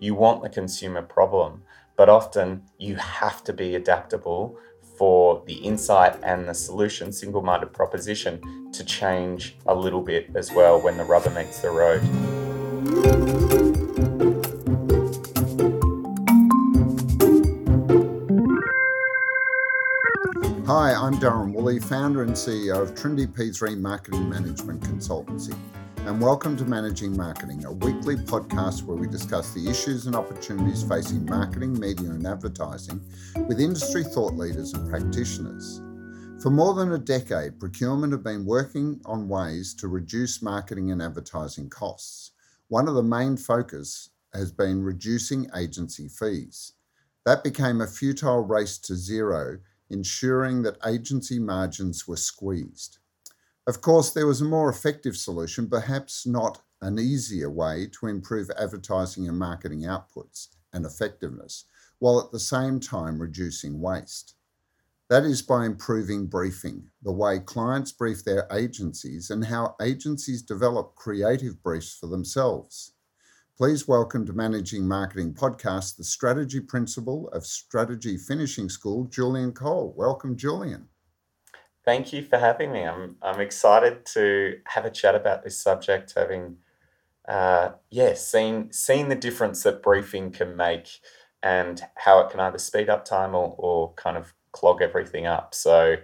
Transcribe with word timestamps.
you 0.00 0.14
want 0.14 0.42
the 0.42 0.48
consumer 0.48 1.02
problem, 1.02 1.62
but 1.94 2.08
often 2.08 2.62
you 2.78 2.96
have 2.96 3.44
to 3.44 3.52
be 3.52 3.74
adaptable 3.74 4.56
for 4.96 5.42
the 5.46 5.54
insight 5.54 6.18
and 6.22 6.48
the 6.48 6.54
solution, 6.54 7.12
single 7.12 7.42
minded 7.42 7.72
proposition, 7.74 8.72
to 8.72 8.82
change 8.82 9.56
a 9.66 9.74
little 9.74 10.00
bit 10.00 10.30
as 10.34 10.50
well 10.52 10.80
when 10.80 10.96
the 10.96 11.04
rubber 11.04 11.28
meets 11.30 11.60
the 11.60 11.70
road. 11.70 12.00
Hi, 20.66 20.94
I'm 20.94 21.14
Darren 21.16 21.52
Woolley, 21.52 21.78
founder 21.78 22.22
and 22.22 22.32
CEO 22.32 22.80
of 22.80 22.94
Trinity 22.94 23.26
P3 23.26 23.78
Marketing 23.78 24.30
Management 24.30 24.80
Consultancy 24.80 25.54
and 26.06 26.18
welcome 26.18 26.56
to 26.56 26.64
Managing 26.64 27.14
Marketing, 27.14 27.66
a 27.66 27.72
weekly 27.72 28.16
podcast 28.16 28.84
where 28.84 28.96
we 28.96 29.06
discuss 29.06 29.52
the 29.52 29.68
issues 29.68 30.06
and 30.06 30.16
opportunities 30.16 30.82
facing 30.82 31.26
marketing, 31.26 31.78
media, 31.78 32.08
and 32.08 32.26
advertising 32.26 33.02
with 33.46 33.60
industry 33.60 34.02
thought 34.02 34.32
leaders 34.32 34.72
and 34.72 34.88
practitioners. 34.88 35.82
For 36.42 36.48
more 36.48 36.72
than 36.72 36.92
a 36.92 36.98
decade, 36.98 37.60
procurement 37.60 38.14
have 38.14 38.24
been 38.24 38.46
working 38.46 38.98
on 39.04 39.28
ways 39.28 39.74
to 39.74 39.88
reduce 39.88 40.40
marketing 40.40 40.90
and 40.90 41.02
advertising 41.02 41.68
costs. 41.68 42.30
One 42.68 42.88
of 42.88 42.94
the 42.94 43.02
main 43.02 43.36
focus 43.36 44.08
has 44.32 44.50
been 44.50 44.82
reducing 44.82 45.50
agency 45.54 46.08
fees. 46.08 46.72
That 47.26 47.44
became 47.44 47.82
a 47.82 47.86
futile 47.86 48.40
race 48.40 48.78
to 48.78 48.96
zero, 48.96 49.58
ensuring 49.90 50.62
that 50.62 50.78
agency 50.86 51.38
margins 51.38 52.08
were 52.08 52.16
squeezed. 52.16 52.99
Of 53.70 53.82
course, 53.82 54.10
there 54.10 54.26
was 54.26 54.40
a 54.40 54.44
more 54.44 54.68
effective 54.68 55.16
solution, 55.16 55.68
perhaps 55.68 56.26
not 56.26 56.60
an 56.82 56.98
easier 56.98 57.48
way 57.48 57.86
to 58.00 58.08
improve 58.08 58.50
advertising 58.58 59.28
and 59.28 59.38
marketing 59.38 59.82
outputs 59.82 60.48
and 60.72 60.84
effectiveness, 60.84 61.66
while 62.00 62.18
at 62.18 62.32
the 62.32 62.40
same 62.40 62.80
time 62.80 63.20
reducing 63.20 63.80
waste. 63.80 64.34
That 65.08 65.22
is 65.22 65.40
by 65.40 65.66
improving 65.66 66.26
briefing, 66.26 66.90
the 67.00 67.12
way 67.12 67.38
clients 67.38 67.92
brief 67.92 68.24
their 68.24 68.48
agencies 68.50 69.30
and 69.30 69.44
how 69.44 69.76
agencies 69.80 70.42
develop 70.42 70.96
creative 70.96 71.62
briefs 71.62 71.96
for 71.96 72.08
themselves. 72.08 72.94
Please 73.56 73.86
welcome 73.86 74.26
to 74.26 74.32
Managing 74.32 74.88
Marketing 74.88 75.32
Podcast 75.32 75.96
the 75.96 76.02
strategy 76.02 76.58
principal 76.58 77.28
of 77.28 77.46
Strategy 77.46 78.16
Finishing 78.16 78.68
School, 78.68 79.04
Julian 79.04 79.52
Cole. 79.52 79.94
Welcome, 79.96 80.36
Julian. 80.36 80.88
Thank 81.84 82.12
you 82.12 82.22
for 82.22 82.38
having 82.38 82.72
me. 82.72 82.82
I'm 82.82 83.16
I'm 83.22 83.40
excited 83.40 84.04
to 84.14 84.58
have 84.66 84.84
a 84.84 84.90
chat 84.90 85.14
about 85.14 85.42
this 85.42 85.60
subject, 85.60 86.12
having 86.16 86.58
uh, 87.26 87.70
yeah, 87.90 88.14
seen 88.14 88.72
seen 88.72 89.08
the 89.08 89.14
difference 89.14 89.62
that 89.62 89.82
briefing 89.82 90.30
can 90.30 90.56
make 90.56 91.00
and 91.42 91.82
how 91.96 92.20
it 92.20 92.30
can 92.30 92.40
either 92.40 92.58
speed 92.58 92.90
up 92.90 93.04
time 93.04 93.34
or, 93.34 93.54
or 93.56 93.94
kind 93.94 94.16
of 94.16 94.34
clog 94.52 94.82
everything 94.82 95.26
up. 95.26 95.54
So 95.54 95.96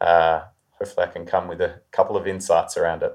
uh, 0.00 0.42
hopefully 0.78 1.06
I 1.06 1.10
can 1.10 1.26
come 1.26 1.48
with 1.48 1.60
a 1.60 1.80
couple 1.90 2.16
of 2.16 2.26
insights 2.26 2.76
around 2.76 3.02
it. 3.02 3.12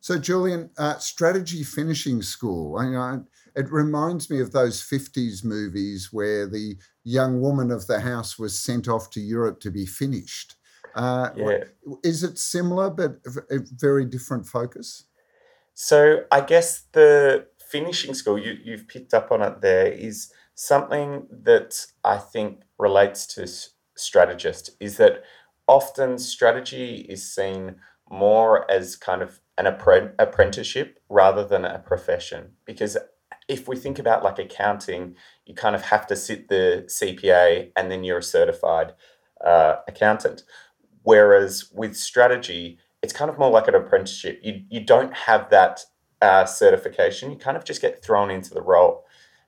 So 0.00 0.18
Julian, 0.18 0.70
uh, 0.78 0.98
strategy 0.98 1.64
finishing 1.64 2.22
school. 2.22 2.78
I, 2.78 2.88
know, 2.88 3.24
it 3.56 3.72
reminds 3.72 4.30
me 4.30 4.40
of 4.40 4.52
those 4.52 4.80
50s 4.80 5.44
movies 5.44 6.10
where 6.12 6.46
the 6.46 6.76
young 7.02 7.40
woman 7.40 7.72
of 7.72 7.86
the 7.88 8.00
house 8.00 8.38
was 8.38 8.58
sent 8.58 8.86
off 8.86 9.10
to 9.10 9.20
Europe 9.20 9.58
to 9.60 9.70
be 9.70 9.86
finished. 9.86 10.54
Uh, 10.94 11.30
yeah. 11.36 11.64
Is 12.02 12.22
it 12.22 12.38
similar 12.38 12.90
but 12.90 13.20
a 13.50 13.58
very 13.76 14.04
different 14.04 14.46
focus? 14.46 15.04
So 15.74 16.24
I 16.32 16.40
guess 16.40 16.84
the 16.92 17.46
finishing 17.70 18.14
school 18.14 18.38
you 18.38 18.56
you've 18.64 18.88
picked 18.88 19.12
up 19.12 19.30
on 19.30 19.42
it 19.42 19.60
there 19.60 19.86
is 19.86 20.32
something 20.54 21.26
that 21.30 21.86
I 22.04 22.16
think 22.16 22.62
relates 22.78 23.26
to 23.34 23.46
strategist 23.94 24.70
is 24.80 24.96
that 24.96 25.22
often 25.66 26.18
strategy 26.18 27.06
is 27.08 27.32
seen 27.32 27.76
more 28.10 28.68
as 28.70 28.96
kind 28.96 29.22
of 29.22 29.40
an 29.58 29.66
apprenticeship 29.66 30.98
rather 31.08 31.44
than 31.44 31.64
a 31.64 31.78
profession 31.78 32.52
because 32.64 32.96
if 33.48 33.68
we 33.68 33.76
think 33.76 33.98
about 33.98 34.24
like 34.24 34.38
accounting 34.38 35.14
you 35.44 35.54
kind 35.54 35.76
of 35.76 35.82
have 35.82 36.06
to 36.06 36.16
sit 36.16 36.48
the 36.48 36.84
CPA 36.86 37.70
and 37.76 37.90
then 37.90 38.02
you're 38.02 38.18
a 38.18 38.22
certified 38.22 38.94
uh, 39.44 39.76
accountant 39.86 40.42
Whereas 41.08 41.70
with 41.72 41.96
strategy, 41.96 42.76
it's 43.00 43.14
kind 43.14 43.30
of 43.30 43.38
more 43.38 43.50
like 43.50 43.66
an 43.66 43.74
apprenticeship. 43.74 44.40
You, 44.42 44.64
you 44.68 44.80
don't 44.84 45.14
have 45.14 45.48
that 45.48 45.80
uh, 46.20 46.44
certification, 46.44 47.30
you 47.30 47.38
kind 47.38 47.56
of 47.56 47.64
just 47.64 47.80
get 47.80 48.04
thrown 48.04 48.30
into 48.30 48.52
the 48.52 48.60
role. 48.60 49.06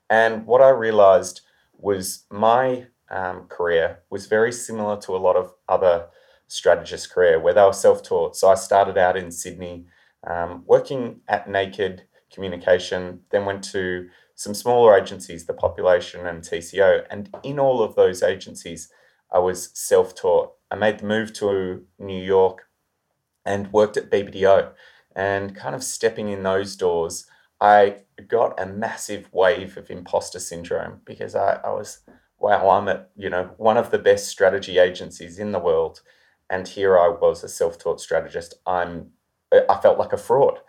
And 0.08 0.46
what 0.46 0.62
I 0.62 0.70
realized 0.70 1.42
was 1.76 2.24
my 2.30 2.86
um, 3.10 3.42
career 3.48 3.98
was 4.08 4.24
very 4.24 4.52
similar 4.52 4.98
to 5.02 5.14
a 5.14 5.18
lot 5.18 5.36
of 5.36 5.52
other 5.68 6.06
strategists' 6.48 7.06
career 7.06 7.38
where 7.38 7.52
they 7.52 7.60
were 7.60 7.74
self 7.74 8.02
taught. 8.02 8.36
So 8.36 8.48
I 8.48 8.54
started 8.54 8.96
out 8.96 9.18
in 9.18 9.30
Sydney 9.30 9.84
um, 10.26 10.64
working 10.66 11.20
at 11.28 11.46
Naked 11.46 12.04
Communication, 12.32 13.20
then 13.32 13.44
went 13.44 13.64
to 13.64 14.08
some 14.34 14.54
smaller 14.54 14.96
agencies, 14.96 15.44
the 15.44 15.52
Population 15.52 16.26
and 16.26 16.40
TCO. 16.40 17.04
And 17.10 17.28
in 17.42 17.58
all 17.58 17.82
of 17.82 17.96
those 17.96 18.22
agencies, 18.22 18.90
I 19.30 19.40
was 19.40 19.70
self 19.74 20.14
taught. 20.14 20.54
I 20.70 20.76
made 20.76 21.00
the 21.00 21.06
move 21.06 21.32
to 21.34 21.84
New 21.98 22.22
York 22.22 22.68
and 23.44 23.72
worked 23.72 23.96
at 23.96 24.10
BBDO. 24.10 24.72
And 25.16 25.56
kind 25.56 25.74
of 25.74 25.82
stepping 25.82 26.28
in 26.28 26.44
those 26.44 26.76
doors, 26.76 27.26
I 27.60 27.96
got 28.28 28.60
a 28.60 28.66
massive 28.66 29.28
wave 29.32 29.76
of 29.76 29.90
imposter 29.90 30.38
syndrome 30.38 31.00
because 31.04 31.34
I, 31.34 31.60
I 31.64 31.70
was, 31.70 32.00
wow, 32.38 32.70
I'm 32.70 32.88
at, 32.88 33.10
you 33.16 33.28
know, 33.28 33.50
one 33.56 33.76
of 33.76 33.90
the 33.90 33.98
best 33.98 34.28
strategy 34.28 34.78
agencies 34.78 35.38
in 35.38 35.52
the 35.52 35.58
world. 35.58 36.00
And 36.48 36.66
here 36.66 36.98
I 36.98 37.08
was 37.08 37.42
a 37.42 37.48
self-taught 37.48 38.00
strategist. 38.00 38.54
I'm 38.66 39.10
I 39.52 39.78
felt 39.80 39.98
like 39.98 40.12
a 40.12 40.16
fraud. 40.18 40.60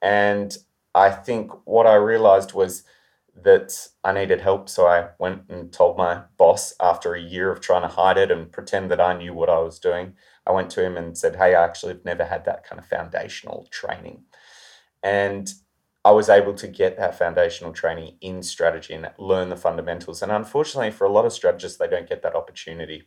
And 0.00 0.56
I 0.94 1.10
think 1.10 1.52
what 1.66 1.86
I 1.86 1.94
realized 1.94 2.54
was 2.54 2.84
that 3.34 3.88
I 4.04 4.12
needed 4.12 4.40
help. 4.40 4.68
So 4.68 4.86
I 4.86 5.08
went 5.18 5.42
and 5.48 5.72
told 5.72 5.96
my 5.96 6.22
boss 6.36 6.74
after 6.80 7.14
a 7.14 7.20
year 7.20 7.50
of 7.50 7.60
trying 7.60 7.82
to 7.82 7.88
hide 7.88 8.18
it 8.18 8.30
and 8.30 8.52
pretend 8.52 8.90
that 8.90 9.00
I 9.00 9.16
knew 9.16 9.32
what 9.32 9.48
I 9.48 9.58
was 9.58 9.78
doing. 9.78 10.14
I 10.46 10.52
went 10.52 10.70
to 10.70 10.84
him 10.84 10.96
and 10.96 11.16
said, 11.16 11.36
Hey, 11.36 11.54
I 11.54 11.64
actually 11.64 11.94
have 11.94 12.04
never 12.04 12.24
had 12.24 12.44
that 12.44 12.64
kind 12.64 12.78
of 12.78 12.86
foundational 12.86 13.66
training. 13.70 14.24
And 15.02 15.52
I 16.04 16.10
was 16.10 16.28
able 16.28 16.54
to 16.54 16.66
get 16.66 16.96
that 16.96 17.16
foundational 17.16 17.72
training 17.72 18.16
in 18.20 18.42
strategy 18.42 18.94
and 18.94 19.08
learn 19.18 19.50
the 19.50 19.56
fundamentals. 19.56 20.22
And 20.22 20.32
unfortunately, 20.32 20.90
for 20.90 21.06
a 21.06 21.12
lot 21.12 21.24
of 21.24 21.32
strategists, 21.32 21.78
they 21.78 21.88
don't 21.88 22.08
get 22.08 22.22
that 22.22 22.34
opportunity. 22.34 23.04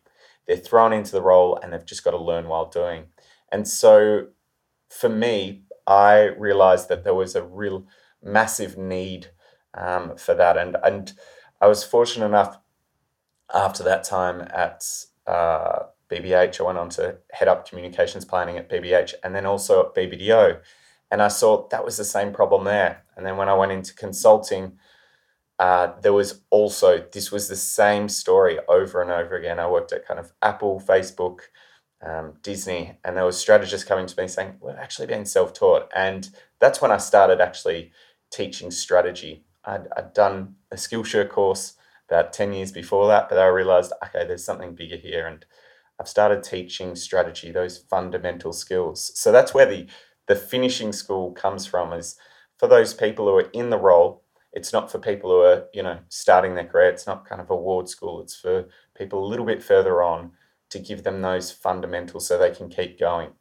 They're 0.47 0.57
thrown 0.57 0.93
into 0.93 1.11
the 1.11 1.21
role 1.21 1.59
and 1.61 1.73
they've 1.73 1.85
just 1.85 2.03
got 2.03 2.11
to 2.11 2.17
learn 2.17 2.47
while 2.47 2.67
doing. 2.67 3.07
And 3.51 3.67
so 3.67 4.27
for 4.89 5.09
me, 5.09 5.63
I 5.87 6.23
realized 6.37 6.89
that 6.89 7.03
there 7.03 7.13
was 7.13 7.35
a 7.35 7.43
real 7.43 7.85
massive 8.23 8.77
need 8.77 9.29
um, 9.75 10.17
for 10.17 10.33
that. 10.33 10.57
And 10.57 10.77
and 10.83 11.13
I 11.61 11.67
was 11.67 11.83
fortunate 11.83 12.25
enough 12.25 12.57
after 13.53 13.83
that 13.83 14.03
time 14.03 14.41
at 14.53 14.83
uh, 15.27 15.85
BBH, 16.09 16.59
I 16.59 16.63
went 16.63 16.77
on 16.77 16.89
to 16.89 17.17
head 17.31 17.47
up 17.47 17.67
communications 17.67 18.25
planning 18.25 18.57
at 18.57 18.69
BBH 18.69 19.15
and 19.23 19.35
then 19.35 19.45
also 19.45 19.81
at 19.81 19.95
BBDO. 19.95 20.59
And 21.11 21.21
I 21.21 21.27
saw 21.27 21.67
that 21.69 21.85
was 21.85 21.97
the 21.97 22.03
same 22.03 22.33
problem 22.33 22.65
there. 22.65 23.03
And 23.15 23.25
then 23.25 23.37
when 23.37 23.49
I 23.49 23.53
went 23.53 23.71
into 23.71 23.93
consulting, 23.93 24.77
uh, 25.57 25.93
there 26.01 26.13
was 26.13 26.41
also, 26.49 27.05
this 27.11 27.31
was 27.31 27.47
the 27.47 27.55
same 27.55 28.09
story 28.09 28.59
over 28.67 29.01
and 29.01 29.11
over 29.11 29.35
again. 29.35 29.59
I 29.59 29.69
worked 29.69 29.93
at 29.93 30.05
kind 30.05 30.19
of 30.19 30.33
Apple, 30.41 30.81
Facebook, 30.85 31.39
um, 32.05 32.33
Disney, 32.43 32.97
and 33.03 33.15
there 33.15 33.25
was 33.25 33.37
strategists 33.37 33.87
coming 33.87 34.05
to 34.05 34.21
me 34.21 34.27
saying, 34.27 34.55
We're 34.59 34.77
actually 34.77 35.07
being 35.07 35.25
self 35.25 35.53
taught. 35.53 35.89
And 35.95 36.29
that's 36.59 36.81
when 36.81 36.91
I 36.91 36.97
started 36.97 37.39
actually 37.39 37.91
teaching 38.31 38.69
strategy 38.69 39.44
I'd, 39.65 39.87
I'd 39.95 40.13
done 40.13 40.55
a 40.71 40.75
Skillshare 40.75 41.29
course 41.29 41.73
about 42.09 42.33
10 42.33 42.53
years 42.53 42.71
before 42.71 43.07
that, 43.07 43.29
but 43.29 43.39
I 43.39 43.47
realized, 43.47 43.91
okay, 44.03 44.25
there's 44.25 44.45
something 44.45 44.75
bigger 44.75 44.97
here. 44.97 45.27
And 45.27 45.45
I've 45.99 46.07
started 46.07 46.43
teaching 46.43 46.95
strategy, 46.95 47.51
those 47.51 47.77
fundamental 47.77 48.53
skills. 48.53 49.11
So 49.15 49.31
that's 49.31 49.53
where 49.53 49.65
the, 49.65 49.87
the 50.27 50.35
finishing 50.35 50.93
school 50.93 51.31
comes 51.31 51.65
from 51.65 51.93
is 51.93 52.15
for 52.57 52.67
those 52.67 52.93
people 52.93 53.25
who 53.25 53.35
are 53.35 53.49
in 53.53 53.69
the 53.69 53.77
role. 53.77 54.23
It's 54.53 54.71
not 54.71 54.91
for 54.91 54.99
people 54.99 55.29
who 55.31 55.41
are, 55.41 55.65
you 55.73 55.83
know, 55.83 55.99
starting 56.09 56.55
their 56.55 56.65
career. 56.65 56.89
It's 56.89 57.07
not 57.07 57.27
kind 57.27 57.41
of 57.41 57.47
AWARD 57.47 57.89
School. 57.89 58.21
It's 58.21 58.35
for 58.35 58.65
people 58.97 59.25
a 59.25 59.27
little 59.27 59.45
bit 59.45 59.63
further 59.63 60.01
on 60.01 60.31
to 60.69 60.79
give 60.79 61.03
them 61.03 61.21
those 61.21 61.51
fundamentals 61.51 62.27
so 62.27 62.37
they 62.37 62.51
can 62.51 62.69
keep 62.69 62.99
going. 62.99 63.31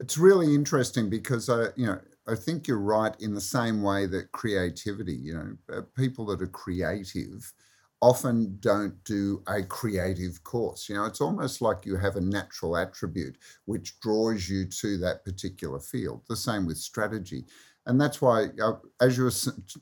It's 0.00 0.18
really 0.18 0.54
interesting 0.54 1.08
because, 1.08 1.48
uh, 1.48 1.70
you 1.76 1.86
know, 1.86 2.00
I 2.26 2.34
think 2.36 2.66
you're 2.66 2.78
right 2.78 3.14
in 3.20 3.34
the 3.34 3.40
same 3.40 3.82
way 3.82 4.06
that 4.06 4.32
creativity, 4.32 5.14
you 5.14 5.34
know, 5.34 5.56
uh, 5.72 5.82
people 5.94 6.26
that 6.26 6.40
are 6.42 6.46
creative 6.46 7.52
often 8.00 8.56
don't 8.60 9.02
do 9.04 9.42
a 9.46 9.62
creative 9.62 10.42
course. 10.42 10.88
You 10.88 10.96
know, 10.96 11.04
it's 11.04 11.20
almost 11.20 11.60
like 11.60 11.84
you 11.86 11.96
have 11.96 12.16
a 12.16 12.20
natural 12.20 12.76
attribute 12.76 13.36
which 13.66 13.98
draws 14.00 14.48
you 14.48 14.66
to 14.66 14.98
that 14.98 15.24
particular 15.24 15.80
field. 15.80 16.22
The 16.28 16.36
same 16.36 16.66
with 16.66 16.78
strategy. 16.78 17.46
And 17.86 18.00
that's 18.00 18.22
why, 18.22 18.46
uh, 18.62 18.76
as 19.00 19.18
you 19.18 19.24
were 19.24 19.32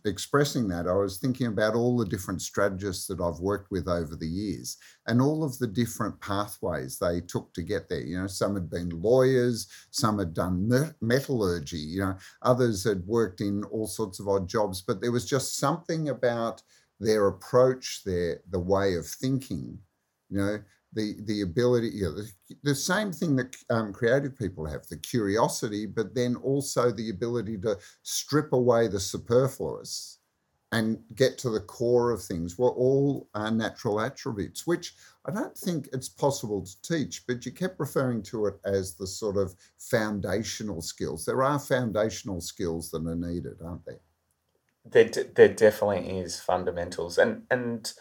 expressing 0.04 0.66
that, 0.69 0.88
I 0.88 0.93
was 0.93 1.19
thinking 1.19 1.46
about 1.46 1.76
all 1.76 1.96
the 1.96 2.04
different 2.04 2.43
strategists 2.43 3.06
that 3.06 3.20
I've 3.20 3.38
worked 3.38 3.70
with 3.70 3.87
over 3.87 4.16
the 4.16 4.26
years 4.26 4.76
and 5.06 5.20
all 5.20 5.44
of 5.44 5.56
the 5.58 5.69
different 5.69 6.20
pathways 6.20 6.99
they 6.99 7.20
took 7.20 7.54
to 7.54 7.62
get 7.62 7.88
there. 7.88 8.00
You 8.00 8.20
know, 8.20 8.26
some 8.26 8.54
had 8.54 8.69
been 8.69 8.88
lawyers, 8.90 9.69
some 9.93 10.19
had 10.19 10.34
done 10.34 10.69
metallurgy, 11.00 11.78
you 11.78 12.00
know, 12.00 12.16
others 12.43 12.82
had 12.82 13.06
worked 13.06 13.40
in 13.40 13.62
all 13.64 13.87
sorts 13.87 14.19
of 14.19 14.26
odd 14.26 14.48
jobs, 14.48 14.82
but 14.82 15.00
there 15.00 15.12
was 15.12 15.25
just 15.25 15.56
something 15.56 16.08
about 16.08 16.60
their 16.98 17.28
approach, 17.28 18.02
their 18.05 18.40
the 18.50 18.58
way 18.58 18.94
of 18.94 19.06
thinking, 19.06 19.78
you 20.28 20.38
know, 20.38 20.58
the 20.93 21.15
the 21.25 21.43
ability, 21.43 21.91
you 21.94 22.05
know, 22.05 22.15
the, 22.15 22.31
the 22.62 22.75
same 22.75 23.12
thing 23.12 23.37
that 23.37 23.56
um, 23.71 23.93
creative 23.93 24.37
people 24.37 24.67
have, 24.67 24.87
the 24.87 24.97
curiosity, 24.97 25.87
but 25.87 26.15
then 26.15 26.37
also 26.37 26.91
the 26.91 27.11
ability 27.11 27.59
to 27.59 27.79
strip 28.03 28.53
away 28.53 28.89
the 28.89 29.00
superfluous 29.00 30.19
and 30.73 30.99
get 31.15 31.37
to 31.37 31.50
the 31.50 31.61
core 31.61 32.11
of 32.11 32.23
things 32.23 32.59
were 32.59 32.71
all 32.71 33.29
uh, 33.35 33.50
natural 33.50 34.00
attributes, 34.00 34.67
which 34.67 34.94
I 35.27 35.31
don't 35.31 35.56
think 35.56 35.89
it's 35.93 36.09
possible 36.09 36.65
to 36.65 36.83
teach, 36.83 37.27
but 37.27 37.44
you 37.44 37.53
kept 37.53 37.79
referring 37.79 38.23
to 38.25 38.47
it 38.47 38.55
as 38.65 38.94
the 38.94 39.06
sort 39.06 39.37
of 39.37 39.55
foundational 39.79 40.81
skills. 40.81 41.27
There 41.27 41.43
are 41.43 41.59
foundational 41.59 42.41
skills 42.41 42.91
that 42.91 43.06
are 43.06 43.15
needed, 43.15 43.59
aren't 43.62 43.85
there? 43.85 44.00
There, 44.85 45.05
there 45.05 45.55
definitely 45.55 46.19
is 46.19 46.41
fundamentals. 46.41 47.19
And, 47.19 47.43
and 47.50 47.93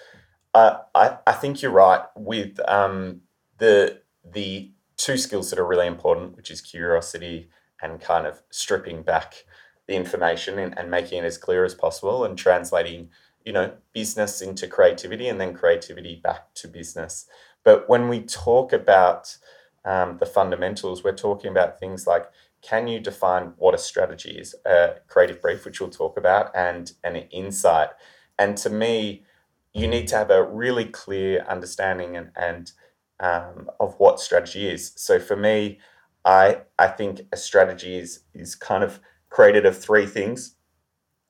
uh, 0.53 0.77
I, 0.93 1.17
I 1.25 1.31
think 1.33 1.61
you're 1.61 1.71
right 1.71 2.03
with 2.15 2.59
um, 2.67 3.21
the 3.57 4.01
the 4.23 4.71
two 4.97 5.17
skills 5.17 5.49
that 5.49 5.59
are 5.59 5.67
really 5.67 5.87
important, 5.87 6.35
which 6.35 6.51
is 6.51 6.61
curiosity 6.61 7.49
and 7.81 7.99
kind 7.99 8.27
of 8.27 8.41
stripping 8.51 9.01
back 9.01 9.45
the 9.87 9.95
information 9.95 10.59
and, 10.59 10.77
and 10.77 10.91
making 10.91 11.23
it 11.23 11.25
as 11.25 11.37
clear 11.37 11.65
as 11.65 11.73
possible 11.73 12.23
and 12.23 12.37
translating, 12.37 13.09
you 13.43 13.51
know, 13.51 13.73
business 13.93 14.41
into 14.41 14.67
creativity 14.67 15.27
and 15.27 15.41
then 15.41 15.53
creativity 15.53 16.19
back 16.23 16.53
to 16.53 16.67
business. 16.67 17.25
But 17.63 17.89
when 17.89 18.09
we 18.09 18.21
talk 18.21 18.73
about 18.73 19.35
um, 19.83 20.17
the 20.19 20.25
fundamentals, 20.25 21.03
we're 21.03 21.13
talking 21.13 21.49
about 21.49 21.79
things 21.79 22.05
like 22.05 22.29
can 22.61 22.87
you 22.87 22.99
define 22.99 23.53
what 23.57 23.73
a 23.73 23.79
strategy 23.79 24.37
is, 24.37 24.53
a 24.65 24.95
creative 25.07 25.41
brief, 25.41 25.65
which 25.65 25.81
we'll 25.81 25.89
talk 25.89 26.15
about, 26.15 26.51
and 26.55 26.93
an 27.03 27.15
insight. 27.31 27.89
And 28.37 28.55
to 28.57 28.69
me, 28.69 29.23
you 29.73 29.87
need 29.87 30.07
to 30.09 30.17
have 30.17 30.31
a 30.31 30.43
really 30.43 30.85
clear 30.85 31.45
understanding 31.47 32.17
and, 32.17 32.31
and 32.35 32.71
um, 33.19 33.69
of 33.79 33.95
what 33.99 34.19
strategy 34.19 34.67
is. 34.67 34.93
So 34.95 35.19
for 35.19 35.35
me, 35.35 35.79
I 36.25 36.61
I 36.77 36.87
think 36.87 37.21
a 37.31 37.37
strategy 37.37 37.97
is 37.97 38.23
is 38.33 38.55
kind 38.55 38.83
of 38.83 38.99
created 39.29 39.65
of 39.65 39.77
three 39.77 40.05
things, 40.05 40.55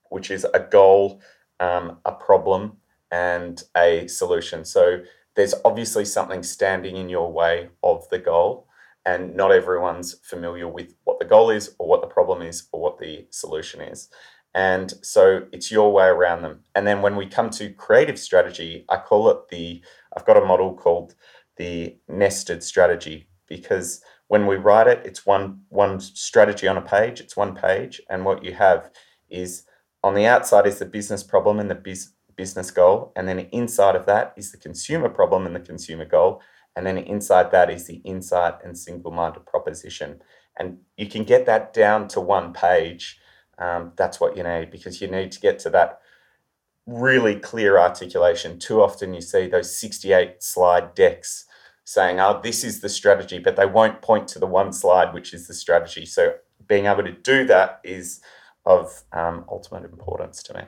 which 0.09 0.31
is 0.31 0.45
a 0.53 0.59
goal, 0.59 1.21
um, 1.59 1.99
a 2.05 2.11
problem, 2.11 2.77
and 3.11 3.63
a 3.77 4.07
solution. 4.07 4.65
So 4.65 5.01
there's 5.35 5.53
obviously 5.63 6.05
something 6.05 6.43
standing 6.43 6.97
in 6.97 7.09
your 7.09 7.31
way 7.31 7.69
of 7.83 8.07
the 8.09 8.19
goal, 8.19 8.67
and 9.05 9.35
not 9.35 9.51
everyone's 9.51 10.15
familiar 10.23 10.67
with 10.67 10.93
what 11.03 11.19
the 11.19 11.25
goal 11.25 11.49
is, 11.51 11.75
or 11.77 11.87
what 11.87 12.01
the 12.01 12.07
problem 12.07 12.41
is, 12.41 12.67
or 12.71 12.81
what 12.81 12.99
the 12.99 13.27
solution 13.29 13.81
is. 13.81 14.09
And 14.53 14.93
so 15.01 15.45
it's 15.51 15.71
your 15.71 15.93
way 15.93 16.07
around 16.07 16.41
them. 16.41 16.61
And 16.75 16.85
then 16.85 17.01
when 17.01 17.15
we 17.15 17.25
come 17.25 17.49
to 17.51 17.69
creative 17.73 18.19
strategy, 18.19 18.85
I 18.89 18.97
call 18.97 19.29
it 19.29 19.47
the, 19.49 19.81
I've 20.15 20.25
got 20.25 20.41
a 20.41 20.45
model 20.45 20.73
called 20.75 21.15
the 21.57 21.97
nested 22.09 22.63
strategy 22.63 23.29
because 23.47 24.01
when 24.27 24.47
we 24.47 24.55
write 24.55 24.87
it, 24.87 25.01
it's 25.05 25.25
one, 25.25 25.61
one 25.69 25.99
strategy 25.99 26.67
on 26.67 26.77
a 26.77 26.81
page, 26.81 27.19
it's 27.19 27.37
one 27.37 27.55
page. 27.55 28.01
And 28.09 28.25
what 28.25 28.43
you 28.43 28.53
have 28.53 28.89
is 29.29 29.63
on 30.03 30.15
the 30.15 30.25
outside 30.25 30.65
is 30.67 30.79
the 30.79 30.85
business 30.85 31.23
problem 31.23 31.59
and 31.59 31.69
the 31.69 31.75
biz, 31.75 32.13
business 32.35 32.71
goal. 32.71 33.13
And 33.15 33.27
then 33.27 33.39
inside 33.51 33.95
of 33.95 34.05
that 34.05 34.33
is 34.35 34.51
the 34.51 34.57
consumer 34.57 35.09
problem 35.09 35.45
and 35.45 35.55
the 35.55 35.59
consumer 35.59 36.05
goal. 36.05 36.41
And 36.75 36.85
then 36.85 36.97
inside 36.97 37.51
that 37.51 37.69
is 37.69 37.87
the 37.87 37.97
insight 37.97 38.55
and 38.63 38.77
single 38.77 39.11
minded 39.11 39.45
proposition. 39.45 40.21
And 40.57 40.77
you 40.97 41.07
can 41.07 41.23
get 41.23 41.45
that 41.45 41.73
down 41.73 42.07
to 42.09 42.21
one 42.21 42.53
page 42.53 43.19
um, 43.61 43.91
that's 43.95 44.19
what 44.19 44.35
you 44.35 44.43
need 44.43 44.71
because 44.71 45.01
you 45.01 45.07
need 45.07 45.31
to 45.31 45.39
get 45.39 45.59
to 45.59 45.69
that 45.69 45.99
really 46.87 47.35
clear 47.35 47.77
articulation. 47.77 48.59
Too 48.59 48.81
often 48.81 49.13
you 49.13 49.21
see 49.21 49.47
those 49.47 49.77
68 49.77 50.41
slide 50.41 50.95
decks 50.95 51.45
saying, 51.83 52.19
oh, 52.19 52.39
this 52.41 52.63
is 52.63 52.81
the 52.81 52.89
strategy, 52.89 53.37
but 53.37 53.55
they 53.55 53.65
won't 53.65 54.01
point 54.01 54.27
to 54.29 54.39
the 54.39 54.47
one 54.47 54.73
slide, 54.73 55.13
which 55.13 55.33
is 55.33 55.47
the 55.47 55.53
strategy. 55.53 56.05
So 56.05 56.35
being 56.67 56.85
able 56.85 57.03
to 57.03 57.11
do 57.11 57.45
that 57.45 57.81
is 57.83 58.21
of 58.65 59.03
um, 59.13 59.45
ultimate 59.49 59.83
importance 59.83 60.41
to 60.43 60.53
me. 60.53 60.61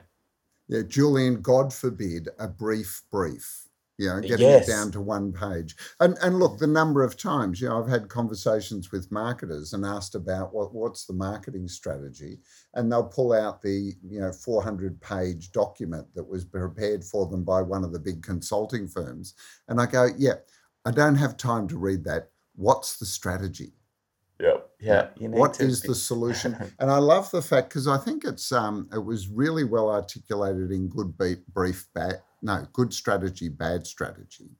Yeah, 0.68 0.82
Julian, 0.86 1.42
God 1.42 1.72
forbid 1.72 2.28
a 2.38 2.48
brief 2.48 3.02
brief 3.10 3.63
you 3.98 4.08
know, 4.08 4.20
getting 4.20 4.48
yes. 4.48 4.68
it 4.68 4.72
down 4.72 4.90
to 4.92 5.00
one 5.00 5.32
page. 5.32 5.76
And 6.00 6.16
and 6.22 6.38
look, 6.38 6.58
the 6.58 6.66
number 6.66 7.02
of 7.02 7.16
times, 7.16 7.60
you 7.60 7.68
know, 7.68 7.82
I've 7.82 7.88
had 7.88 8.08
conversations 8.08 8.90
with 8.90 9.12
marketers 9.12 9.72
and 9.72 9.84
asked 9.84 10.14
about 10.14 10.52
what 10.52 10.74
what's 10.74 11.06
the 11.06 11.12
marketing 11.12 11.68
strategy, 11.68 12.40
and 12.74 12.90
they'll 12.90 13.04
pull 13.04 13.32
out 13.32 13.62
the 13.62 13.92
you 14.02 14.20
know 14.20 14.32
400 14.32 15.00
page 15.00 15.52
document 15.52 16.06
that 16.14 16.28
was 16.28 16.44
prepared 16.44 17.04
for 17.04 17.26
them 17.26 17.44
by 17.44 17.62
one 17.62 17.84
of 17.84 17.92
the 17.92 18.00
big 18.00 18.22
consulting 18.22 18.88
firms, 18.88 19.34
and 19.68 19.80
I 19.80 19.86
go, 19.86 20.08
yeah, 20.18 20.34
I 20.84 20.90
don't 20.90 21.16
have 21.16 21.36
time 21.36 21.68
to 21.68 21.78
read 21.78 22.04
that. 22.04 22.30
What's 22.56 22.98
the 22.98 23.06
strategy? 23.06 23.74
Yeah, 24.40 24.58
yeah. 24.80 25.28
What 25.28 25.60
is 25.60 25.80
be- 25.80 25.88
the 25.88 25.94
solution? 25.94 26.56
and 26.80 26.90
I 26.90 26.98
love 26.98 27.30
the 27.30 27.42
fact 27.42 27.68
because 27.68 27.86
I 27.86 27.96
think 27.96 28.24
it's 28.24 28.50
um 28.50 28.88
it 28.92 29.04
was 29.04 29.28
really 29.28 29.64
well 29.64 29.88
articulated 29.88 30.72
in 30.72 30.88
good 30.88 31.16
Beat 31.16 31.46
brief 31.54 31.86
back 31.94 32.16
no, 32.44 32.66
good 32.72 32.92
strategy, 32.92 33.48
bad 33.48 33.86
strategy. 33.86 34.50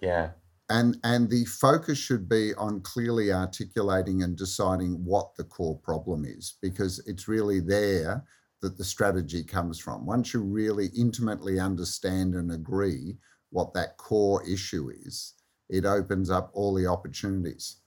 Yeah. 0.00 0.30
And 0.68 0.98
and 1.02 1.28
the 1.28 1.44
focus 1.46 1.98
should 1.98 2.28
be 2.28 2.54
on 2.54 2.82
clearly 2.82 3.32
articulating 3.32 4.22
and 4.22 4.36
deciding 4.36 5.04
what 5.04 5.34
the 5.36 5.44
core 5.44 5.78
problem 5.78 6.24
is, 6.24 6.54
because 6.62 7.02
it's 7.06 7.26
really 7.26 7.60
there 7.60 8.24
that 8.60 8.78
the 8.78 8.84
strategy 8.84 9.42
comes 9.42 9.78
from. 9.80 10.06
Once 10.06 10.32
you 10.32 10.40
really 10.40 10.88
intimately 10.96 11.58
understand 11.58 12.34
and 12.34 12.52
agree 12.52 13.16
what 13.50 13.74
that 13.74 13.96
core 13.96 14.46
issue 14.48 14.90
is, 15.04 15.34
it 15.68 15.84
opens 15.84 16.30
up 16.30 16.50
all 16.52 16.72
the 16.74 16.86
opportunities. 16.86 17.78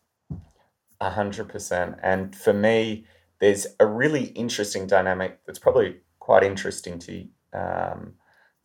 A 0.99 1.09
hundred 1.11 1.49
percent. 1.49 1.95
And 2.03 2.35
for 2.35 2.53
me, 2.53 3.05
there's 3.39 3.67
a 3.79 3.85
really 3.85 4.25
interesting 4.25 4.87
dynamic 4.87 5.39
that's 5.45 5.59
probably 5.59 5.97
quite 6.19 6.43
interesting 6.43 6.99
to 6.99 7.27
um, 7.53 8.13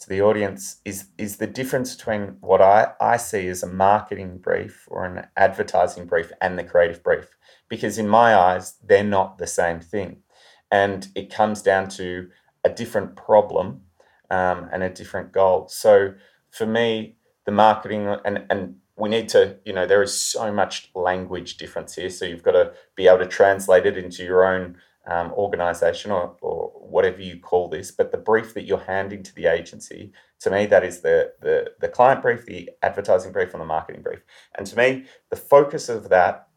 to 0.01 0.09
the 0.09 0.23
audience 0.23 0.81
is 0.85 1.09
is 1.19 1.37
the 1.37 1.47
difference 1.47 1.95
between 1.95 2.37
what 2.41 2.63
I, 2.63 2.93
I 3.01 3.17
see 3.19 3.47
as 3.49 3.63
a 3.63 3.67
marketing 3.67 4.39
brief 4.39 4.87
or 4.89 5.05
an 5.05 5.27
advertising 5.37 6.07
brief 6.07 6.33
and 6.41 6.59
the 6.59 6.65
creative 6.65 7.03
brief. 7.03 7.37
Because 7.69 7.99
in 7.99 8.09
my 8.09 8.35
eyes, 8.35 8.75
they're 8.83 9.05
not 9.05 9.39
the 9.39 9.47
same 9.47 9.81
thing. 9.81 10.23
And 10.71 11.09
it 11.15 11.33
comes 11.33 11.63
down 11.63 11.89
to 11.91 12.29
a 12.65 12.71
different 12.71 13.15
problem 13.15 13.83
um, 14.31 14.69
and 14.73 14.83
a 14.83 14.89
different 14.89 15.33
goal. 15.33 15.69
So 15.69 16.15
for 16.51 16.67
me, 16.67 17.17
the 17.45 17.53
marketing 17.53 18.17
and, 18.25 18.45
and 18.51 18.77
we 18.97 19.09
need 19.09 19.29
to, 19.31 19.57
you 19.65 19.73
know, 19.73 19.87
there 19.87 20.03
is 20.03 20.19
so 20.19 20.53
much 20.53 20.91
language 20.95 21.57
difference 21.57 21.95
here. 21.95 22.11
So 22.11 22.25
you've 22.25 22.43
got 22.43 22.53
to 22.53 22.73
be 22.97 23.07
able 23.07 23.19
to 23.19 23.27
translate 23.27 23.87
it 23.87 23.97
into 23.97 24.25
your 24.25 24.45
own 24.45 24.77
um, 25.07 25.33
organization 25.33 26.11
or, 26.11 26.37
or 26.41 26.69
whatever 26.75 27.21
you 27.21 27.39
call 27.39 27.69
this, 27.69 27.91
but 27.91 28.13
the 28.13 28.19
brief 28.19 28.55
that 28.55 28.65
you're 28.65 28.79
handing 28.79 29.23
to 29.23 29.35
the 29.35 29.47
agency, 29.47 30.13
to 30.41 30.51
me, 30.51 30.67
that 30.67 30.85
is 30.85 31.01
the, 31.01 31.33
the, 31.41 31.73
the 31.81 31.89
client 31.89 32.23
brief, 32.23 32.45
the 32.47 32.71
advertising 32.83 33.33
brief, 33.33 33.53
and 33.53 33.61
the 33.61 33.67
marketing 33.67 34.03
brief. 34.03 34.21
And 34.57 34.67
to 34.67 34.77
me, 34.77 35.05
the 35.31 35.37
focus 35.37 35.89
of 35.89 36.09
that 36.11 36.49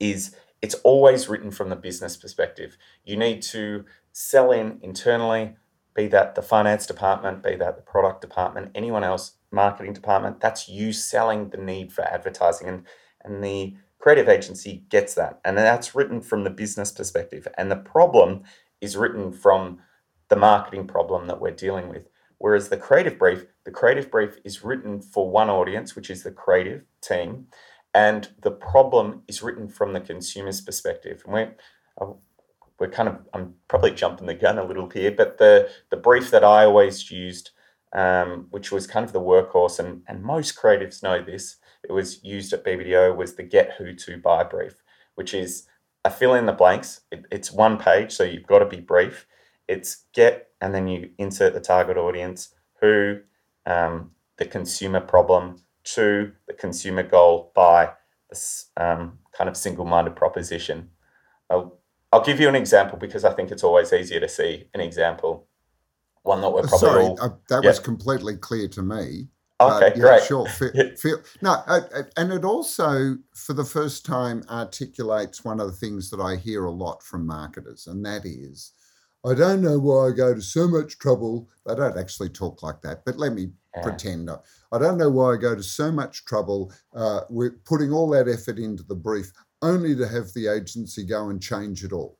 is 0.00 0.34
it's 0.60 0.74
always 0.76 1.28
written 1.28 1.50
from 1.50 1.68
the 1.68 1.76
business 1.76 2.16
perspective. 2.16 2.76
You 3.04 3.16
need 3.16 3.42
to 3.42 3.84
sell 4.12 4.52
in 4.52 4.78
internally, 4.82 5.56
be 5.94 6.06
that 6.08 6.34
the 6.34 6.42
finance 6.42 6.86
department, 6.86 7.42
be 7.42 7.56
that 7.56 7.76
the 7.76 7.82
product 7.82 8.20
department, 8.20 8.70
anyone 8.74 9.04
else, 9.04 9.32
marketing 9.50 9.92
department, 9.92 10.40
that's 10.40 10.68
you 10.68 10.92
selling 10.92 11.50
the 11.50 11.58
need 11.58 11.92
for 11.92 12.02
advertising. 12.02 12.68
And, 12.68 12.86
and 13.22 13.42
the 13.42 13.76
creative 14.02 14.28
agency 14.28 14.82
gets 14.88 15.14
that. 15.14 15.40
And 15.44 15.56
that's 15.56 15.94
written 15.94 16.20
from 16.20 16.42
the 16.42 16.50
business 16.50 16.90
perspective. 16.90 17.46
And 17.56 17.70
the 17.70 17.76
problem 17.76 18.42
is 18.80 18.96
written 18.96 19.32
from 19.32 19.78
the 20.28 20.34
marketing 20.34 20.88
problem 20.88 21.28
that 21.28 21.40
we're 21.40 21.52
dealing 21.52 21.88
with. 21.88 22.08
Whereas 22.38 22.68
the 22.68 22.76
creative 22.76 23.16
brief, 23.16 23.46
the 23.64 23.70
creative 23.70 24.10
brief 24.10 24.38
is 24.44 24.64
written 24.64 25.00
for 25.00 25.30
one 25.30 25.48
audience, 25.48 25.94
which 25.94 26.10
is 26.10 26.24
the 26.24 26.32
creative 26.32 26.82
team, 27.00 27.46
and 27.94 28.28
the 28.40 28.50
problem 28.50 29.22
is 29.28 29.40
written 29.40 29.68
from 29.68 29.92
the 29.92 30.00
consumer's 30.00 30.60
perspective. 30.60 31.22
And 31.24 31.34
we're, 31.34 31.54
uh, 32.00 32.14
we're 32.80 32.90
kind 32.90 33.08
of, 33.08 33.18
I'm 33.32 33.54
probably 33.68 33.92
jumping 33.92 34.26
the 34.26 34.34
gun 34.34 34.58
a 34.58 34.64
little 34.64 34.90
here, 34.90 35.12
but 35.12 35.38
the, 35.38 35.70
the 35.90 35.96
brief 35.96 36.32
that 36.32 36.42
I 36.42 36.64
always 36.64 37.08
used, 37.08 37.50
um, 37.92 38.48
which 38.50 38.72
was 38.72 38.88
kind 38.88 39.06
of 39.06 39.12
the 39.12 39.20
workhorse, 39.20 39.78
and, 39.78 40.02
and 40.08 40.24
most 40.24 40.56
creatives 40.56 41.04
know 41.04 41.22
this, 41.22 41.58
it 41.84 41.92
was 41.92 42.22
used 42.22 42.52
at 42.52 42.64
BBDO 42.64 43.16
was 43.16 43.34
the 43.34 43.42
get 43.42 43.72
who 43.78 43.94
to 43.94 44.16
by 44.16 44.44
brief, 44.44 44.82
which 45.14 45.34
is 45.34 45.66
a 46.04 46.10
fill 46.10 46.34
in 46.34 46.46
the 46.46 46.52
blanks. 46.52 47.00
It, 47.10 47.26
it's 47.30 47.52
one 47.52 47.78
page, 47.78 48.12
so 48.12 48.24
you've 48.24 48.46
got 48.46 48.60
to 48.60 48.66
be 48.66 48.80
brief. 48.80 49.26
It's 49.68 50.04
get, 50.12 50.50
and 50.60 50.74
then 50.74 50.88
you 50.88 51.10
insert 51.18 51.54
the 51.54 51.60
target 51.60 51.96
audience, 51.96 52.54
who, 52.80 53.20
um, 53.66 54.12
the 54.38 54.44
consumer 54.44 55.00
problem, 55.00 55.62
to 55.84 56.32
the 56.46 56.52
consumer 56.52 57.02
goal 57.02 57.52
by 57.54 57.92
this 58.30 58.66
um, 58.76 59.18
kind 59.32 59.48
of 59.48 59.56
single 59.56 59.84
minded 59.84 60.16
proposition. 60.16 60.90
I'll, 61.50 61.78
I'll 62.12 62.24
give 62.24 62.40
you 62.40 62.48
an 62.48 62.54
example 62.54 62.98
because 62.98 63.24
I 63.24 63.32
think 63.32 63.50
it's 63.50 63.64
always 63.64 63.92
easier 63.92 64.20
to 64.20 64.28
see 64.28 64.68
an 64.74 64.80
example. 64.80 65.46
One 66.22 66.40
that 66.40 66.50
we're 66.50 66.62
probably 66.62 66.78
Sorry, 66.78 67.04
all. 67.04 67.18
uh, 67.20 67.30
that 67.48 67.64
yeah. 67.64 67.70
was 67.70 67.80
completely 67.80 68.36
clear 68.36 68.68
to 68.68 68.82
me. 68.82 69.28
Okay, 69.70 69.88
But, 69.90 69.96
yeah, 69.96 70.02
great. 70.02 70.22
Sure. 70.24 70.46
Feel, 70.48 70.96
feel, 70.96 71.18
no, 71.40 71.62
and 72.16 72.32
it 72.32 72.44
also, 72.44 73.16
for 73.34 73.52
the 73.52 73.64
first 73.64 74.04
time, 74.06 74.42
articulates 74.50 75.44
one 75.44 75.60
of 75.60 75.66
the 75.66 75.72
things 75.76 76.10
that 76.10 76.20
I 76.20 76.36
hear 76.36 76.64
a 76.64 76.70
lot 76.70 77.02
from 77.02 77.26
marketers, 77.26 77.86
and 77.86 78.04
that 78.06 78.24
is, 78.24 78.72
I 79.24 79.34
don't 79.34 79.62
know 79.62 79.78
why 79.78 80.08
I 80.08 80.10
go 80.12 80.34
to 80.34 80.42
so 80.42 80.66
much 80.66 80.98
trouble. 80.98 81.48
They 81.64 81.74
don't 81.76 81.96
actually 81.98 82.30
talk 82.30 82.62
like 82.62 82.82
that, 82.82 83.04
but 83.04 83.18
let 83.18 83.32
me 83.34 83.52
Yeah. 83.74 83.82
pretend. 83.82 84.28
I- 84.30 84.40
I 84.72 84.78
don't 84.78 84.98
know 84.98 85.10
why 85.10 85.34
I 85.34 85.36
go 85.36 85.54
to 85.54 85.62
so 85.62 85.92
much 85.92 86.24
trouble 86.24 86.72
uh, 86.94 87.22
with 87.30 87.64
putting 87.64 87.92
all 87.92 88.08
that 88.10 88.28
effort 88.28 88.58
into 88.58 88.82
the 88.82 88.94
brief 88.96 89.32
only 89.62 89.94
to 89.96 90.06
have 90.08 90.32
the 90.34 90.48
agency 90.48 91.04
go 91.04 91.28
and 91.28 91.40
change 91.40 91.84
it 91.84 91.92
all. 91.92 92.18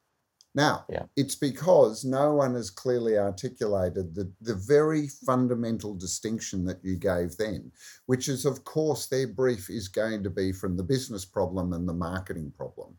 Now, 0.55 0.85
Yeah. 0.89 1.07
it's 1.17 1.35
because 1.35 2.05
no 2.05 2.35
one 2.35 2.55
has 2.55 2.71
clearly 2.71 3.17
articulated 3.17 4.15
the, 4.15 4.31
the 4.41 4.55
very 4.55 5.09
fundamental 5.09 5.95
distinction 5.95 6.65
that 6.67 6.85
you 6.85 6.97
gave 6.97 7.37
then, 7.37 7.73
which 8.07 8.29
is, 8.29 8.45
of 8.45 8.65
course, 8.65 9.07
their 9.07 9.27
brief 9.27 9.71
is 9.71 9.89
going 9.89 10.23
to 10.23 10.31
be 10.31 10.53
from 10.53 10.77
the 10.77 10.83
business 10.83 11.25
problem 11.25 11.73
and 11.73 11.89
the 11.89 11.95
marketing 11.95 12.53
problem. 12.55 12.97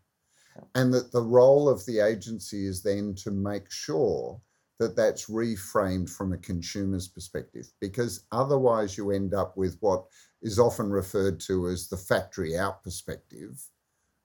And 0.75 0.93
that 0.93 1.11
the 1.11 1.21
role 1.21 1.67
of 1.67 1.85
the 1.85 1.99
agency 1.99 2.65
is 2.65 2.83
then 2.83 3.15
to 3.15 3.31
make 3.31 3.71
sure 3.71 4.39
that 4.79 4.95
that's 4.95 5.27
reframed 5.27 6.09
from 6.09 6.33
a 6.33 6.37
consumer's 6.37 7.07
perspective, 7.07 7.71
because 7.79 8.25
otherwise 8.31 8.97
you 8.97 9.11
end 9.11 9.33
up 9.33 9.55
with 9.55 9.77
what 9.79 10.05
is 10.41 10.59
often 10.59 10.91
referred 10.91 11.39
to 11.41 11.67
as 11.67 11.87
the 11.87 11.97
factory 11.97 12.57
out 12.57 12.83
perspective 12.83 13.63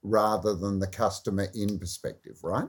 rather 0.03 0.55
than 0.55 0.79
the 0.79 0.87
customer 0.87 1.49
in 1.55 1.79
perspective, 1.79 2.39
right? 2.43 2.69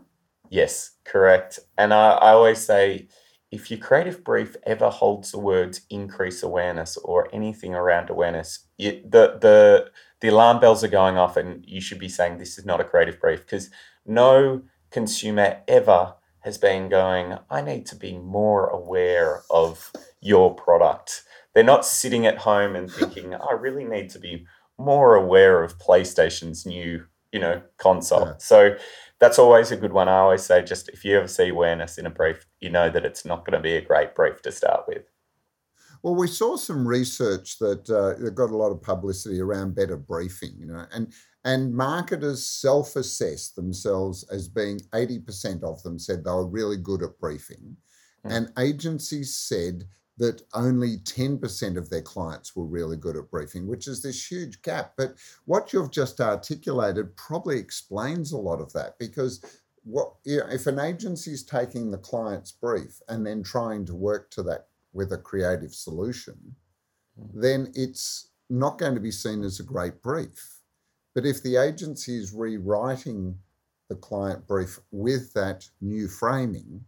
Yes, 0.50 0.92
correct. 1.06 1.60
And 1.78 1.94
I, 1.94 2.12
I 2.12 2.32
always 2.32 2.60
say 2.60 3.08
if 3.52 3.72
your 3.72 3.80
creative 3.80 4.24
brief 4.24 4.56
ever 4.66 4.90
holds 4.90 5.32
the 5.32 5.40
words 5.40 5.82
increase 5.90 6.44
awareness 6.44 6.98
or 6.98 7.30
anything 7.34 7.74
around 7.74 8.10
awareness, 8.10 8.66
you, 8.78 9.02
the, 9.04 9.38
the, 9.42 9.90
the 10.22 10.28
alarm 10.28 10.60
bells 10.60 10.84
are 10.84 10.90
going 10.90 11.18
off 11.18 11.38
and 11.38 11.64
you 11.68 11.82
should 11.82 12.00
be 12.00 12.10
saying 12.10 12.38
this 12.38 12.58
is 12.58 12.66
not 12.66 12.82
a 12.82 12.84
creative 12.84 13.20
brief 13.20 13.42
because 13.42 13.70
no 14.06 14.62
consumer 14.92 15.62
ever 15.68 16.14
has 16.42 16.58
been 16.58 16.90
going, 16.90 17.38
I 17.50 17.62
need 17.62 17.86
to 17.88 17.96
be 17.96 18.18
more 18.18 18.68
aware 18.68 19.44
of 19.50 19.92
your 20.22 20.56
product. 20.56 21.24
They're 21.54 21.64
not 21.64 21.86
sitting 21.86 22.26
at 22.26 22.38
home 22.40 22.76
and 22.76 22.90
thinking, 22.90 23.34
I 23.34 23.54
really 23.54 23.84
need 23.84 24.10
to 24.12 24.20
be 24.20 24.46
more 24.78 25.16
aware 25.16 25.64
of 25.64 25.78
PlayStation's 25.78 26.66
new, 26.66 27.06
you 27.32 27.40
know, 27.40 27.62
console. 27.78 28.28
Yeah. 28.28 28.34
So 28.38 28.76
that's 29.20 29.40
always 29.40 29.72
a 29.72 29.78
good 29.78 29.94
one. 29.94 30.08
I 30.08 30.18
always 30.18 30.44
say, 30.44 30.64
just 30.64 30.90
if 30.90 31.04
you 31.04 31.18
ever 31.18 31.28
see 31.28 31.50
awareness 31.50 31.98
in 31.98 32.06
a 32.06 32.10
brief, 32.10 32.46
you 32.60 32.70
know 32.70 32.90
that 32.90 33.06
it's 33.06 33.26
not 33.26 33.46
going 33.46 33.58
to 33.58 33.64
be 33.64 33.76
a 33.76 33.82
great 33.82 34.16
brief 34.16 34.42
to 34.44 34.52
start 34.52 34.86
with. 34.88 35.04
Well, 36.02 36.16
we 36.16 36.28
saw 36.28 36.56
some 36.56 36.88
research 36.88 37.60
that 37.60 37.90
uh, 37.90 38.14
got 38.30 38.52
a 38.52 38.58
lot 38.58 38.72
of 38.72 38.82
publicity 38.82 39.42
around 39.42 39.76
better 39.76 39.98
briefing, 39.98 40.54
you 40.58 40.68
know, 40.68 40.86
and 40.94 41.14
and 41.46 41.74
marketers 41.74 42.46
self-assess 42.46 43.52
themselves 43.52 44.26
as 44.30 44.50
being 44.50 44.82
80% 44.94 45.64
of 45.64 45.82
them 45.84 45.98
said 45.98 46.24
they 46.24 46.32
were 46.32 46.46
really 46.46 46.76
good 46.76 47.02
at 47.02 47.18
briefing. 47.18 47.78
Mm. 48.26 48.36
And 48.36 48.52
agencies 48.60 49.38
said 49.38 49.86
that 50.20 50.44
only 50.54 50.98
10% 51.00 51.78
of 51.78 51.90
their 51.90 52.02
clients 52.02 52.56
were 52.56 52.66
really 52.66 52.98
good 52.98 53.18
at 53.18 53.32
briefing, 53.32 53.68
which 53.68 53.88
is 53.88 54.02
this 54.02 54.30
huge 54.30 54.62
gap. 54.62 54.94
But 54.98 55.16
what 55.46 55.74
you've 55.74 55.92
just 55.92 56.22
articulated 56.22 57.16
probably 57.16 57.58
explains 57.58 58.32
a 58.32 58.38
lot 58.38 58.62
of 58.62 58.72
that 58.74 59.00
because 59.00 59.44
what 59.84 60.14
you 60.26 60.38
know, 60.40 60.48
if 60.52 60.68
an 60.68 60.80
agency 60.80 61.32
is 61.32 61.44
taking 61.44 61.90
the 61.90 61.98
client's 61.98 62.52
brief 62.52 63.02
and 63.08 63.26
then 63.26 63.42
trying 63.44 63.86
to 63.86 63.96
work 63.96 64.30
to 64.32 64.44
that 64.44 64.68
with 64.94 65.14
a 65.14 65.18
creative 65.18 65.74
solution, 65.74 66.56
Mm. 67.20 67.42
then 67.42 67.72
it's 67.76 68.30
not 68.50 68.78
going 68.78 68.96
to 68.96 69.02
be 69.02 69.12
seen 69.12 69.44
as 69.44 69.60
a 69.60 69.64
great 69.64 70.02
brief. 70.02 70.62
But 71.16 71.26
if 71.26 71.42
the 71.44 71.58
agency 71.58 72.18
is 72.18 72.34
rewriting 72.34 73.38
the 73.90 73.96
client 73.96 74.48
brief 74.48 74.80
with 74.92 75.34
that 75.34 75.68
new 75.82 76.08
framing, 76.08 76.86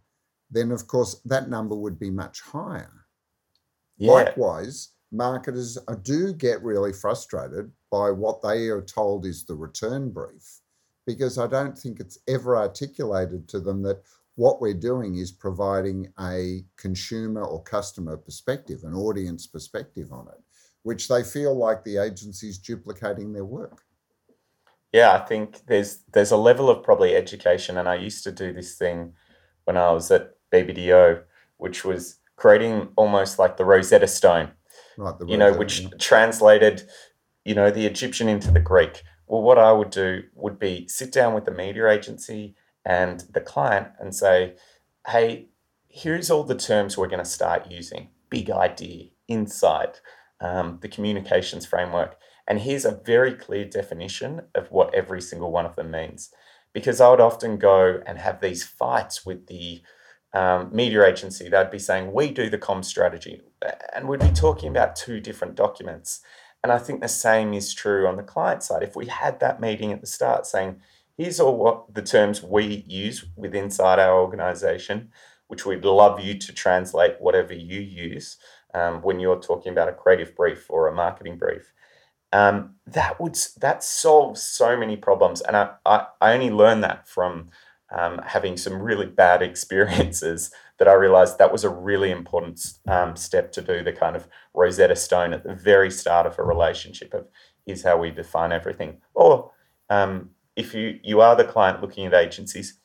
then 0.50 0.70
of 0.70 0.86
course 0.86 1.20
that 1.24 1.48
number 1.48 1.74
would 1.74 1.98
be 1.98 2.10
much 2.10 2.40
higher. 2.40 3.01
Yeah, 4.02 4.12
Likewise, 4.12 4.88
marketers 5.12 5.78
do 6.02 6.32
get 6.32 6.60
really 6.60 6.92
frustrated 6.92 7.70
by 7.88 8.10
what 8.10 8.42
they 8.42 8.66
are 8.66 8.82
told 8.82 9.24
is 9.24 9.44
the 9.44 9.54
return 9.54 10.10
brief 10.10 10.58
because 11.06 11.38
I 11.38 11.46
don't 11.46 11.78
think 11.78 12.00
it's 12.00 12.18
ever 12.26 12.56
articulated 12.56 13.48
to 13.50 13.60
them 13.60 13.82
that 13.82 14.02
what 14.34 14.60
we're 14.60 14.74
doing 14.74 15.18
is 15.18 15.30
providing 15.30 16.12
a 16.18 16.64
consumer 16.76 17.44
or 17.44 17.62
customer 17.62 18.16
perspective, 18.16 18.80
an 18.82 18.94
audience 18.94 19.46
perspective 19.46 20.12
on 20.12 20.26
it, 20.26 20.42
which 20.82 21.06
they 21.06 21.22
feel 21.22 21.54
like 21.54 21.84
the 21.84 21.98
agency's 21.98 22.58
duplicating 22.58 23.32
their 23.32 23.44
work. 23.44 23.82
yeah. 24.92 25.12
I 25.12 25.20
think 25.20 25.64
there's 25.66 25.98
there's 26.12 26.32
a 26.32 26.36
level 26.36 26.68
of 26.68 26.82
probably 26.82 27.14
education, 27.14 27.76
and 27.78 27.88
I 27.88 27.94
used 27.94 28.24
to 28.24 28.32
do 28.32 28.52
this 28.52 28.76
thing 28.76 29.12
when 29.62 29.76
I 29.76 29.92
was 29.92 30.10
at 30.10 30.34
BBDO, 30.50 31.22
which 31.58 31.84
was 31.84 32.18
creating 32.42 32.88
almost 32.96 33.38
like 33.38 33.56
the 33.56 33.64
Rosetta 33.64 34.08
Stone. 34.08 34.50
Right, 34.98 35.16
the 35.16 35.26
you 35.26 35.36
know, 35.36 35.52
which 35.52 35.82
yeah. 35.82 35.90
translated, 36.00 36.82
you 37.44 37.54
know, 37.54 37.70
the 37.70 37.86
Egyptian 37.86 38.28
into 38.28 38.50
the 38.50 38.58
Greek. 38.58 39.04
Well, 39.28 39.42
what 39.42 39.58
I 39.58 39.70
would 39.70 39.90
do 39.90 40.22
would 40.34 40.58
be 40.58 40.88
sit 40.88 41.12
down 41.12 41.34
with 41.34 41.44
the 41.44 41.52
media 41.52 41.88
agency 41.88 42.56
and 42.84 43.20
the 43.32 43.40
client 43.40 43.88
and 44.00 44.12
say, 44.12 44.56
hey, 45.06 45.50
here's 45.86 46.32
all 46.32 46.42
the 46.42 46.56
terms 46.56 46.98
we're 46.98 47.06
going 47.06 47.20
to 47.20 47.38
start 47.38 47.70
using 47.70 48.08
big 48.28 48.50
idea, 48.50 49.10
insight, 49.28 50.00
um, 50.40 50.80
the 50.82 50.88
communications 50.88 51.64
framework. 51.64 52.16
And 52.48 52.58
here's 52.58 52.84
a 52.84 53.00
very 53.06 53.34
clear 53.34 53.66
definition 53.66 54.42
of 54.56 54.66
what 54.72 54.92
every 54.92 55.22
single 55.22 55.52
one 55.52 55.64
of 55.64 55.76
them 55.76 55.92
means. 55.92 56.30
Because 56.72 57.00
I 57.00 57.08
would 57.08 57.20
often 57.20 57.56
go 57.56 58.02
and 58.04 58.18
have 58.18 58.40
these 58.40 58.64
fights 58.64 59.24
with 59.24 59.46
the 59.46 59.82
um, 60.34 60.70
media 60.72 61.04
agency. 61.04 61.48
They'd 61.48 61.70
be 61.70 61.78
saying, 61.78 62.12
We 62.12 62.30
do 62.30 62.48
the 62.48 62.58
com 62.58 62.82
strategy. 62.82 63.42
And 63.94 64.08
we'd 64.08 64.20
be 64.20 64.30
talking 64.30 64.68
about 64.68 64.96
two 64.96 65.20
different 65.20 65.54
documents. 65.54 66.20
And 66.62 66.72
I 66.72 66.78
think 66.78 67.00
the 67.00 67.08
same 67.08 67.54
is 67.54 67.74
true 67.74 68.06
on 68.06 68.16
the 68.16 68.22
client 68.22 68.62
side. 68.62 68.82
If 68.82 68.94
we 68.96 69.06
had 69.06 69.40
that 69.40 69.60
meeting 69.60 69.92
at 69.92 70.00
the 70.00 70.06
start 70.06 70.46
saying, 70.46 70.80
Here's 71.18 71.40
all 71.40 71.56
what 71.56 71.94
the 71.94 72.02
terms 72.02 72.42
we 72.42 72.84
use 72.86 73.24
with 73.36 73.54
inside 73.54 73.98
our 73.98 74.18
organization, 74.18 75.10
which 75.48 75.66
we'd 75.66 75.84
love 75.84 76.20
you 76.20 76.38
to 76.38 76.52
translate 76.52 77.20
whatever 77.20 77.52
you 77.52 77.80
use 77.80 78.38
um, 78.74 79.02
when 79.02 79.20
you're 79.20 79.38
talking 79.38 79.72
about 79.72 79.88
a 79.88 79.92
creative 79.92 80.34
brief 80.34 80.70
or 80.70 80.88
a 80.88 80.94
marketing 80.94 81.36
brief. 81.36 81.72
Um, 82.32 82.76
that 82.86 83.20
would 83.20 83.36
that 83.60 83.84
solves 83.84 84.42
so 84.42 84.74
many 84.74 84.96
problems, 84.96 85.42
and 85.42 85.54
I, 85.54 85.72
I, 85.84 86.06
I 86.20 86.32
only 86.32 86.50
learned 86.50 86.82
that 86.82 87.06
from 87.06 87.50
um, 87.92 88.20
having 88.26 88.56
some 88.56 88.80
really 88.80 89.06
bad 89.06 89.42
experiences 89.50 90.50
that 90.78 90.88
I 90.88 90.94
realized 90.94 91.38
that 91.38 91.52
was 91.52 91.64
a 91.64 91.70
really 91.70 92.10
important 92.10 92.60
um, 92.88 93.16
step 93.16 93.52
to 93.52 93.62
do 93.62 93.82
the 93.84 93.92
kind 93.92 94.16
of 94.16 94.26
Rosetta 94.54 94.96
Stone 94.96 95.32
at 95.32 95.44
the 95.44 95.54
very 95.54 95.90
start 95.90 96.26
of 96.26 96.38
a 96.38 96.42
relationship 96.42 97.14
of 97.14 97.28
how 97.84 97.96
we 97.96 98.10
define 98.10 98.52
everything. 98.52 99.00
Or 99.14 99.52
um, 99.88 100.30
if 100.56 100.74
you 100.74 100.98
you 101.02 101.20
are 101.20 101.36
the 101.36 101.44
client 101.44 101.80
looking 101.80 102.06
at 102.06 102.14
agencies, 102.14 102.80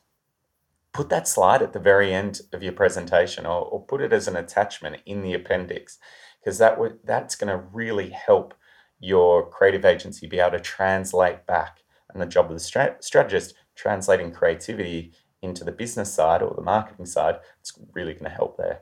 put 0.93 1.09
that 1.09 1.27
slide 1.27 1.61
at 1.61 1.73
the 1.73 1.79
very 1.79 2.13
end 2.13 2.41
of 2.53 2.63
your 2.63 2.73
presentation 2.73 3.45
or, 3.45 3.61
or 3.61 3.85
put 3.85 4.01
it 4.01 4.13
as 4.13 4.27
an 4.27 4.35
attachment 4.35 5.01
in 5.05 5.21
the 5.21 5.33
appendix 5.33 5.97
because 6.39 6.57
that 6.57 6.79
would 6.79 6.99
that's 7.03 7.35
going 7.35 7.49
to 7.49 7.65
really 7.71 8.09
help 8.09 8.53
your 8.99 9.47
creative 9.47 9.85
agency 9.85 10.25
be 10.25 10.39
able 10.39 10.57
to 10.57 10.59
translate 10.59 11.45
back 11.45 11.83
and 12.11 12.21
the 12.21 12.25
job 12.25 12.47
of 12.47 12.53
the 12.53 12.59
stra- 12.59 12.95
strategist 12.99 13.53
translating 13.77 14.31
creativity 14.31 15.13
into 15.41 15.63
the 15.63 15.71
business 15.71 16.11
side 16.13 16.41
or 16.41 16.53
the 16.55 16.61
marketing 16.61 17.05
side 17.05 17.39
it's 17.61 17.71
really 17.93 18.13
going 18.13 18.25
to 18.25 18.29
help 18.29 18.57
there 18.57 18.81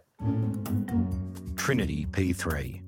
Trinity 1.66 2.06
P3. 2.12 2.80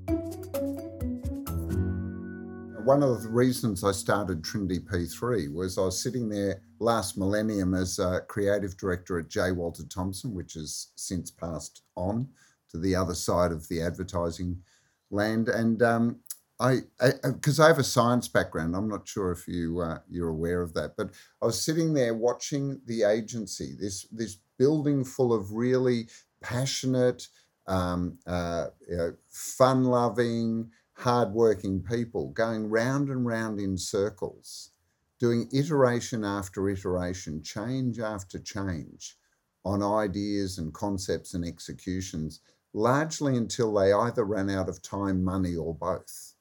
One 2.86 3.02
of 3.02 3.24
the 3.24 3.30
reasons 3.30 3.84
I 3.84 3.92
started 3.92 4.44
Trinity 4.44 4.80
P3 4.80 5.52
was 5.52 5.80
I 5.80 5.82
was 5.82 6.00
sitting 6.00 6.30
there 6.30 6.62
last 6.80 7.18
millennium 7.18 7.74
as 7.74 7.98
a 7.98 8.22
creative 8.28 8.78
director 8.78 9.18
at 9.18 9.30
J. 9.30 9.52
Walter 9.52 9.84
Thompson, 9.84 10.32
which 10.36 10.54
has 10.54 10.92
since 10.96 11.32
passed 11.32 11.82
on 11.96 12.28
to 12.70 12.78
the 12.78 12.96
other 12.96 13.16
side 13.16 13.52
of 13.52 13.68
the 13.68 13.82
advertising 13.82 14.62
land. 15.10 15.50
And 15.50 15.82
um, 15.82 16.20
I 16.60 16.82
because 17.24 17.60
I, 17.60 17.66
I, 17.66 17.68
have 17.68 17.78
a 17.78 17.84
science 17.84 18.28
background. 18.28 18.76
I'm 18.76 18.88
not 18.88 19.08
sure 19.08 19.32
if 19.32 19.48
you 19.48 19.80
uh, 19.80 20.00
you're 20.10 20.30
aware 20.30 20.62
of 20.62 20.74
that, 20.74 20.98
but 20.98 21.12
I 21.42 21.46
was 21.46 21.62
sitting 21.62 21.94
there 21.94 22.16
watching 22.16 22.82
the 22.86 23.04
agency, 23.04 23.76
this 23.80 24.08
this 24.12 24.38
building 24.58 25.04
full 25.04 25.34
of 25.34 25.52
really 25.52 26.08
passionate, 26.42 27.28
um, 27.68 28.18
uh, 28.26 28.68
you 28.90 28.98
know, 28.98 29.14
fun-loving, 29.30 30.72
hard-working 30.94 31.84
people 31.84 32.30
going 32.30 32.70
round 32.70 33.10
and 33.10 33.26
round 33.28 33.60
in 33.60 33.78
circles, 33.78 34.72
doing 35.20 35.48
iteration 35.54 36.24
after 36.24 36.70
iteration, 36.70 37.44
change 37.44 38.00
after 38.00 38.40
change, 38.40 39.16
on 39.64 39.84
ideas 39.84 40.58
and 40.58 40.74
concepts 40.74 41.36
and 41.36 41.46
executions, 41.46 42.42
largely 42.74 43.38
until 43.38 43.72
they 43.76 43.94
either 43.94 44.24
ran 44.24 44.50
out 44.50 44.70
of 44.70 44.82
time, 44.82 45.24
money, 45.24 45.56
or 45.56 45.76
both 45.76 46.34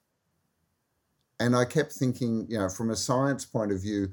and 1.40 1.54
I 1.54 1.64
kept 1.64 1.92
thinking, 1.92 2.46
you 2.48 2.58
know, 2.58 2.68
from 2.68 2.90
a 2.90 2.96
science 2.96 3.44
point 3.44 3.72
of 3.72 3.82
view, 3.82 4.08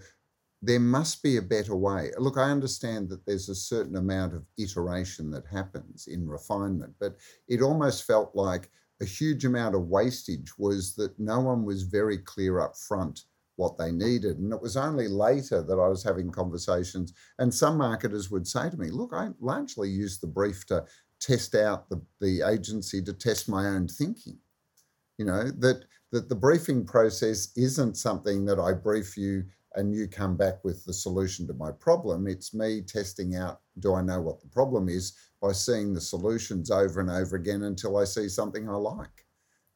there 0.61 0.79
must 0.79 1.21
be 1.21 1.37
a 1.37 1.41
better 1.41 1.75
way. 1.75 2.11
Look, 2.17 2.37
I 2.37 2.49
understand 2.49 3.09
that 3.09 3.25
there's 3.25 3.49
a 3.49 3.55
certain 3.55 3.97
amount 3.97 4.33
of 4.33 4.45
iteration 4.57 5.29
that 5.31 5.45
happens 5.45 6.07
in 6.07 6.27
refinement, 6.27 6.93
but 6.99 7.17
it 7.49 7.61
almost 7.61 8.05
felt 8.05 8.33
like 8.33 8.69
a 9.01 9.05
huge 9.05 9.43
amount 9.43 9.75
of 9.75 9.89
wastage 9.89 10.57
was 10.57 10.95
that 10.95 11.19
no 11.19 11.41
one 11.41 11.65
was 11.65 11.83
very 11.83 12.17
clear 12.17 12.61
up 12.61 12.77
front 12.77 13.23
what 13.57 13.77
they 13.77 13.91
needed. 13.91 14.39
And 14.39 14.53
it 14.53 14.61
was 14.61 14.77
only 14.77 15.07
later 15.07 15.61
that 15.61 15.79
I 15.79 15.87
was 15.87 16.03
having 16.03 16.31
conversations, 16.31 17.13
and 17.39 17.53
some 17.53 17.77
marketers 17.77 18.31
would 18.31 18.47
say 18.47 18.69
to 18.69 18.77
me, 18.77 18.89
Look, 18.89 19.11
I 19.13 19.29
largely 19.39 19.89
used 19.89 20.21
the 20.21 20.27
brief 20.27 20.65
to 20.67 20.85
test 21.19 21.55
out 21.55 21.89
the, 21.89 22.01
the 22.19 22.41
agency 22.41 23.01
to 23.03 23.13
test 23.13 23.49
my 23.49 23.67
own 23.67 23.87
thinking. 23.87 24.37
You 25.17 25.25
know, 25.25 25.43
that 25.59 25.85
that 26.13 26.29
the 26.29 26.35
briefing 26.35 26.85
process 26.85 27.51
isn't 27.57 27.97
something 27.97 28.45
that 28.45 28.59
I 28.59 28.71
brief 28.71 29.17
you 29.17 29.45
and 29.73 29.91
you 29.91 30.07
come 30.07 30.37
back 30.37 30.63
with 30.63 30.85
the 30.85 30.93
solution 30.93 31.47
to 31.47 31.55
my 31.55 31.71
problem. 31.71 32.27
It's 32.27 32.53
me 32.53 32.81
testing 32.81 33.35
out 33.35 33.61
do 33.79 33.95
I 33.95 34.03
know 34.03 34.21
what 34.21 34.39
the 34.39 34.47
problem 34.47 34.89
is 34.89 35.13
by 35.41 35.53
seeing 35.53 35.91
the 35.91 35.99
solutions 35.99 36.69
over 36.69 36.99
and 36.99 37.09
over 37.09 37.35
again 37.35 37.63
until 37.63 37.97
I 37.97 38.03
see 38.03 38.29
something 38.29 38.69
I 38.69 38.75
like. 38.75 39.25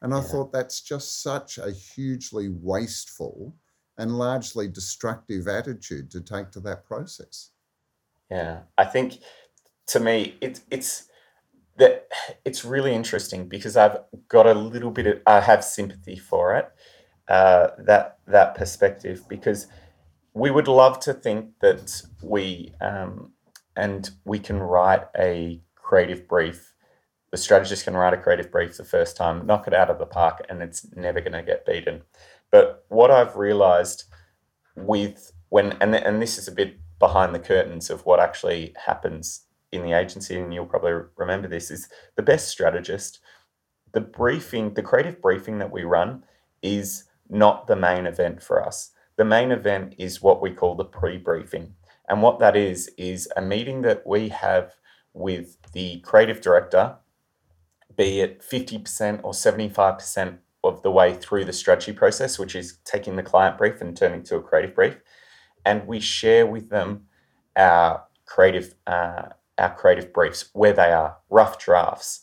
And 0.04 0.14
I 0.14 0.18
yeah. 0.18 0.24
thought 0.26 0.54
that's 0.54 0.82
just 0.82 1.24
such 1.24 1.58
a 1.58 1.72
hugely 1.72 2.50
wasteful 2.50 3.56
and 3.98 4.20
largely 4.20 4.68
destructive 4.68 5.48
attitude 5.48 6.12
to 6.12 6.22
take 6.22 6.52
to 6.52 6.60
that 6.60 6.86
process. 6.86 7.50
Yeah, 8.30 8.60
I 8.78 8.86
think 8.86 9.22
to 9.88 10.00
me 10.00 10.36
it, 10.40 10.60
it's 10.70 11.07
that 11.78 12.08
it's 12.44 12.66
really 12.66 12.94
interesting 12.94 13.48
because 13.48 13.78
I've 13.78 13.98
got 14.28 14.48
a 14.48 14.54
little 14.54 14.92
bit 14.92 15.08
of 15.08 15.22
I 15.26 15.42
have 15.42 15.64
sympathy 15.64 16.18
for 16.18 16.56
it, 16.56 16.72
uh, 17.28 17.70
that 17.80 18.20
that 18.28 18.56
perspective 18.56 19.24
because 19.30 19.68
we 20.34 20.52
would 20.52 20.68
love 20.68 21.00
to 21.02 21.14
think 21.14 21.52
that 21.62 22.02
we 22.22 22.74
um, 22.82 23.32
and 23.76 24.10
we 24.26 24.40
can 24.40 24.60
write 24.60 25.04
a 25.18 25.62
creative 25.76 26.28
brief. 26.28 26.74
The 27.32 27.38
strategist 27.38 27.84
can 27.84 27.96
write 27.96 28.14
a 28.14 28.18
creative 28.18 28.52
brief 28.52 28.78
the 28.78 28.86
first 28.86 29.18
time, 29.18 29.46
knock 29.46 29.68
it 29.68 29.74
out 29.74 29.90
of 29.90 30.00
the 30.00 30.06
park, 30.06 30.46
and 30.50 30.62
it's 30.62 30.88
never 30.96 31.20
going 31.20 31.34
to 31.34 31.44
get 31.44 31.66
beaten. 31.66 32.04
But 32.52 32.86
what 32.88 33.12
I've 33.12 33.36
realized 33.36 34.06
with 34.76 35.32
when 35.50 35.74
and 35.74 35.96
and 35.96 36.22
this 36.22 36.38
is 36.38 36.48
a 36.48 36.52
bit 36.52 36.80
behind 37.00 37.36
the 37.36 37.40
curtains 37.40 37.90
of 37.90 38.06
what 38.06 38.20
actually 38.20 38.74
happens 38.86 39.47
in 39.72 39.84
the 39.84 39.94
agency, 39.94 40.40
and 40.40 40.54
you'll 40.54 40.66
probably 40.66 40.94
remember 41.18 41.48
this, 41.48 41.70
is 41.72 41.90
the 42.16 42.24
best 42.24 42.48
strategist. 42.50 43.20
The 43.94 44.02
briefing, 44.02 44.74
the 44.74 44.84
creative 44.84 45.22
briefing 45.22 45.60
that 45.60 45.72
we 45.72 45.84
run 45.84 46.24
is 46.62 47.06
not 47.30 47.68
the 47.68 47.76
main 47.76 48.06
event 48.06 48.42
for 48.42 48.66
us. 48.66 48.92
The 49.18 49.26
main 49.26 49.52
event 49.52 49.96
is 49.98 50.22
what 50.22 50.42
we 50.42 50.52
call 50.52 50.76
the 50.76 50.86
pre 50.86 51.18
briefing. 51.18 51.74
And 52.08 52.22
what 52.22 52.40
that 52.40 52.56
is, 52.56 52.90
is 52.98 53.28
a 53.36 53.42
meeting 53.42 53.82
that 53.82 54.06
we 54.06 54.30
have 54.30 54.76
with 55.14 55.58
the 55.74 56.00
creative 56.02 56.40
director, 56.40 56.96
be 57.96 58.22
it 58.22 58.42
50% 58.42 59.22
or 59.24 59.32
75% 59.32 60.38
of 60.64 60.82
the 60.84 60.92
way 60.92 61.14
through 61.14 61.46
the 61.46 61.54
strategy 61.54 61.92
process, 61.92 62.38
which 62.38 62.56
is 62.56 62.78
taking 62.86 63.16
the 63.16 63.24
client 63.24 63.58
brief 63.58 63.82
and 63.82 63.98
turning 63.98 64.24
to 64.24 64.36
a 64.36 64.42
creative 64.42 64.76
brief. 64.76 64.98
And 65.66 65.88
we 65.88 66.00
share 66.00 66.46
with 66.46 66.70
them 66.70 67.08
our 67.56 68.04
creative 68.26 68.76
uh, 68.86 69.30
our 69.58 69.74
creative 69.74 70.14
briefs 70.14 70.50
where 70.54 70.74
they 70.74 70.92
are 70.92 71.18
rough 71.30 71.60
drafts. 71.60 72.22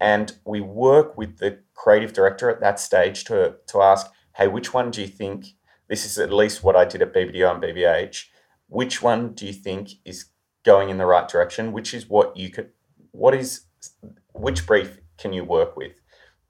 And 0.00 0.36
we 0.44 0.60
work 0.60 1.16
with 1.16 1.38
the 1.38 1.60
creative 1.74 2.12
director 2.12 2.50
at 2.50 2.60
that 2.60 2.78
stage 2.78 3.24
to, 3.24 3.56
to 3.68 3.82
ask, 3.82 4.06
hey, 4.36 4.48
which 4.48 4.74
one 4.74 4.90
do 4.90 5.00
you 5.00 5.08
think, 5.08 5.46
this 5.88 6.04
is 6.04 6.18
at 6.18 6.32
least 6.32 6.62
what 6.62 6.76
I 6.76 6.84
did 6.84 7.02
at 7.02 7.14
BBDO 7.14 7.50
and 7.50 7.62
BBH, 7.62 8.26
which 8.68 9.02
one 9.02 9.32
do 9.32 9.46
you 9.46 9.52
think 9.52 9.90
is 10.04 10.26
going 10.64 10.90
in 10.90 10.98
the 10.98 11.06
right 11.06 11.28
direction? 11.28 11.72
Which 11.72 11.94
is 11.94 12.08
what 12.08 12.36
you 12.36 12.50
could, 12.50 12.70
what 13.12 13.34
is, 13.34 13.62
which 14.32 14.66
brief 14.66 14.98
can 15.16 15.32
you 15.32 15.44
work 15.44 15.76
with? 15.76 16.00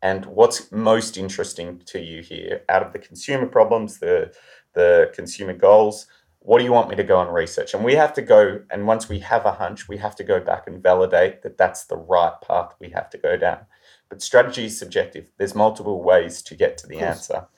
And 0.03 0.27
what's 0.27 0.70
most 0.72 1.16
interesting 1.16 1.83
to 1.87 2.01
you 2.01 2.22
here 2.22 2.62
out 2.68 2.83
of 2.83 2.92
the 2.92 2.99
consumer 2.99 3.46
problems, 3.46 3.99
the, 3.99 4.33
the 4.75 5.11
consumer 5.14 5.53
goals, 5.53 6.07
what 6.47 6.61
do 6.61 6.65
you 6.65 6.73
want 6.73 6.89
me 6.89 6.95
to 6.95 7.03
go 7.03 7.21
and 7.21 7.35
research? 7.35 7.75
And 7.75 7.85
we 7.85 7.97
have 7.97 8.15
to 8.15 8.23
go, 8.23 8.61
and 8.71 8.87
once 8.87 9.09
we 9.09 9.19
have 9.19 9.45
a 9.45 9.51
hunch, 9.51 9.89
we 9.89 9.97
have 9.97 10.15
to 10.15 10.23
go 10.23 10.39
back 10.39 10.69
and 10.69 10.81
validate 10.81 11.43
that 11.43 11.59
that's 11.59 11.87
the 11.87 11.97
right 11.97 12.35
path 12.47 12.73
we 12.79 12.91
have 12.91 13.11
to 13.11 13.19
go 13.19 13.37
down. 13.37 13.67
But 14.09 14.23
strategy 14.23 14.67
is 14.67 14.79
subjective. 14.79 15.33
There's 15.39 15.57
multiple 15.57 16.05
ways 16.05 16.43
to 16.43 16.55
get 16.55 16.79
to 16.79 16.87
the 16.87 17.01
answer. 17.01 17.49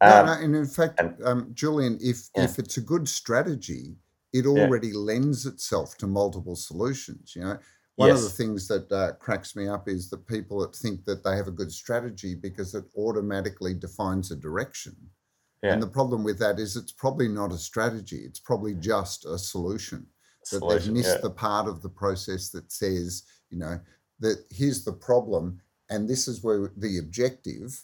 Um, 0.00 0.10
no, 0.10 0.24
no, 0.26 0.40
and 0.40 0.54
in 0.54 0.66
fact, 0.66 1.00
and, 1.00 1.16
um, 1.24 1.50
Julian, 1.52 1.98
if 2.00 2.28
yeah. 2.36 2.44
if 2.44 2.60
it's 2.60 2.76
a 2.76 2.80
good 2.80 3.08
strategy, 3.08 3.96
it 4.32 4.46
already 4.46 4.88
yeah. 4.88 4.98
lends 4.98 5.44
itself 5.44 5.98
to 5.98 6.06
multiple 6.06 6.54
solutions. 6.54 7.32
You 7.34 7.42
know, 7.42 7.58
one 7.96 8.10
yes. 8.10 8.18
of 8.18 8.22
the 8.22 8.30
things 8.30 8.68
that 8.68 8.92
uh, 8.92 9.14
cracks 9.14 9.56
me 9.56 9.66
up 9.66 9.88
is 9.88 10.08
that 10.10 10.24
people 10.28 10.60
that 10.60 10.76
think 10.76 11.04
that 11.06 11.24
they 11.24 11.34
have 11.34 11.48
a 11.48 11.58
good 11.60 11.72
strategy 11.72 12.36
because 12.36 12.76
it 12.76 12.84
automatically 12.96 13.74
defines 13.74 14.30
a 14.30 14.36
direction. 14.36 14.94
Yeah. 15.62 15.72
And 15.72 15.82
the 15.82 15.88
problem 15.88 16.22
with 16.22 16.38
that 16.38 16.58
is 16.58 16.76
it's 16.76 16.92
probably 16.92 17.28
not 17.28 17.52
a 17.52 17.58
strategy, 17.58 18.22
it's 18.24 18.40
probably 18.40 18.74
just 18.74 19.26
a 19.26 19.38
solution. 19.38 20.06
That 20.52 20.66
they've 20.66 20.92
missed 20.92 21.16
yeah. 21.16 21.20
the 21.22 21.30
part 21.30 21.68
of 21.68 21.82
the 21.82 21.90
process 21.90 22.48
that 22.50 22.72
says, 22.72 23.24
you 23.50 23.58
know, 23.58 23.78
that 24.20 24.44
here's 24.50 24.82
the 24.82 24.94
problem 24.94 25.60
and 25.90 26.08
this 26.08 26.28
is 26.28 26.42
where 26.42 26.70
the 26.76 26.98
objective. 26.98 27.82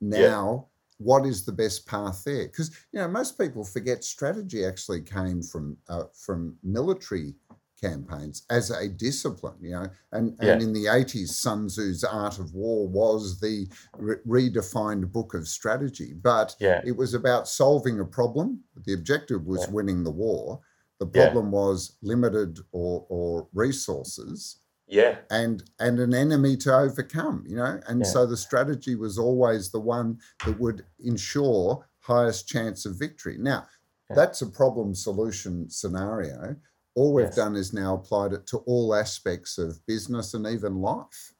Now, 0.00 0.68
yeah. 1.00 1.04
what 1.06 1.26
is 1.26 1.44
the 1.44 1.52
best 1.52 1.86
path 1.86 2.22
there? 2.24 2.46
Because 2.46 2.70
you 2.92 3.00
know 3.00 3.08
most 3.08 3.38
people 3.38 3.64
forget 3.64 4.04
strategy 4.04 4.64
actually 4.64 5.02
came 5.02 5.42
from 5.42 5.76
uh, 5.88 6.04
from 6.14 6.56
military 6.62 7.34
campaigns 7.80 8.44
as 8.50 8.70
a 8.70 8.88
discipline, 8.88 9.56
you 9.60 9.70
know. 9.70 9.86
And, 10.12 10.36
yeah. 10.40 10.52
and 10.52 10.62
in 10.62 10.72
the 10.72 10.86
80s, 10.86 11.28
Sun 11.28 11.68
Tzu's 11.68 12.04
Art 12.04 12.38
of 12.38 12.54
War 12.54 12.88
was 12.88 13.40
the 13.40 13.66
re- 13.96 14.16
redefined 14.26 15.12
book 15.12 15.34
of 15.34 15.48
strategy. 15.48 16.14
But 16.14 16.56
yeah. 16.60 16.80
it 16.84 16.96
was 16.96 17.14
about 17.14 17.48
solving 17.48 18.00
a 18.00 18.04
problem. 18.04 18.62
The 18.84 18.94
objective 18.94 19.46
was 19.46 19.64
yeah. 19.66 19.70
winning 19.72 20.04
the 20.04 20.10
war. 20.10 20.60
The 21.00 21.06
problem 21.06 21.50
was 21.50 21.96
limited 22.02 22.60
or, 22.72 23.04
or 23.08 23.48
resources. 23.52 24.58
Yeah. 24.86 25.16
And 25.30 25.64
and 25.78 25.98
an 25.98 26.14
enemy 26.14 26.56
to 26.58 26.74
overcome, 26.74 27.44
you 27.46 27.56
know. 27.56 27.80
And 27.88 28.06
so 28.06 28.26
the 28.26 28.36
strategy 28.36 28.94
was 28.94 29.18
always 29.18 29.70
the 29.70 29.80
one 29.80 30.18
that 30.44 30.60
would 30.60 30.84
ensure 31.02 31.86
highest 32.00 32.48
chance 32.48 32.84
of 32.84 32.98
victory. 32.98 33.36
Now, 33.38 33.66
that's 34.10 34.42
a 34.42 34.46
problem 34.46 34.94
solution 34.94 35.68
scenario 35.70 36.56
all 36.94 37.12
we've 37.12 37.26
yes. 37.26 37.36
done 37.36 37.56
is 37.56 37.72
now 37.72 37.94
applied 37.94 38.32
it 38.32 38.46
to 38.48 38.58
all 38.58 38.94
aspects 38.94 39.58
of 39.58 39.84
business 39.86 40.34
and 40.34 40.46
even 40.46 40.80
life. 40.80 41.32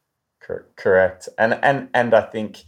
Correct. 0.77 1.29
And 1.39 1.59
and 1.63 1.89
and 1.95 2.15
I 2.15 2.23
think 2.23 2.65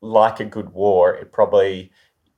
like 0.00 0.40
a 0.40 0.44
good 0.44 0.70
war, 0.70 1.14
it 1.14 1.32
probably, 1.32 1.90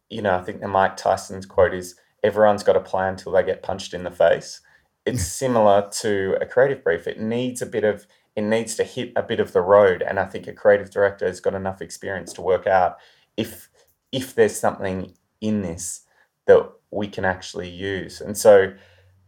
you 0.09 0.23
know, 0.23 0.37
I 0.37 0.43
think 0.43 0.61
the 0.61 0.69
Mike 0.69 0.97
Tyson's 0.97 1.47
quote 1.47 1.75
is 1.75 1.97
everyone's 2.25 2.63
got 2.63 2.77
a 2.77 2.81
plan 2.81 3.11
until 3.11 3.33
they 3.33 3.43
get 3.43 3.63
punched 3.63 3.95
in 3.95 4.05
the 4.05 4.11
face. 4.11 4.61
It's 5.05 5.25
similar 5.25 5.89
to 6.01 6.37
a 6.41 6.47
creative 6.47 6.83
brief. 6.83 7.07
It 7.07 7.21
needs 7.21 7.63
a 7.63 7.67
bit 7.67 7.85
of 7.85 8.07
it 8.35 8.43
needs 8.43 8.75
to 8.77 8.85
hit 8.85 9.13
a 9.17 9.23
bit 9.23 9.41
of 9.41 9.53
the 9.53 9.63
road. 9.63 10.03
And 10.03 10.19
I 10.19 10.27
think 10.27 10.47
a 10.47 10.53
creative 10.53 10.91
director 10.91 11.27
has 11.27 11.41
got 11.41 11.55
enough 11.55 11.81
experience 11.81 12.33
to 12.35 12.43
work 12.43 12.67
out 12.67 12.97
if 13.37 13.71
if 14.11 14.35
there's 14.35 14.59
something 14.59 15.15
in 15.41 15.63
this 15.63 16.03
that 16.47 16.71
we 16.91 17.09
can 17.09 17.25
actually 17.25 17.69
use. 17.69 18.21
And 18.21 18.37
so 18.37 18.73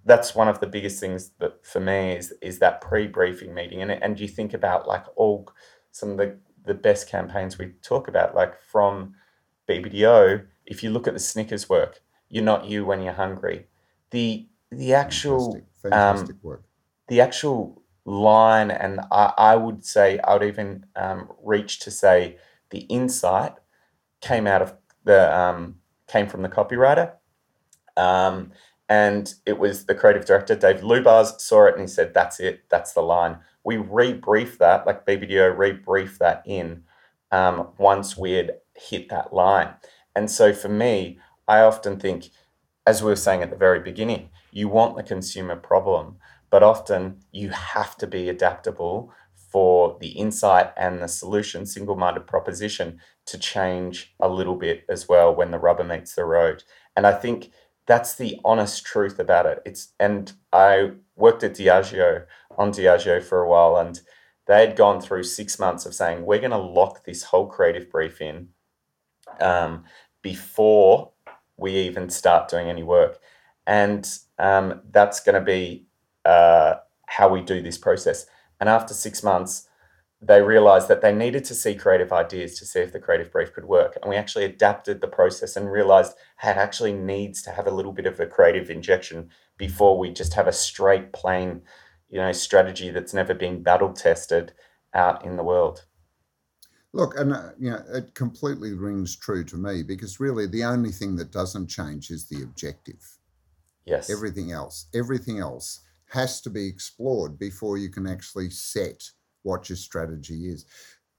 that's 0.09 0.35
one 0.35 0.49
of 0.49 0.61
the 0.61 0.67
biggest 0.67 0.99
things 1.01 1.31
that 1.39 1.65
for 1.65 1.81
me 1.81 2.17
is 2.17 2.33
is 2.43 2.59
that 2.59 2.81
pre-briefing 2.81 3.55
meeting. 3.55 3.83
And 3.83 3.91
and 3.91 4.19
you 4.19 4.29
think 4.29 4.55
about 4.55 4.89
like 4.89 5.05
all 5.17 5.49
some 5.93 6.11
of 6.11 6.17
the 6.17 6.39
the 6.65 6.75
best 6.75 7.09
campaigns 7.09 7.59
we 7.59 7.73
talk 7.83 8.09
about 8.09 8.35
like 8.35 8.61
from 8.61 9.15
BBDO 9.69 10.45
if 10.67 10.83
you 10.83 10.91
look 10.91 11.07
at 11.07 11.15
the 11.15 11.21
Snickers 11.21 11.69
work 11.69 12.03
you're 12.29 12.45
not 12.45 12.67
you 12.67 12.85
when 12.85 13.03
you're 13.03 13.15
hungry. 13.15 13.67
The 14.11 14.49
the 14.71 14.95
actual 14.95 15.53
fantastic, 15.53 15.83
fantastic 15.83 16.37
um, 16.37 16.41
work. 16.43 16.65
the 17.09 17.21
actual 17.21 17.83
line 18.05 18.71
and 18.71 19.01
I, 19.11 19.33
I 19.37 19.57
would 19.57 19.85
say 19.85 20.19
I 20.19 20.35
would 20.35 20.43
even 20.43 20.87
um, 20.97 21.31
reach 21.43 21.81
to 21.81 21.91
say 21.91 22.39
the 22.71 22.81
insight 22.81 23.55
came 24.21 24.47
out 24.47 24.63
of 24.63 24.75
the 25.05 25.37
um, 25.37 25.77
came 26.07 26.27
from 26.27 26.43
the 26.43 26.49
copywriter. 26.49 27.13
And 28.89 29.33
it 29.45 29.59
was 29.59 29.85
the 29.85 29.95
creative 29.95 30.25
director, 30.25 30.55
Dave 30.55 30.81
Lubars, 30.81 31.41
saw 31.41 31.67
it 31.67 31.75
and 31.75 31.83
he 31.83 31.87
said, 31.87 32.15
That's 32.15 32.41
it, 32.41 32.63
that's 32.71 32.93
the 32.93 33.03
line. 33.03 33.39
We 33.65 33.77
rebriefed 33.77 34.59
that, 34.59 34.87
like 34.87 35.05
BBDO 35.05 35.57
rebriefed 35.57 36.19
that 36.19 36.43
in 36.47 36.85
um, 37.31 37.69
once 37.79 38.17
we 38.17 38.33
had 38.33 38.53
hit 38.75 39.09
that 39.11 39.35
line. 39.35 39.75
And 40.17 40.31
so 40.31 40.53
for 40.53 40.69
me, 40.69 41.19
I 41.47 41.61
often 41.61 41.99
think, 41.99 42.31
as 42.87 43.03
we 43.03 43.11
were 43.11 43.17
saying 43.17 43.43
at 43.43 43.51
the 43.51 43.57
very 43.57 43.81
beginning, 43.81 44.31
you 44.51 44.69
want 44.69 44.97
the 44.97 45.03
consumer 45.03 45.57
problem, 45.57 46.17
but 46.51 46.63
often 46.63 47.21
you 47.31 47.51
have 47.51 47.97
to 47.99 48.07
be 48.07 48.29
adaptable 48.29 49.13
for 49.35 49.97
the 50.01 50.09
insight 50.09 50.73
and 50.77 51.01
the 51.01 51.09
solution, 51.09 51.65
single 51.67 51.97
minded 51.97 52.27
proposition 52.27 53.01
to 53.27 53.39
change 53.39 54.15
a 54.21 54.29
little 54.29 54.57
bit 54.57 54.85
as 54.89 55.09
well 55.09 55.35
when 55.35 55.51
the 55.51 55.59
rubber 55.59 55.85
meets 55.85 56.15
the 56.15 56.25
road. 56.25 56.65
And 56.97 57.07
I 57.07 57.13
think 57.13 57.51
that's 57.89 58.15
the 58.15 58.39
honest 58.45 58.85
truth 58.85 59.19
about 59.19 59.47
it. 59.47 59.63
It's 59.65 59.95
and 59.99 60.33
I 60.53 60.93
worked 61.17 61.43
at 61.43 61.55
Diageo 61.55 62.27
on 62.57 62.71
Diageo 62.71 63.23
for 63.23 63.43
a 63.43 63.49
while 63.49 63.79
and 63.79 64.01
they 64.47 64.61
had 64.61 64.77
gone 64.77 65.01
through 65.01 65.25
six 65.25 65.59
months 65.59 65.87
of 65.87 65.95
saying 65.95 66.25
we're 66.25 66.39
going 66.39 66.53
to 66.53 66.59
lock 66.59 67.05
this 67.05 67.23
whole 67.23 67.47
creative 67.47 67.91
brief 67.91 68.21
in 68.21 68.49
um, 69.41 69.85
before 70.23 71.13
we 71.57 71.73
even 71.73 72.09
start 72.09 72.49
doing 72.49 72.69
any 72.69 72.83
work, 72.83 73.19
and 73.67 74.09
um, 74.39 74.81
that's 74.91 75.21
going 75.21 75.35
to 75.35 75.45
be 75.45 75.87
uh, 76.25 76.75
how 77.07 77.29
we 77.29 77.43
do 77.43 77.61
this 77.61 77.77
process. 77.77 78.27
And 78.61 78.69
after 78.69 78.95
six 78.95 79.23
months, 79.23 79.68
they 80.21 80.43
realized 80.43 80.89
that 80.89 81.01
they 81.01 81.15
needed 81.15 81.45
to 81.45 81.55
see 81.55 81.75
creative 81.75 82.13
ideas 82.13 82.59
to 82.59 82.67
see 82.67 82.81
if 82.81 82.93
the 82.93 82.99
creative 82.99 83.31
brief 83.31 83.53
could 83.53 83.67
work. 83.67 83.97
And 84.01 84.11
we 84.11 84.17
actually 84.17 84.45
adapted 84.45 85.01
the 85.01 85.07
process 85.07 85.55
and 85.55 85.71
realized 85.71 86.13
it 86.43 86.57
actually 86.57 86.93
needs 86.93 87.41
to 87.43 87.53
have 87.53 87.67
a 87.69 87.71
little 87.71 87.93
bit 87.93 88.07
of 88.07 88.19
a 88.19 88.27
creative 88.27 88.69
injection 88.69 89.31
before 89.57 89.97
we 89.97 90.11
just 90.11 90.35
have 90.35 90.49
a 90.49 90.53
straight, 90.53 91.13
plain, 91.13 91.63
you 92.09 92.19
know, 92.19 92.33
strategy 92.33 92.91
that's 92.91 93.15
never 93.15 93.33
been 93.33 93.63
battle 93.63 93.93
tested 93.93 94.53
out 94.93 95.25
in 95.25 95.37
the 95.37 95.45
world. 95.45 95.85
Look, 96.93 97.17
and 97.17 97.33
uh, 97.33 97.51
you 97.59 97.71
know, 97.71 97.83
it 97.93 98.15
completely 98.15 98.73
rings 98.73 99.15
true 99.15 99.45
to 99.45 99.57
me 99.57 99.85
because 99.85 100.19
really 100.19 100.47
the 100.47 100.65
only 100.65 100.91
thing 100.91 101.15
that 101.17 101.31
doesn't 101.31 101.69
change 101.69 102.11
is 102.11 102.29
the 102.29 102.43
objective. 102.43 103.19
Yes. 103.85 104.11
Everything 104.11 104.51
else, 104.51 104.87
everything 104.95 105.39
else 105.39 105.81
has 106.11 106.41
to 106.41 106.51
be 106.51 106.67
explored 106.67 107.39
before 107.39 107.79
you 107.79 107.91
can 107.91 108.07
actually 108.07 108.51
set 108.51 109.11
what 109.43 109.69
your 109.69 109.77
strategy 109.77 110.49
is. 110.49 110.67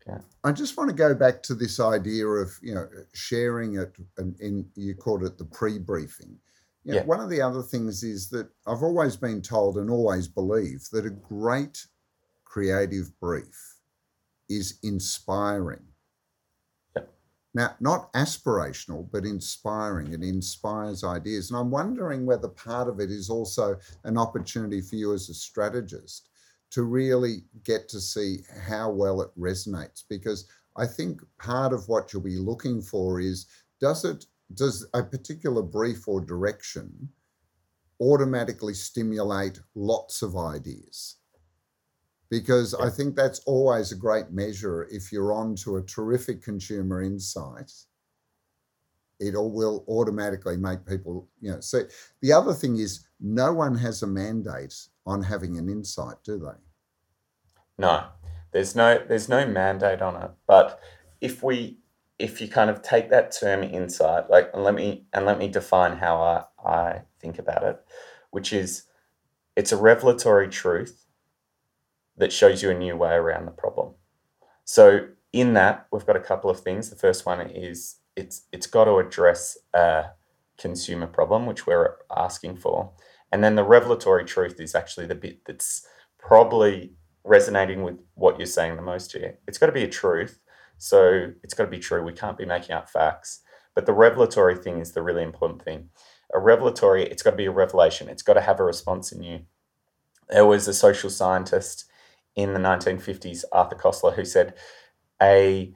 Yeah. 0.07 0.19
I 0.43 0.51
just 0.51 0.77
want 0.77 0.89
to 0.89 0.95
go 0.95 1.13
back 1.13 1.43
to 1.43 1.55
this 1.55 1.79
idea 1.79 2.25
of 2.25 2.51
you 2.61 2.73
know 2.73 2.87
sharing 3.13 3.77
it, 3.77 3.95
and 4.17 4.39
in, 4.39 4.65
you 4.75 4.95
called 4.95 5.23
it 5.23 5.37
the 5.37 5.45
pre-briefing. 5.45 6.37
You 6.83 6.93
know, 6.93 6.99
Yeah. 6.99 7.05
One 7.05 7.19
of 7.19 7.29
the 7.29 7.41
other 7.41 7.61
things 7.61 8.03
is 8.03 8.29
that 8.29 8.49
I've 8.65 8.83
always 8.83 9.15
been 9.15 9.41
told 9.41 9.77
and 9.77 9.89
always 9.89 10.27
believe 10.27 10.87
that 10.91 11.05
a 11.05 11.09
great 11.09 11.85
creative 12.45 13.11
brief 13.19 13.75
is 14.49 14.79
inspiring. 14.81 15.83
Yep. 16.95 17.13
Now, 17.53 17.75
not 17.79 18.11
aspirational, 18.13 19.07
but 19.11 19.25
inspiring. 19.25 20.13
It 20.13 20.23
inspires 20.23 21.03
ideas. 21.03 21.51
And 21.51 21.59
I'm 21.59 21.69
wondering 21.69 22.25
whether 22.25 22.47
part 22.47 22.87
of 22.87 22.99
it 22.99 23.11
is 23.11 23.29
also 23.29 23.77
an 24.03 24.17
opportunity 24.17 24.81
for 24.81 24.95
you 24.95 25.13
as 25.13 25.29
a 25.29 25.33
strategist 25.33 26.28
to 26.71 26.83
really 26.83 27.43
get 27.63 27.89
to 27.89 27.99
see 27.99 28.39
how 28.67 28.91
well 28.91 29.21
it 29.21 29.29
resonates. 29.37 30.03
Because 30.07 30.45
I 30.77 30.85
think 30.85 31.21
part 31.37 31.73
of 31.73 31.87
what 31.87 32.13
you'll 32.13 32.21
be 32.21 32.37
looking 32.37 32.81
for 32.81 33.19
is 33.19 33.47
does 33.81 34.05
it 34.05 34.25
does 34.53 34.87
a 34.93 35.03
particular 35.03 35.61
brief 35.61 36.07
or 36.07 36.21
direction 36.21 37.09
automatically 38.01 38.73
stimulate 38.73 39.59
lots 39.75 40.21
of 40.21 40.37
ideas? 40.37 41.17
Because 42.29 42.73
I 42.73 42.89
think 42.89 43.15
that's 43.15 43.39
always 43.39 43.91
a 43.91 43.95
great 43.95 44.31
measure 44.31 44.87
if 44.91 45.11
you're 45.11 45.33
on 45.33 45.55
to 45.57 45.77
a 45.77 45.83
terrific 45.83 46.41
consumer 46.43 47.01
insight. 47.01 47.71
It 49.19 49.35
all 49.35 49.51
will 49.51 49.83
automatically 49.87 50.57
make 50.57 50.85
people, 50.85 51.27
you 51.41 51.51
know. 51.51 51.59
So 51.59 51.83
the 52.21 52.31
other 52.31 52.53
thing 52.53 52.77
is, 52.77 53.05
no 53.19 53.53
one 53.53 53.75
has 53.75 54.01
a 54.01 54.07
mandate 54.07 54.75
on 55.05 55.21
having 55.23 55.57
an 55.57 55.69
insight, 55.69 56.15
do 56.23 56.39
they? 56.39 56.57
No, 57.77 58.05
there's 58.51 58.75
no 58.75 59.03
there's 59.07 59.29
no 59.29 59.45
mandate 59.45 60.01
on 60.01 60.21
it. 60.21 60.31
But 60.47 60.79
if 61.21 61.43
we 61.43 61.79
if 62.17 62.41
you 62.41 62.47
kind 62.47 62.69
of 62.69 62.81
take 62.81 63.09
that 63.09 63.35
term 63.37 63.63
insight, 63.63 64.29
like 64.29 64.51
and 64.53 64.63
let 64.63 64.75
me 64.75 65.05
and 65.13 65.25
let 65.25 65.37
me 65.37 65.47
define 65.47 65.97
how 65.97 66.17
I, 66.17 66.69
I 66.69 67.01
think 67.19 67.39
about 67.39 67.63
it, 67.63 67.79
which 68.31 68.53
is 68.53 68.83
it's 69.55 69.71
a 69.71 69.77
revelatory 69.77 70.47
truth 70.49 71.05
that 72.17 72.33
shows 72.33 72.61
you 72.61 72.69
a 72.69 72.77
new 72.77 72.95
way 72.95 73.13
around 73.13 73.45
the 73.45 73.51
problem. 73.51 73.93
So 74.65 75.07
in 75.31 75.53
that, 75.53 75.87
we've 75.91 76.05
got 76.05 76.15
a 76.15 76.21
couple 76.21 76.49
of 76.49 76.59
things. 76.59 76.89
The 76.89 76.95
first 76.95 77.25
one 77.25 77.41
is 77.49 77.95
it's 78.19 78.43
it's 78.51 78.67
got 78.67 78.85
to 78.85 78.97
address 78.97 79.57
a 79.73 80.05
consumer 80.57 81.07
problem, 81.07 81.45
which 81.45 81.65
we're 81.65 81.95
asking 82.15 82.57
for. 82.57 82.91
And 83.31 83.43
then 83.43 83.55
the 83.55 83.63
revelatory 83.63 84.25
truth 84.25 84.59
is 84.59 84.75
actually 84.75 85.05
the 85.05 85.15
bit 85.15 85.45
that's 85.45 85.85
probably 86.17 86.93
resonating 87.23 87.83
with 87.83 87.99
what 88.15 88.37
you're 88.37 88.45
saying 88.45 88.75
the 88.75 88.81
most 88.81 89.11
here. 89.13 89.37
It's 89.47 89.57
got 89.57 89.67
to 89.67 89.71
be 89.71 89.83
a 89.83 89.89
truth. 89.89 90.39
So 90.77 91.31
it's 91.43 91.53
got 91.53 91.65
to 91.65 91.69
be 91.69 91.79
true. 91.79 92.03
We 92.03 92.13
can't 92.13 92.37
be 92.37 92.45
making 92.45 92.75
up 92.75 92.89
facts. 92.89 93.41
But 93.75 93.85
the 93.85 93.93
revelatory 93.93 94.55
thing 94.55 94.79
is 94.79 94.91
the 94.91 95.01
really 95.01 95.23
important 95.23 95.63
thing. 95.63 95.89
A 96.33 96.39
revelatory, 96.39 97.03
it's 97.03 97.23
got 97.23 97.31
to 97.31 97.37
be 97.37 97.45
a 97.45 97.51
revelation. 97.51 98.09
It's 98.09 98.23
got 98.23 98.33
to 98.33 98.41
have 98.41 98.59
a 98.59 98.63
response 98.63 99.11
in 99.11 99.23
you. 99.23 99.41
There 100.29 100.45
was 100.45 100.67
a 100.67 100.73
social 100.73 101.09
scientist 101.09 101.85
in 102.35 102.53
the 102.53 102.59
1950s, 102.59 103.43
Arthur 103.51 103.75
Koestler, 103.75 104.15
who 104.15 104.25
said 104.25 104.53
a 105.21 105.73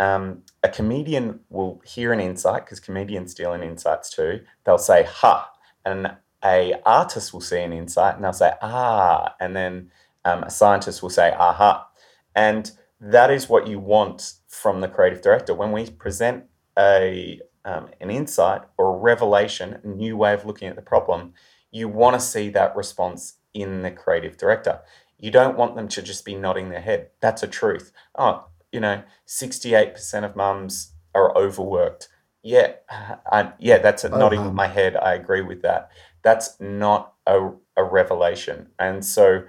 um, 0.00 0.42
a 0.62 0.68
comedian 0.68 1.40
will 1.48 1.80
hear 1.84 2.12
an 2.12 2.20
insight 2.20 2.64
because 2.64 2.80
comedians 2.80 3.34
deal 3.34 3.52
in 3.52 3.62
insights 3.62 4.10
too. 4.10 4.40
They'll 4.64 4.78
say 4.78 5.04
"ha," 5.04 5.50
and 5.84 6.16
a 6.44 6.74
artist 6.86 7.32
will 7.32 7.40
see 7.40 7.60
an 7.60 7.72
insight 7.72 8.14
and 8.14 8.24
they'll 8.24 8.32
say 8.32 8.52
"ah," 8.62 9.34
and 9.40 9.56
then 9.56 9.90
um, 10.24 10.44
a 10.44 10.50
scientist 10.50 11.02
will 11.02 11.10
say 11.10 11.32
"aha," 11.32 11.88
and 12.34 12.70
that 13.00 13.30
is 13.30 13.48
what 13.48 13.66
you 13.66 13.78
want 13.78 14.34
from 14.48 14.80
the 14.80 14.88
creative 14.88 15.22
director 15.22 15.54
when 15.54 15.72
we 15.72 15.88
present 15.90 16.44
a 16.78 17.40
um, 17.64 17.88
an 18.00 18.10
insight 18.10 18.62
or 18.78 18.94
a 18.94 18.98
revelation, 18.98 19.78
a 19.82 19.86
new 19.86 20.16
way 20.16 20.32
of 20.32 20.46
looking 20.46 20.68
at 20.68 20.76
the 20.76 20.82
problem. 20.82 21.34
You 21.70 21.88
want 21.88 22.14
to 22.14 22.20
see 22.20 22.48
that 22.50 22.74
response 22.74 23.34
in 23.52 23.82
the 23.82 23.90
creative 23.90 24.38
director. 24.38 24.80
You 25.18 25.30
don't 25.30 25.58
want 25.58 25.76
them 25.76 25.88
to 25.88 26.00
just 26.00 26.24
be 26.24 26.34
nodding 26.34 26.70
their 26.70 26.80
head. 26.80 27.10
That's 27.20 27.42
a 27.42 27.48
truth. 27.48 27.92
Oh, 28.16 28.46
you 28.72 28.80
know, 28.80 29.02
68% 29.26 30.24
of 30.24 30.36
mums 30.36 30.92
are 31.14 31.36
overworked. 31.36 32.08
Yeah, 32.42 32.72
I, 32.90 33.52
yeah, 33.58 33.78
that's 33.78 34.04
a 34.04 34.08
nodding 34.08 34.40
Uh-huh. 34.40 34.48
of 34.48 34.54
my 34.54 34.66
head. 34.68 34.96
I 34.96 35.14
agree 35.14 35.42
with 35.42 35.62
that. 35.62 35.90
That's 36.22 36.58
not 36.60 37.14
a, 37.26 37.50
a 37.76 37.84
revelation. 37.84 38.68
And 38.78 39.04
so 39.04 39.42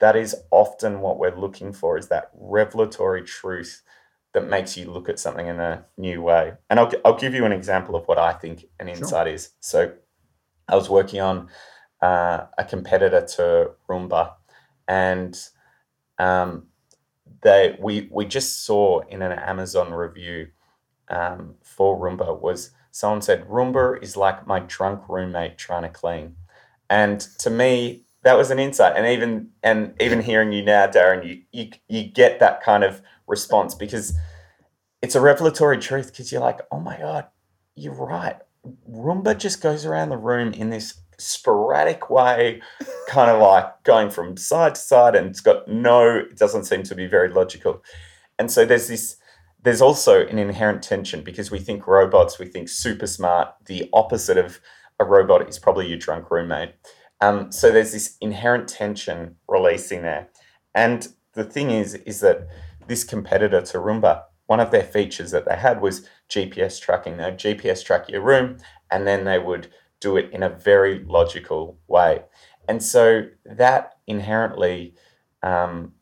that 0.00 0.16
is 0.16 0.36
often 0.50 1.00
what 1.00 1.18
we're 1.18 1.36
looking 1.36 1.72
for 1.72 1.98
is 1.98 2.08
that 2.08 2.30
revelatory 2.34 3.22
truth 3.22 3.82
that 4.34 4.48
makes 4.48 4.76
you 4.76 4.90
look 4.90 5.08
at 5.08 5.18
something 5.18 5.46
in 5.46 5.58
a 5.60 5.84
new 5.96 6.20
way. 6.22 6.52
And 6.68 6.78
I'll, 6.78 6.92
I'll 7.04 7.16
give 7.16 7.34
you 7.34 7.46
an 7.46 7.52
example 7.52 7.96
of 7.96 8.06
what 8.06 8.18
I 8.18 8.32
think 8.34 8.66
an 8.78 8.88
Sure. 8.88 8.98
insight 8.98 9.28
is. 9.28 9.50
So 9.60 9.92
I 10.68 10.74
was 10.76 10.90
working 10.90 11.20
on 11.20 11.48
uh, 12.02 12.46
a 12.58 12.64
competitor 12.64 13.24
to 13.36 13.70
Roomba, 13.88 14.34
and 14.86 15.38
um, 16.18 16.66
they 17.42 17.76
we 17.80 18.08
we 18.10 18.24
just 18.24 18.64
saw 18.64 19.00
in 19.08 19.22
an 19.22 19.32
Amazon 19.32 19.92
review 19.92 20.48
um, 21.08 21.54
for 21.62 21.98
Roomba 21.98 22.40
was 22.40 22.70
someone 22.90 23.22
said 23.22 23.48
Roomba 23.48 24.02
is 24.02 24.16
like 24.16 24.46
my 24.46 24.60
drunk 24.60 25.08
roommate 25.08 25.58
trying 25.58 25.82
to 25.82 25.88
clean, 25.88 26.36
and 26.90 27.20
to 27.38 27.50
me 27.50 28.04
that 28.26 28.36
was 28.36 28.50
an 28.50 28.58
insight. 28.58 28.96
And 28.96 29.06
even 29.06 29.50
and 29.62 29.94
even 30.00 30.20
hearing 30.20 30.52
you 30.52 30.64
now, 30.64 30.88
Darren, 30.88 31.26
you 31.26 31.42
you 31.52 31.70
you 31.88 32.04
get 32.04 32.40
that 32.40 32.62
kind 32.62 32.82
of 32.82 33.00
response 33.28 33.74
because 33.74 34.14
it's 35.00 35.14
a 35.14 35.20
revelatory 35.20 35.78
truth 35.78 36.08
because 36.08 36.32
you're 36.32 36.40
like, 36.40 36.60
oh 36.72 36.80
my 36.80 36.98
god, 36.98 37.26
you're 37.76 37.94
right. 37.94 38.36
Roomba 38.90 39.38
just 39.38 39.62
goes 39.62 39.86
around 39.86 40.08
the 40.08 40.16
room 40.16 40.52
in 40.52 40.70
this 40.70 40.94
sporadic 41.18 42.10
way, 42.10 42.60
kind 43.08 43.30
of 43.30 43.40
like 43.42 43.82
going 43.84 44.10
from 44.10 44.36
side 44.36 44.74
to 44.74 44.80
side, 44.80 45.14
and 45.14 45.28
it's 45.28 45.40
got 45.40 45.68
no, 45.68 46.18
it 46.18 46.36
doesn't 46.36 46.64
seem 46.64 46.82
to 46.84 46.94
be 46.94 47.06
very 47.06 47.28
logical. 47.28 47.82
And 48.38 48.50
so 48.50 48.64
there's 48.64 48.88
this, 48.88 49.16
there's 49.62 49.82
also 49.82 50.26
an 50.26 50.38
inherent 50.38 50.82
tension 50.82 51.22
because 51.22 51.50
we 51.50 51.58
think 51.58 51.86
robots, 51.86 52.38
we 52.38 52.46
think 52.46 52.68
super 52.68 53.06
smart. 53.06 53.48
The 53.66 53.88
opposite 53.92 54.36
of 54.36 54.60
a 54.98 55.04
robot 55.04 55.48
is 55.48 55.58
probably 55.58 55.88
your 55.88 55.98
drunk 55.98 56.30
roommate. 56.30 56.74
Um, 57.20 57.50
so 57.50 57.70
there's 57.70 57.92
this 57.92 58.16
inherent 58.20 58.68
tension 58.68 59.36
releasing 59.48 60.02
there. 60.02 60.28
And 60.74 61.08
the 61.32 61.44
thing 61.44 61.70
is, 61.70 61.94
is 61.94 62.20
that 62.20 62.46
this 62.86 63.04
competitor 63.04 63.60
to 63.62 63.78
Roomba, 63.78 64.22
one 64.46 64.60
of 64.60 64.70
their 64.70 64.84
features 64.84 65.30
that 65.30 65.46
they 65.48 65.56
had 65.56 65.80
was 65.80 66.06
GPS 66.28 66.80
tracking. 66.80 67.16
They'd 67.16 67.38
GPS 67.38 67.84
track 67.84 68.08
your 68.08 68.22
room 68.22 68.58
and 68.90 69.06
then 69.06 69.24
they 69.24 69.38
would 69.38 69.68
do 70.00 70.16
it 70.16 70.30
in 70.32 70.42
a 70.42 70.50
very 70.50 71.04
logical 71.04 71.78
way. 71.88 72.22
And 72.68 72.82
so 72.82 73.26
that 73.44 73.96
inherently, 74.06 74.94
um, 75.42 75.92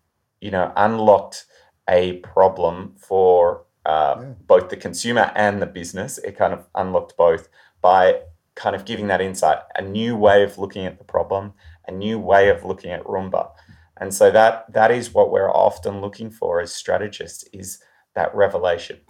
you 0.41 0.51
know, 0.51 0.73
unlocked 0.77 1.47
a 1.89 2.15
problem 2.19 2.95
for 2.97 3.65
uh, 3.87 4.17
yeah. 4.19 4.33
both 4.47 4.69
the 4.71 4.77
consumer 4.77 5.31
and 5.35 5.61
the 5.61 5.67
business. 5.67 6.19
It 6.19 6.37
kind 6.37 6.53
of 6.53 6.67
unlocked 6.75 7.17
both 7.17 7.49
by 7.81 8.21
kind 8.55 8.77
of 8.77 8.85
giving 8.85 9.09
that 9.09 9.21
insight, 9.21 9.59
a 9.77 9.83
new 9.83 10.17
way 10.17 10.43
of 10.43 10.59
looking 10.59 10.87
at 10.87 10.99
the 10.99 11.05
problem, 11.05 11.53
a 11.87 11.93
new 11.93 12.19
way 12.19 12.49
of 12.49 12.65
looking 12.65 12.91
at 12.93 13.05
Roomba. 13.05 13.51
And 13.97 14.13
so 14.13 14.31
that 14.31 14.73
that 14.73 14.91
is 14.91 15.15
what 15.15 15.31
we're 15.31 15.51
often 15.51 16.01
looking 16.01 16.31
for 16.31 16.61
as 16.61 16.73
strategists 16.73 17.45
is 17.53 17.79
that 18.15 18.35
revelation. 18.35 19.01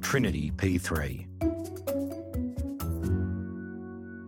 Trinity 0.00 0.50
P3. 0.56 1.49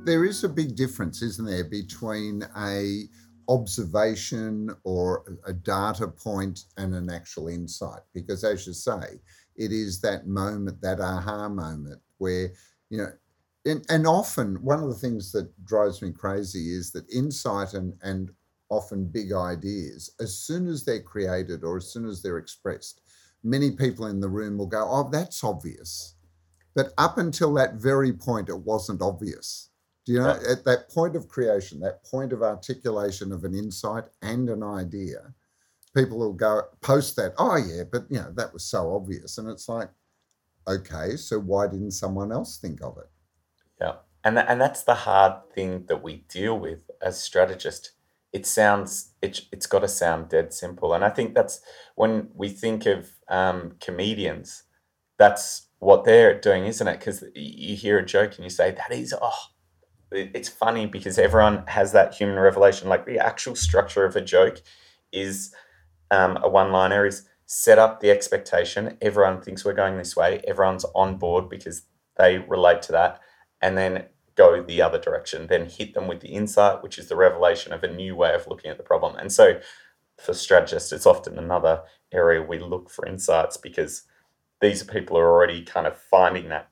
There 0.04 0.24
is 0.24 0.44
a 0.44 0.48
big 0.48 0.74
difference, 0.74 1.22
isn't 1.22 1.46
there, 1.46 1.64
between 1.64 2.44
a 2.56 3.04
observation 3.48 4.70
or 4.84 5.38
a 5.46 5.52
data 5.52 6.08
point 6.08 6.64
and 6.76 6.94
an 6.94 7.10
actual 7.10 7.48
insight 7.48 8.00
because 8.14 8.44
as 8.44 8.68
you 8.68 8.72
say 8.72 9.18
it 9.56 9.72
is 9.72 10.00
that 10.00 10.28
moment 10.28 10.80
that 10.80 11.00
aha 11.00 11.48
moment 11.48 12.00
where 12.18 12.52
you 12.88 12.98
know 12.98 13.08
and, 13.66 13.84
and 13.88 14.06
often 14.06 14.54
one 14.62 14.80
of 14.80 14.88
the 14.88 14.94
things 14.94 15.32
that 15.32 15.50
drives 15.64 16.00
me 16.00 16.12
crazy 16.12 16.72
is 16.72 16.92
that 16.92 17.04
insight 17.10 17.74
and 17.74 17.92
and 18.02 18.30
often 18.70 19.04
big 19.04 19.32
ideas 19.32 20.12
as 20.20 20.38
soon 20.38 20.68
as 20.68 20.84
they're 20.84 21.02
created 21.02 21.64
or 21.64 21.78
as 21.78 21.92
soon 21.92 22.06
as 22.06 22.22
they're 22.22 22.38
expressed 22.38 23.00
many 23.42 23.70
people 23.70 24.06
in 24.06 24.20
the 24.20 24.28
room 24.28 24.56
will 24.56 24.66
go, 24.66 24.86
oh, 24.88 25.08
that's 25.10 25.42
obvious. 25.42 26.14
But 26.74 26.92
up 26.96 27.18
until 27.18 27.52
that 27.54 27.74
very 27.74 28.12
point, 28.12 28.48
it 28.48 28.58
wasn't 28.58 29.02
obvious. 29.02 29.70
Do 30.04 30.12
you 30.12 30.18
know, 30.18 30.38
yeah. 30.42 30.52
at 30.52 30.64
that 30.64 30.90
point 30.90 31.16
of 31.16 31.28
creation, 31.28 31.80
that 31.80 32.04
point 32.04 32.32
of 32.32 32.42
articulation 32.42 33.32
of 33.32 33.44
an 33.44 33.54
insight 33.54 34.04
and 34.20 34.48
an 34.50 34.62
idea, 34.62 35.32
people 35.94 36.18
will 36.18 36.32
go 36.32 36.62
post 36.80 37.16
that, 37.16 37.34
oh, 37.38 37.56
yeah, 37.56 37.84
but, 37.90 38.04
you 38.10 38.18
know, 38.18 38.32
that 38.34 38.52
was 38.52 38.64
so 38.64 38.94
obvious. 38.94 39.38
And 39.38 39.48
it's 39.48 39.68
like, 39.68 39.90
okay, 40.66 41.16
so 41.16 41.38
why 41.38 41.66
didn't 41.68 41.92
someone 41.92 42.32
else 42.32 42.58
think 42.58 42.82
of 42.82 42.98
it? 42.98 43.10
Yeah. 43.80 43.94
And, 44.24 44.36
th- 44.36 44.46
and 44.48 44.60
that's 44.60 44.82
the 44.82 44.94
hard 44.94 45.34
thing 45.54 45.86
that 45.86 46.02
we 46.02 46.24
deal 46.28 46.58
with 46.58 46.90
as 47.00 47.20
strategists 47.20 47.92
it 48.32 48.46
sounds 48.46 49.12
it, 49.20 49.42
it's 49.52 49.66
got 49.66 49.80
to 49.80 49.88
sound 49.88 50.28
dead 50.28 50.52
simple 50.52 50.94
and 50.94 51.04
i 51.04 51.10
think 51.10 51.34
that's 51.34 51.60
when 51.94 52.28
we 52.34 52.48
think 52.48 52.86
of 52.86 53.10
um, 53.28 53.72
comedians 53.80 54.64
that's 55.18 55.68
what 55.78 56.04
they're 56.04 56.38
doing 56.38 56.64
isn't 56.64 56.88
it 56.88 56.98
because 56.98 57.24
you 57.34 57.76
hear 57.76 57.98
a 57.98 58.06
joke 58.06 58.34
and 58.36 58.44
you 58.44 58.50
say 58.50 58.70
that 58.70 58.92
is 58.92 59.14
oh 59.20 59.32
it's 60.14 60.48
funny 60.48 60.87
because 60.87 61.18
everyone 61.18 61.64
has 61.66 61.92
that 61.92 62.14
human 62.14 62.38
revelation 62.38 62.88
like 62.88 63.07
the 63.07 63.18
actual 63.18 63.55
structure 63.55 64.05
of 64.05 64.16
a 64.16 64.20
joke 64.20 64.62
is 65.12 65.55
um, 66.11 66.38
a 66.42 66.48
one 66.48 66.72
liner 66.72 67.07
is 67.07 67.27
set 67.46 67.79
up 67.79 68.01
the 68.01 68.11
expectation 68.11 68.96
everyone 69.01 69.40
thinks 69.40 69.64
we're 69.64 69.72
going 69.72 69.96
this 69.98 70.16
way 70.16 70.42
everyone's 70.46 70.85
on 70.94 71.16
board 71.16 71.48
because 71.48 71.83
they 72.16 72.38
relate 72.38 72.83
to 72.83 72.92
that 72.92 73.20
and 73.61 73.77
then 73.79 74.05
go 74.35 74.62
the 74.62 74.83
other 74.83 74.98
direction, 74.98 75.46
then 75.46 75.66
hit 75.68 75.94
them 75.94 76.09
with 76.09 76.20
the 76.20 76.29
insight, 76.29 76.83
which 76.83 76.98
is 76.98 77.09
the 77.09 77.16
revelation 77.16 77.72
of 77.72 77.83
a 77.83 77.92
new 77.92 78.16
way 78.16 78.35
of 78.35 78.46
looking 78.46 78.70
at 78.70 78.77
the 78.77 78.83
problem. 78.83 79.16
And 79.16 79.31
so 79.33 79.61
for 80.18 80.35
strategists, 80.35 80.92
it's 80.92 81.07
often 81.07 81.38
another 81.38 81.83
area 82.12 82.42
we 82.42 82.59
look 82.59 82.90
for 82.90 83.07
insights 83.07 83.57
because 83.57 84.05
these 84.61 84.83
people 84.83 85.18
are 85.18 85.31
already 85.31 85.62
kind 85.62 85.87
of 85.87 85.96
finding 85.96 86.48
that 86.48 86.68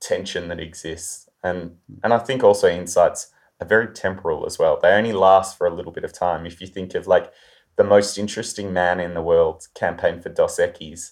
tension 0.00 0.48
that 0.48 0.60
exists. 0.60 1.27
And 1.48 1.76
and 2.02 2.12
I 2.12 2.18
think 2.18 2.44
also 2.44 2.68
insights 2.68 3.32
are 3.60 3.66
very 3.66 3.88
temporal 3.88 4.46
as 4.46 4.58
well. 4.58 4.78
They 4.80 4.92
only 4.92 5.12
last 5.12 5.58
for 5.58 5.66
a 5.66 5.74
little 5.74 5.92
bit 5.92 6.04
of 6.04 6.12
time. 6.12 6.46
If 6.46 6.60
you 6.60 6.66
think 6.66 6.94
of 6.94 7.06
like 7.06 7.32
the 7.76 7.84
most 7.84 8.18
interesting 8.18 8.72
man 8.72 9.00
in 9.00 9.14
the 9.14 9.22
world 9.22 9.66
campaign 9.74 10.20
for 10.20 10.28
Dos 10.28 10.58
Equis, 10.58 11.10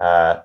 uh, 0.00 0.40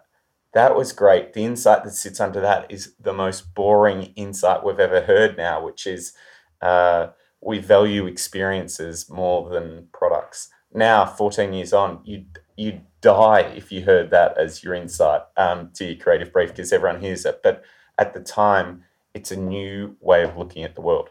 that 0.54 0.76
was 0.76 0.94
great. 0.94 1.34
The 1.34 1.46
insight 1.46 1.84
that 1.84 1.92
sits 1.92 2.20
under 2.20 2.40
that 2.42 2.72
is 2.72 2.94
the 3.00 3.14
most 3.14 3.54
boring 3.54 4.14
insight 4.16 4.64
we've 4.64 4.80
ever 4.80 5.02
heard 5.02 5.36
now, 5.36 5.64
which 5.64 5.88
is 5.88 6.14
uh, 6.62 7.08
we 7.42 7.60
value 7.60 8.06
experiences 8.06 9.10
more 9.10 9.50
than 9.50 9.88
products. 9.92 10.50
Now, 10.74 11.06
14 11.06 11.54
years 11.54 11.74
on, 11.74 12.02
you 12.04 12.26
you 12.56 12.82
die 13.02 13.42
if 13.42 13.72
you 13.72 13.82
heard 13.84 14.12
that 14.12 14.38
as 14.38 14.64
your 14.64 14.76
insight 14.76 15.22
um, 15.38 15.72
to 15.74 15.86
your 15.86 15.96
creative 15.96 16.32
brief 16.32 16.50
because 16.50 16.72
everyone 16.72 17.02
hears 17.02 17.26
it. 17.26 17.42
But 17.44 17.64
at 17.98 18.14
the 18.14 18.22
time, 18.22 18.84
it's 19.14 19.32
a 19.32 19.36
new 19.36 19.96
way 20.00 20.24
of 20.24 20.36
looking 20.38 20.64
at 20.64 20.74
the 20.74 20.82
world. 20.82 21.10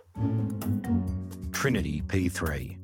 Trinity 1.52 2.02
P3. 2.08 2.76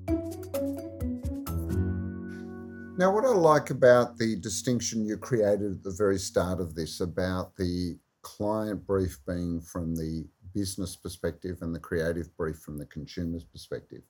Now, 2.96 3.12
what 3.12 3.24
I 3.24 3.28
like 3.28 3.70
about 3.70 4.16
the 4.16 4.36
distinction 4.36 5.04
you 5.04 5.16
created 5.16 5.72
at 5.72 5.82
the 5.82 5.94
very 5.96 6.18
start 6.18 6.60
of 6.60 6.74
this 6.74 7.00
about 7.00 7.56
the 7.56 7.98
client 8.22 8.86
brief 8.86 9.18
being 9.26 9.60
from 9.60 9.96
the 9.96 10.24
business 10.54 10.96
perspective 10.96 11.58
and 11.62 11.74
the 11.74 11.80
creative 11.80 12.36
brief 12.36 12.58
from 12.58 12.78
the 12.78 12.86
consumer's 12.86 13.44
perspective 13.44 14.02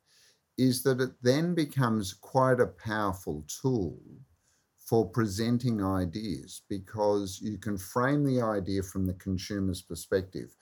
is 0.59 0.83
that 0.83 1.01
it 1.01 1.13
then 1.23 1.55
becomes 1.55 2.13
quite 2.13 2.61
a 2.61 2.67
powerful 2.67 3.45
tool 3.63 3.99
for 4.89 5.07
presenting 5.07 5.85
ideas 5.85 6.63
because 6.69 7.41
you 7.43 7.59
can 7.59 7.77
frame 7.77 8.25
the 8.25 8.41
idea 8.41 8.83
from 8.83 9.05
the 9.05 9.15
consumer's 9.15 9.83
perspective. 9.83 10.55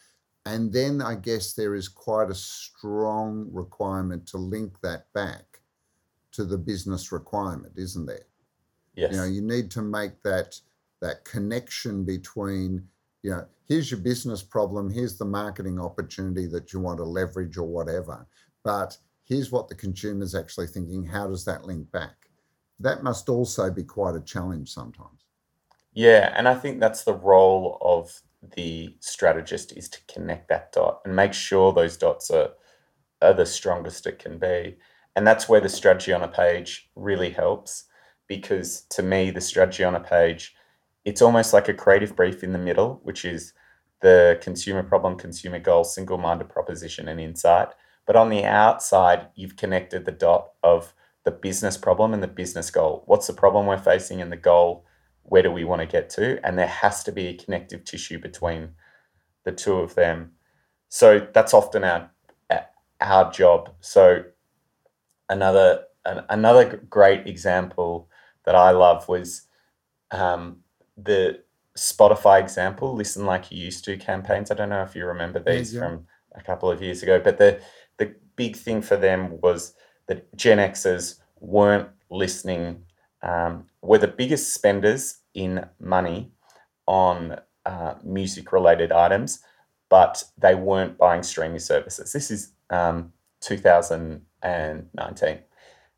And 0.47 0.73
then 0.73 1.03
I 1.03 1.17
guess 1.17 1.55
there 1.55 1.75
is 1.75 1.89
quite 1.89 2.31
a 2.31 2.35
strong 2.35 3.49
requirement 3.53 4.29
to 4.29 4.39
link 4.39 4.81
that 4.81 5.13
back 5.13 5.61
to 6.33 6.45
the 6.45 6.57
business 6.57 7.11
requirement, 7.11 7.73
isn't 7.77 8.07
there? 8.07 8.27
Yes. 8.95 9.13
You 9.13 9.19
know, 9.19 9.25
you 9.25 9.43
need 9.43 9.73
to 9.73 9.83
make 9.83 10.23
that 10.23 10.59
that 11.03 11.25
connection 11.25 12.05
between, 12.05 12.87
you 13.23 13.31
know, 13.31 13.45
here's 13.69 13.91
your 13.91 14.01
business 14.01 14.43
problem, 14.43 14.89
here's 14.89 15.19
the 15.19 15.25
marketing 15.25 15.81
opportunity 15.81 16.47
that 16.47 16.73
you 16.73 16.81
want 16.81 16.99
to 16.99 17.05
leverage 17.05 17.59
or 17.59 17.67
whatever. 17.67 18.25
But 18.63 18.97
here's 19.25 19.51
what 19.51 19.69
the 19.69 19.75
consumer's 19.75 20.35
actually 20.35 20.69
thinking. 20.69 21.05
How 21.05 21.27
does 21.27 21.45
that 21.45 21.65
link 21.65 21.91
back? 21.91 22.31
That 22.79 23.03
must 23.03 23.29
also 23.29 23.71
be 23.71 23.83
quite 23.83 24.15
a 24.15 24.21
challenge 24.21 24.73
sometimes. 24.73 25.27
Yeah, 25.93 26.33
and 26.37 26.47
I 26.47 26.55
think 26.55 26.79
that's 26.79 27.05
the 27.05 27.15
role 27.15 27.79
of 27.81 28.23
the 28.55 28.97
strategist 29.01 29.77
is 29.77 29.89
to 29.89 29.99
connect 30.13 30.49
that 30.49 30.73
dot 30.73 31.01
and 31.05 31.17
make 31.17 31.33
sure 31.33 31.73
those 31.73 31.97
dots 31.97 32.31
are 32.31 32.51
are 33.23 33.33
the 33.33 33.47
strongest 33.47 34.07
it 34.07 34.19
can 34.19 34.39
be. 34.39 34.77
And 35.15 35.27
that's 35.27 35.49
where 35.49 35.61
the 35.61 35.69
strategy 35.69 36.13
on 36.13 36.23
a 36.23 36.29
page 36.29 36.91
really 36.95 37.31
helps 37.31 37.85
because 38.29 38.83
to 38.91 39.03
me, 39.03 39.31
the 39.31 39.41
strategy 39.41 39.85
on 39.85 39.95
a 39.95 40.01
page, 40.01 40.55
it's 41.05 41.23
almost 41.23 41.53
like 41.53 41.69
a 41.69 41.75
creative 41.75 42.17
brief 42.17 42.43
in 42.43 42.53
the 42.53 42.59
middle, 42.59 43.01
which 43.05 43.25
is 43.25 43.53
the 44.03 44.39
consumer 44.43 44.83
problem, 44.83 45.17
consumer 45.17 45.59
goal, 45.59 45.85
single 45.85 46.19
minded 46.19 46.49
proposition, 46.49 47.09
and 47.09 47.21
insight. 47.21 47.69
But 48.07 48.17
on 48.17 48.29
the 48.29 48.45
outside, 48.45 49.29
you've 49.35 49.57
connected 49.57 50.05
the 50.05 50.13
dot 50.13 50.51
of 50.63 50.93
the 51.25 51.31
business 51.31 51.77
problem 51.77 52.13
and 52.13 52.23
the 52.23 52.29
business 52.29 52.71
goal. 52.71 53.03
What's 53.07 53.27
the 53.27 53.33
problem 53.33 53.67
we're 53.67 53.79
facing 53.79 54.21
and 54.21 54.31
the 54.31 54.37
goal? 54.37 54.85
Where 55.29 55.43
do 55.43 55.51
we 55.51 55.65
want 55.65 55.81
to 55.81 55.87
get 55.87 56.11
to? 56.11 56.45
And 56.47 56.59
there 56.59 56.67
has 56.67 57.05
to 57.05 57.13
be 57.13 57.27
a 57.27 57.35
connective 57.37 57.85
tissue 57.85 58.19
between 58.19 58.71
the 59.45 59.53
two 59.53 59.77
of 59.77 59.95
them. 59.95 60.33
So 60.89 61.27
that's 61.33 61.55
often 61.55 61.85
our 61.85 62.11
our 63.01 63.31
job. 63.31 63.71
So 63.81 64.25
another 65.29 65.85
an, 66.05 66.25
another 66.29 66.81
great 66.89 67.27
example 67.27 68.09
that 68.45 68.55
I 68.55 68.71
love 68.71 69.09
was 69.09 69.43
um, 70.11 70.59
the 70.97 71.41
Spotify 71.77 72.41
example, 72.41 72.95
"Listen 72.95 73.27
Like 73.27 73.51
You 73.51 73.65
Used 73.65 73.85
to" 73.85 73.97
campaigns. 73.97 74.51
I 74.51 74.55
don't 74.55 74.71
know 74.71 74.83
if 74.83 74.95
you 74.95 75.05
remember 75.05 75.41
these 75.41 75.75
yeah, 75.75 75.81
yeah. 75.81 75.87
from 75.87 76.07
a 76.35 76.43
couple 76.43 76.71
of 76.71 76.83
years 76.83 77.03
ago, 77.03 77.21
but 77.23 77.39
the 77.39 77.61
the 77.99 78.15
big 78.37 78.57
thing 78.57 78.83
for 78.83 78.97
them 78.97 79.41
was 79.41 79.75
that 80.07 80.35
Gen 80.37 80.59
Xers 80.59 81.19
weren't 81.41 81.89
listening, 82.11 82.85
um, 83.23 83.67
were 83.83 83.99
the 83.99 84.09
biggest 84.09 84.55
spenders 84.55 85.19
in 85.35 85.67
money 85.81 86.33
on 86.87 87.39
uh, 87.65 87.95
music 88.05 88.53
related 88.53 88.93
items, 88.93 89.41
but 89.89 90.23
they 90.39 90.55
weren't 90.55 90.99
buying 90.99 91.23
streaming 91.23 91.59
services. 91.59 92.13
This 92.13 92.31
is 92.31 92.53
um, 92.71 93.13
2019. 93.41 95.39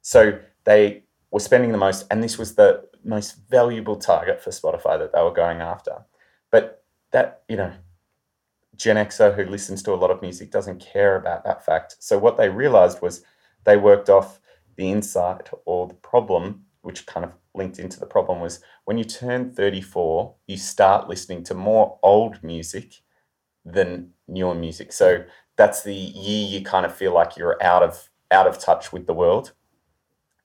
So 0.00 0.38
they 0.64 1.02
were 1.30 1.40
spending 1.40 1.72
the 1.72 1.78
most, 1.78 2.06
and 2.10 2.22
this 2.22 2.38
was 2.38 2.54
the 2.54 2.88
most 3.04 3.36
valuable 3.48 3.96
target 3.96 4.40
for 4.40 4.50
Spotify 4.50 4.98
that 4.98 5.12
they 5.12 5.22
were 5.22 5.32
going 5.32 5.60
after. 5.60 6.04
But 6.50 6.84
that, 7.12 7.42
you 7.48 7.56
know, 7.56 7.72
Gen 8.76 8.96
Xer 8.96 9.34
who 9.34 9.44
listens 9.44 9.82
to 9.82 9.92
a 9.92 9.96
lot 9.96 10.10
of 10.10 10.22
music 10.22 10.50
doesn't 10.50 10.80
care 10.80 11.16
about 11.16 11.44
that 11.44 11.64
fact. 11.64 11.96
So 11.98 12.16
what 12.16 12.36
they 12.36 12.48
realized 12.48 13.02
was 13.02 13.24
they 13.64 13.76
worked 13.76 14.08
off 14.08 14.40
the 14.76 14.90
insight 14.90 15.50
or 15.66 15.88
the 15.88 15.94
problem 15.94 16.64
which 16.82 17.06
kind 17.06 17.24
of 17.24 17.32
linked 17.54 17.78
into 17.78 17.98
the 17.98 18.06
problem, 18.06 18.40
was 18.40 18.60
when 18.84 18.98
you 18.98 19.04
turn 19.04 19.50
34, 19.52 20.34
you 20.46 20.56
start 20.56 21.08
listening 21.08 21.42
to 21.44 21.54
more 21.54 21.98
old 22.02 22.42
music 22.42 23.02
than 23.64 24.10
newer 24.26 24.54
music. 24.54 24.92
So 24.92 25.24
that's 25.56 25.82
the 25.82 25.94
year 25.94 26.46
you 26.48 26.64
kind 26.64 26.86
of 26.86 26.94
feel 26.94 27.12
like 27.12 27.36
you're 27.36 27.62
out 27.62 27.82
of 27.82 28.08
out 28.30 28.46
of 28.46 28.58
touch 28.58 28.92
with 28.92 29.06
the 29.06 29.14
world. 29.14 29.52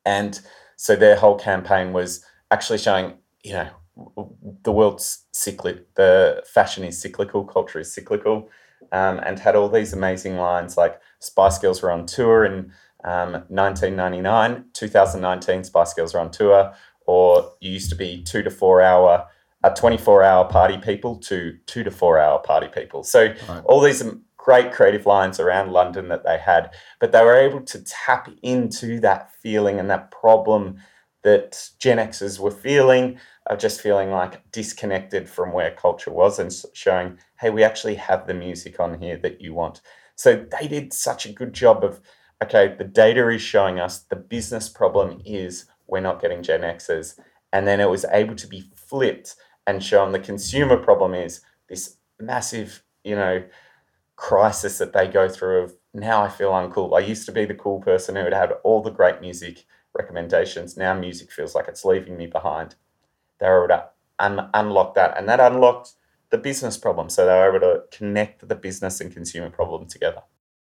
And 0.05 0.39
so 0.75 0.95
their 0.95 1.15
whole 1.15 1.37
campaign 1.37 1.93
was 1.93 2.25
actually 2.51 2.79
showing, 2.79 3.13
you 3.43 3.53
know, 3.53 3.69
the 4.63 4.71
world's 4.71 5.25
cyclic, 5.31 5.93
the 5.95 6.43
fashion 6.45 6.83
is 6.83 6.99
cyclical, 6.99 7.45
culture 7.45 7.79
is 7.79 7.93
cyclical, 7.93 8.49
um, 8.91 9.19
and 9.19 9.39
had 9.39 9.55
all 9.55 9.69
these 9.69 9.93
amazing 9.93 10.37
lines 10.37 10.77
like 10.77 10.99
Spice 11.19 11.59
Girls 11.59 11.81
were 11.81 11.91
on 11.91 12.05
tour 12.05 12.43
in 12.43 12.71
um, 13.03 13.33
1999, 13.49 14.65
2019, 14.73 15.63
Spice 15.63 15.93
Girls 15.93 16.15
are 16.15 16.19
on 16.19 16.31
tour, 16.31 16.73
or 17.05 17.51
you 17.59 17.71
used 17.71 17.89
to 17.89 17.95
be 17.95 18.23
two 18.23 18.43
to 18.43 18.49
four 18.49 18.81
hour, 18.81 19.27
uh, 19.63 19.69
24 19.69 20.23
hour 20.23 20.45
party 20.45 20.77
people 20.77 21.17
to 21.17 21.57
two 21.65 21.83
to 21.83 21.91
four 21.91 22.19
hour 22.19 22.39
party 22.39 22.67
people. 22.67 23.03
So 23.03 23.33
right. 23.49 23.61
all 23.65 23.81
these 23.81 24.03
great 24.37 24.73
creative 24.73 25.05
lines 25.05 25.39
around 25.39 25.71
London 25.71 26.09
that 26.09 26.23
they 26.23 26.37
had, 26.37 26.73
but 26.99 27.11
they 27.11 27.23
were 27.23 27.37
able 27.37 27.61
to 27.61 27.83
tap 27.83 28.29
into 28.41 28.99
that 28.99 29.31
feeling 29.41 29.79
and 29.79 29.89
that 29.89 30.11
problem 30.11 30.77
that 31.23 31.69
Gen 31.79 31.97
Xers 31.97 32.39
were 32.39 32.51
feeling, 32.51 33.17
of 33.47 33.59
just 33.59 33.81
feeling 33.81 34.11
like 34.11 34.49
disconnected 34.51 35.29
from 35.29 35.51
where 35.51 35.71
culture 35.71 36.11
was 36.11 36.39
and 36.39 36.53
showing, 36.73 37.17
hey, 37.39 37.49
we 37.49 37.63
actually 37.63 37.95
have 37.95 38.27
the 38.27 38.33
music 38.33 38.79
on 38.79 38.99
here 38.99 39.17
that 39.17 39.41
you 39.41 39.53
want. 39.53 39.81
So 40.15 40.45
they 40.59 40.67
did 40.67 40.93
such 40.93 41.25
a 41.25 41.33
good 41.33 41.53
job 41.53 41.83
of, 41.83 41.99
okay, 42.41 42.75
the 42.77 42.83
data 42.83 43.27
is 43.29 43.41
showing 43.41 43.79
us 43.79 43.99
the 43.99 44.15
business 44.15 44.69
problem 44.69 45.21
is 45.25 45.65
we're 45.87 45.99
not 45.99 46.21
getting 46.21 46.43
Gen 46.43 46.61
Xers. 46.61 47.19
And 47.51 47.67
then 47.67 47.79
it 47.79 47.89
was 47.89 48.05
able 48.11 48.35
to 48.35 48.47
be 48.47 48.71
flipped 48.75 49.35
and 49.67 49.83
shown 49.83 50.11
the 50.11 50.19
consumer 50.19 50.77
problem 50.77 51.13
is 51.13 51.41
this 51.69 51.97
massive, 52.19 52.83
you 53.03 53.15
know, 53.15 53.43
crisis 54.15 54.77
that 54.77 54.93
they 54.93 55.07
go 55.07 55.27
through 55.27 55.63
of 55.63 55.75
now 55.93 56.23
I 56.23 56.29
feel 56.29 56.51
uncool. 56.51 56.97
I 56.97 57.05
used 57.05 57.25
to 57.27 57.31
be 57.31 57.45
the 57.45 57.53
cool 57.53 57.79
person 57.79 58.15
who 58.15 58.23
had 58.23 58.33
had 58.33 58.51
all 58.63 58.81
the 58.81 58.91
great 58.91 59.21
music 59.21 59.65
recommendations. 59.93 60.75
Now 60.75 60.93
music 60.93 61.31
feels 61.31 61.53
like 61.53 61.67
it's 61.67 61.85
leaving 61.85 62.17
me 62.17 62.27
behind. 62.27 62.75
They 63.39 63.47
were 63.47 63.65
able 63.65 63.75
to 63.75 63.89
un- 64.19 64.49
unlock 64.53 64.95
that, 64.95 65.17
and 65.17 65.29
that 65.29 65.39
unlocked 65.39 65.93
the 66.31 66.37
business 66.37 66.77
problem. 66.77 67.09
So 67.09 67.25
they 67.25 67.33
were 67.33 67.55
able 67.55 67.59
to 67.59 67.97
connect 67.97 68.47
the 68.47 68.55
business 68.55 69.01
and 69.01 69.13
consumer 69.13 69.49
problem 69.49 69.87
together. 69.87 70.23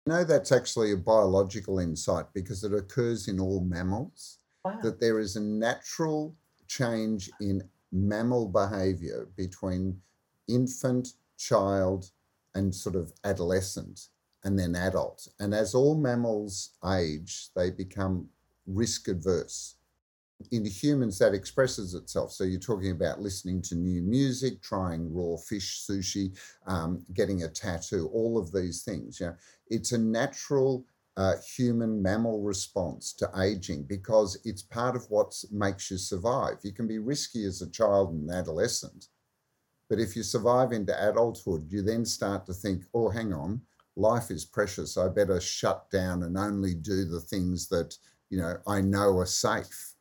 You 0.06 0.14
know, 0.14 0.24
that's 0.24 0.50
actually 0.50 0.92
a 0.92 0.96
biological 0.96 1.78
insight 1.78 2.26
because 2.34 2.64
it 2.64 2.74
occurs 2.74 3.28
in 3.28 3.38
all 3.38 3.60
mammals. 3.60 4.38
Wow. 4.64 4.78
That 4.82 5.00
there 5.00 5.18
is 5.18 5.36
a 5.36 5.40
natural 5.40 6.34
change 6.68 7.30
in 7.40 7.62
mammal 7.92 8.48
behavior 8.48 9.28
between 9.36 10.00
infant, 10.48 11.08
child, 11.36 12.10
and 12.54 12.74
sort 12.74 12.96
of 12.96 13.12
adolescent 13.24 14.08
and 14.44 14.58
then 14.58 14.74
adult. 14.74 15.28
And 15.38 15.54
as 15.54 15.74
all 15.74 15.96
mammals 15.96 16.70
age, 16.84 17.48
they 17.54 17.70
become 17.70 18.28
risk 18.66 19.08
adverse. 19.08 19.76
In 20.50 20.64
humans, 20.64 21.18
that 21.18 21.34
expresses 21.34 21.94
itself. 21.94 22.32
So 22.32 22.44
you're 22.44 22.60
talking 22.60 22.90
about 22.90 23.20
listening 23.20 23.62
to 23.62 23.74
new 23.74 24.02
music, 24.02 24.62
trying 24.62 25.12
raw 25.12 25.36
fish 25.36 25.84
sushi, 25.88 26.36
um, 26.66 27.04
getting 27.14 27.42
a 27.42 27.48
tattoo, 27.48 28.08
all 28.12 28.38
of 28.38 28.52
these 28.52 28.82
things. 28.82 29.20
You 29.20 29.26
know, 29.26 29.36
it's 29.68 29.92
a 29.92 29.98
natural 29.98 30.84
uh, 31.16 31.34
human 31.56 32.02
mammal 32.02 32.42
response 32.42 33.12
to 33.12 33.30
aging 33.38 33.84
because 33.84 34.38
it's 34.44 34.62
part 34.62 34.96
of 34.96 35.04
what 35.10 35.34
makes 35.50 35.90
you 35.90 35.98
survive. 35.98 36.56
You 36.62 36.72
can 36.72 36.86
be 36.86 36.98
risky 36.98 37.44
as 37.44 37.60
a 37.62 37.70
child 37.70 38.12
and 38.12 38.30
adolescent, 38.30 39.08
but 39.88 40.00
if 40.00 40.16
you 40.16 40.22
survive 40.22 40.72
into 40.72 40.94
adulthood, 41.08 41.70
you 41.70 41.82
then 41.82 42.04
start 42.06 42.46
to 42.46 42.54
think, 42.54 42.84
oh, 42.94 43.10
hang 43.10 43.32
on, 43.34 43.60
life 43.96 44.30
is 44.30 44.44
precious. 44.44 44.96
I 44.96 45.08
better 45.08 45.40
shut 45.40 45.90
down 45.90 46.22
and 46.22 46.38
only 46.38 46.74
do 46.74 47.04
the 47.04 47.20
things 47.20 47.68
that 47.68 47.96
you 48.30 48.38
know 48.38 48.56
I 48.66 48.80
know 48.80 49.18
are 49.18 49.26
safe. 49.26 49.91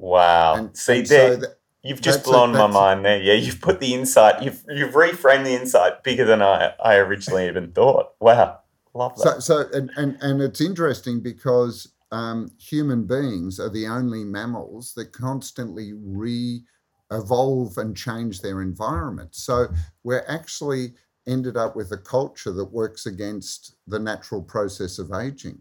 Wow. 0.00 0.54
And, 0.54 0.76
See 0.76 0.98
and 0.98 1.06
there. 1.06 1.34
So 1.34 1.40
that, 1.40 1.56
You've 1.82 2.02
just 2.02 2.24
blown 2.24 2.54
a, 2.54 2.58
my 2.58 2.66
mind 2.66 3.04
there. 3.06 3.22
Yeah, 3.22 3.34
you've 3.34 3.62
put 3.62 3.80
the 3.80 3.94
insight, 3.94 4.42
you've 4.42 4.62
you've 4.68 4.92
reframed 4.92 5.44
the 5.44 5.54
insight 5.54 6.02
bigger 6.04 6.26
than 6.26 6.42
I, 6.42 6.74
I 6.84 6.96
originally 6.96 7.46
even 7.46 7.72
thought. 7.72 8.12
Wow. 8.20 8.58
Love 8.92 9.16
that. 9.16 9.40
So, 9.42 9.64
so 9.64 9.70
and, 9.72 9.90
and, 9.96 10.18
and 10.20 10.42
it's 10.42 10.60
interesting 10.60 11.20
because 11.20 11.94
um, 12.12 12.50
human 12.58 13.06
beings 13.06 13.58
are 13.58 13.70
the 13.70 13.86
only 13.86 14.24
mammals 14.24 14.92
that 14.94 15.12
constantly 15.12 15.94
re 15.94 16.62
evolve 17.10 17.78
and 17.78 17.96
change 17.96 18.42
their 18.42 18.60
environment. 18.60 19.34
So 19.34 19.68
we're 20.04 20.24
actually 20.28 20.92
ended 21.26 21.56
up 21.56 21.76
with 21.76 21.92
a 21.92 21.98
culture 21.98 22.52
that 22.52 22.72
works 22.72 23.06
against 23.06 23.74
the 23.86 23.98
natural 23.98 24.42
process 24.42 24.98
of 24.98 25.12
aging. 25.12 25.60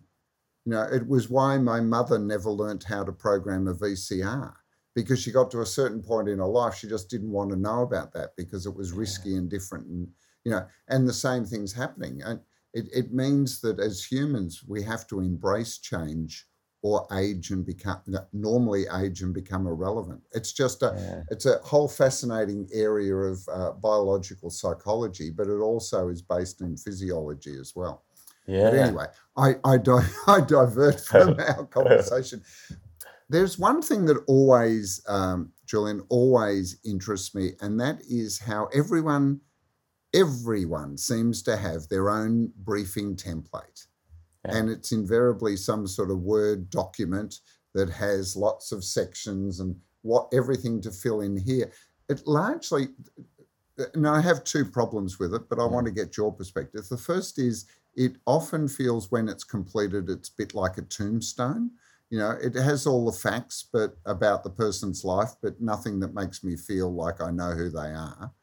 You 0.70 0.76
know, 0.76 0.84
it 0.84 1.08
was 1.08 1.32
why 1.32 1.58
my 1.58 1.80
mother 1.80 2.20
never 2.20 2.52
learnt 2.52 2.84
how 2.84 3.04
to 3.04 3.12
program 3.12 3.68
a 3.68 3.74
VCR 3.74 4.54
because 4.94 5.20
she 5.20 5.32
got 5.32 5.50
to 5.50 5.62
a 5.62 5.66
certain 5.66 6.04
point 6.04 6.30
in 6.30 6.38
her 6.38 6.46
life, 6.46 6.76
she 6.76 6.88
just 6.88 7.10
didn't 7.10 7.32
want 7.32 7.50
to 7.50 7.56
know 7.56 7.82
about 7.82 8.14
that 8.14 8.36
because 8.38 8.68
it 8.68 8.76
was 8.76 8.92
risky 8.92 9.36
and 9.36 9.50
different. 9.50 9.88
And, 9.88 10.08
you 10.44 10.52
know, 10.52 10.68
and 10.88 11.08
the 11.08 11.14
same 11.14 11.44
thing's 11.44 11.74
happening. 11.74 12.22
And 12.24 12.42
it, 12.76 12.88
it 12.94 13.12
means 13.12 13.62
that 13.62 13.80
as 13.80 14.04
humans, 14.04 14.64
we 14.68 14.84
have 14.84 15.08
to 15.08 15.22
embrace 15.22 15.80
change 15.80 16.46
or 16.84 17.08
age 17.18 17.50
and 17.50 17.66
become 17.66 18.04
normally 18.32 18.86
age 19.02 19.24
and 19.24 19.34
become 19.34 19.66
irrelevant. 19.66 20.22
It's 20.34 20.54
just 20.54 20.84
a 20.84 20.94
yeah. 20.96 21.24
it's 21.32 21.48
a 21.48 21.58
whole 21.64 21.88
fascinating 21.88 22.70
area 22.72 23.16
of 23.16 23.40
uh, 23.52 23.72
biological 23.72 24.52
psychology, 24.52 25.32
but 25.32 25.48
it 25.48 25.60
also 25.60 26.10
is 26.10 26.22
based 26.22 26.62
in 26.62 26.78
physiology 26.78 27.58
as 27.60 27.74
well. 27.76 28.04
Yeah. 28.50 28.72
But 28.72 28.80
anyway, 28.80 29.06
I 29.38 29.56
I, 29.64 29.78
di- 29.78 30.10
I 30.28 30.42
divert 30.42 31.00
from 31.00 31.40
our 31.40 31.66
conversation. 31.66 32.42
There's 33.30 33.60
one 33.60 33.82
thing 33.84 34.06
that 34.06 34.24
always, 34.28 35.02
um, 35.08 35.52
Julian, 35.68 36.02
always 36.10 36.80
interests 36.84 37.36
me, 37.36 37.52
and 37.62 37.80
that 37.80 38.02
is 38.10 38.40
how 38.40 38.66
everyone, 38.74 39.42
everyone 40.16 40.98
seems 40.98 41.44
to 41.44 41.56
have 41.56 41.88
their 41.88 42.10
own 42.10 42.52
briefing 42.58 43.16
template. 43.16 43.86
Yeah. 44.46 44.58
And 44.58 44.70
it's 44.70 44.92
invariably 44.92 45.58
some 45.58 45.86
sort 45.86 46.10
of 46.10 46.22
Word 46.22 46.72
document 46.72 47.42
that 47.76 47.90
has 47.92 48.36
lots 48.36 48.72
of 48.72 48.84
sections 48.84 49.60
and 49.60 49.76
what 50.02 50.28
everything 50.34 50.82
to 50.82 50.92
fill 50.92 51.22
in 51.22 51.38
here. 51.38 51.72
It 52.08 52.26
largely, 52.26 52.88
now 53.96 54.14
I 54.14 54.22
have 54.22 54.44
two 54.44 54.66
problems 54.66 55.20
with 55.20 55.36
it, 55.36 55.48
but 55.50 55.60
I 55.60 55.66
want 55.66 55.86
to 55.86 55.92
get 55.92 56.18
your 56.18 56.34
perspective. 56.34 56.88
The 56.90 56.98
first 56.98 57.38
is 57.38 57.66
it 57.96 58.18
often 58.26 58.68
feels 58.68 59.12
when 59.12 59.28
it's 59.28 59.44
completed, 59.44 60.10
it's 60.10 60.30
a 60.30 60.36
bit 60.38 60.54
like 60.54 60.78
a 60.78 60.82
tombstone. 60.84 61.72
You 62.10 62.20
know, 62.20 62.32
it 62.32 62.56
has 62.56 62.88
all 62.88 63.06
the 63.06 63.18
facts 63.18 63.64
but 63.72 63.98
about 64.06 64.44
the 64.44 64.50
person's 64.50 65.04
life, 65.04 65.36
but 65.42 65.62
nothing 65.62 66.00
that 66.00 66.14
makes 66.14 66.44
me 66.44 66.56
feel 66.56 66.94
like 66.94 67.22
I 67.22 67.32
know 67.32 67.52
who 67.52 67.70
they 67.70 67.92
are. 67.94 68.34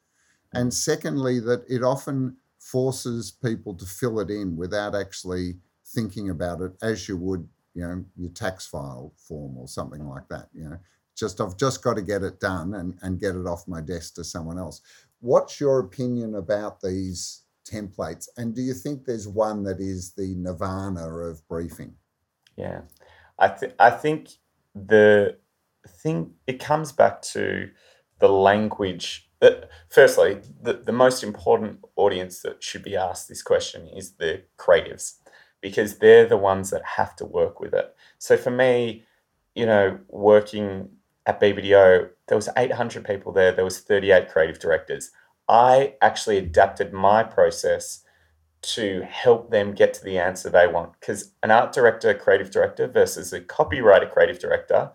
And 0.53 0.73
secondly, 0.73 1.41
that 1.41 1.65
it 1.69 1.83
often 1.83 2.39
forces 2.59 3.31
people 3.31 3.75
to 3.75 3.87
fill 3.87 4.21
it 4.21 4.31
in 4.31 4.57
without 4.57 4.95
actually 4.95 5.59
thinking 5.85 6.31
about 6.31 6.61
it 6.61 6.73
as 6.83 7.09
you 7.09 7.17
would, 7.17 7.49
you 7.75 7.83
know, 7.83 8.05
your 8.17 8.31
tax 8.31 8.67
file 8.67 9.13
form 9.17 9.57
or 9.57 9.69
something 9.69 10.07
like 10.07 10.29
that. 10.29 10.49
You 10.55 10.71
know, 10.71 10.79
just 11.15 11.41
I've 11.41 11.57
just 11.57 11.83
got 11.83 11.95
to 11.95 12.03
get 12.03 12.23
it 12.23 12.41
done 12.41 12.75
and, 12.75 12.99
and 13.03 13.21
get 13.21 13.37
it 13.37 13.47
off 13.47 13.69
my 13.69 13.81
desk 13.81 14.15
to 14.15 14.25
someone 14.25 14.59
else. 14.59 14.81
What's 15.21 15.61
your 15.61 15.81
opinion 15.81 16.35
about 16.35 16.81
these 16.81 17.43
templates? 17.71 18.29
And 18.37 18.55
do 18.55 18.63
you 18.63 18.75
think 18.75 19.05
there's 19.05 19.29
one 19.29 19.65
that 19.65 19.81
is 19.81 20.13
the 20.13 20.35
nirvana 20.37 21.09
of 21.09 21.47
briefing? 21.49 21.95
Yeah, 22.57 22.83
I 23.39 23.49
th- 23.49 23.75
I 23.79 23.91
think 23.91 24.31
the 24.75 25.39
thing 25.87 26.33
it 26.47 26.61
comes 26.61 26.93
back 26.93 27.23
to 27.23 27.71
the 28.19 28.29
language. 28.29 29.29
That, 29.41 29.69
firstly, 29.91 30.41
the, 30.63 30.73
the 30.73 30.93
most 30.93 31.23
important 31.23 31.81
audience 31.97 32.41
that 32.41 32.63
should 32.63 32.83
be 32.83 32.97
asked 32.97 33.29
this 33.29 33.43
question 33.43 33.87
is 33.87 34.13
the 34.13 34.45
creatives 34.59 35.17
because 35.61 35.99
they're 35.99 36.27
the 36.27 36.37
ones 36.37 36.71
that 36.71 36.83
have 36.97 37.15
to 37.17 37.25
work 37.27 37.61
with 37.61 37.75
it. 37.75 37.95
So 38.19 38.37
for 38.37 38.51
me, 38.51 39.05
you 39.55 39.67
know, 39.67 39.99
working 40.09 40.89
at 41.27 41.41
BBDO, 41.41 42.09
there 42.29 42.37
was 42.37 42.49
800 42.57 43.05
people 43.05 43.33
there. 43.33 43.53
There 43.53 43.65
was 43.65 43.81
38 43.81 44.29
creative 44.31 44.59
directors. 44.59 45.11
I 45.49 45.95
actually 46.01 46.39
adapted 46.39 46.93
my 46.93 47.23
process 47.23 48.03
to 48.63 49.03
help 49.03 49.51
them 49.51 49.75
get 49.75 49.95
to 49.95 50.03
the 50.03 50.19
answer 50.19 50.51
they 50.51 50.67
want 50.67 50.93
because 50.99 51.33
an 51.43 51.51
art 51.51 51.73
director, 51.73 52.13
creative 52.15 52.51
director 52.51 52.89
versus 52.89 53.33
a 53.33 53.41
copywriter, 53.41 54.11
creative 54.11 54.41
director, 54.41 54.91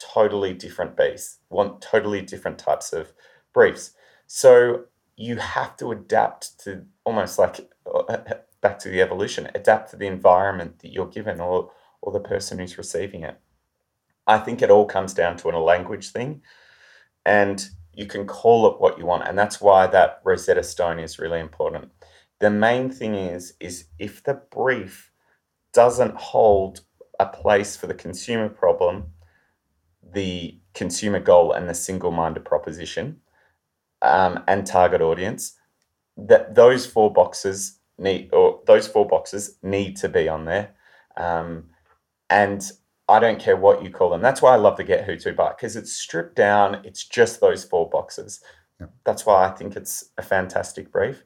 totally 0.00 0.52
different 0.52 0.96
beasts, 0.96 1.38
want 1.50 1.80
totally 1.80 2.22
different 2.22 2.58
types 2.58 2.92
of 2.92 3.12
briefs. 3.52 3.92
So 4.26 4.86
you 5.16 5.36
have 5.36 5.76
to 5.76 5.92
adapt 5.92 6.58
to 6.64 6.84
almost 7.04 7.38
like 7.38 7.70
back 8.60 8.78
to 8.80 8.88
the 8.88 9.00
evolution, 9.00 9.48
adapt 9.54 9.90
to 9.90 9.96
the 9.96 10.06
environment 10.06 10.80
that 10.80 10.92
you're 10.92 11.06
given 11.06 11.40
or 11.40 11.70
or 12.00 12.12
the 12.12 12.20
person 12.20 12.58
who's 12.58 12.76
receiving 12.76 13.22
it. 13.22 13.38
I 14.26 14.38
think 14.38 14.60
it 14.60 14.70
all 14.70 14.86
comes 14.86 15.14
down 15.14 15.36
to 15.38 15.48
a 15.48 15.58
language 15.58 16.08
thing. 16.08 16.42
And 17.24 17.66
you 17.96 18.06
can 18.06 18.26
call 18.26 18.66
it 18.70 18.80
what 18.80 18.98
you 18.98 19.06
want. 19.06 19.26
And 19.28 19.38
that's 19.38 19.60
why 19.60 19.86
that 19.88 20.20
Rosetta 20.24 20.62
Stone 20.62 20.98
is 20.98 21.18
really 21.18 21.40
important. 21.40 21.90
The 22.40 22.50
main 22.50 22.90
thing 22.90 23.14
is, 23.14 23.54
is 23.60 23.86
if 23.98 24.22
the 24.22 24.34
brief 24.50 25.12
doesn't 25.72 26.14
hold 26.16 26.80
a 27.20 27.26
place 27.26 27.76
for 27.76 27.86
the 27.86 27.94
consumer 27.94 28.48
problem, 28.48 29.04
the 30.12 30.58
consumer 30.74 31.20
goal, 31.20 31.52
and 31.52 31.68
the 31.68 31.74
single-minded 31.74 32.44
proposition, 32.44 33.20
um, 34.02 34.42
and 34.46 34.66
target 34.66 35.00
audience, 35.00 35.56
that 36.16 36.54
those 36.54 36.86
four 36.86 37.12
boxes 37.12 37.78
need 37.98 38.28
or 38.32 38.60
those 38.66 38.86
four 38.86 39.06
boxes 39.06 39.56
need 39.62 39.96
to 39.96 40.08
be 40.08 40.28
on 40.28 40.44
there. 40.44 40.74
Um, 41.16 41.70
and 42.30 42.70
I 43.08 43.18
don't 43.18 43.40
care 43.40 43.56
what 43.56 43.82
you 43.82 43.90
call 43.90 44.10
them. 44.10 44.22
That's 44.22 44.40
why 44.40 44.54
I 44.54 44.56
love 44.56 44.76
the 44.76 44.84
Get 44.84 45.04
Who 45.04 45.16
to 45.16 45.32
By 45.32 45.50
because 45.50 45.76
it's 45.76 45.92
stripped 45.92 46.36
down. 46.36 46.80
It's 46.84 47.06
just 47.06 47.40
those 47.40 47.64
four 47.64 47.88
boxes. 47.90 48.40
That's 49.04 49.26
why 49.26 49.46
I 49.46 49.50
think 49.50 49.76
it's 49.76 50.10
a 50.18 50.22
fantastic 50.22 50.90
brief. 50.90 51.22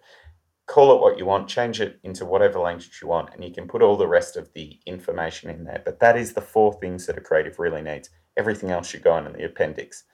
Call 0.66 0.94
it 0.94 1.00
what 1.00 1.16
you 1.16 1.24
want, 1.24 1.48
change 1.48 1.80
it 1.80 1.98
into 2.02 2.26
whatever 2.26 2.58
language 2.58 2.98
you 3.00 3.08
want, 3.08 3.30
and 3.32 3.42
you 3.42 3.52
can 3.52 3.66
put 3.66 3.80
all 3.80 3.96
the 3.96 4.06
rest 4.06 4.36
of 4.36 4.52
the 4.52 4.78
information 4.84 5.48
in 5.48 5.64
there. 5.64 5.80
But 5.82 5.98
that 6.00 6.18
is 6.18 6.34
the 6.34 6.42
four 6.42 6.74
things 6.74 7.06
that 7.06 7.16
a 7.16 7.22
creative 7.22 7.58
really 7.58 7.80
needs. 7.80 8.10
Everything 8.36 8.70
else 8.70 8.88
should 8.88 9.02
go 9.02 9.16
in 9.16 9.32
the 9.32 9.44
appendix. 9.44 10.04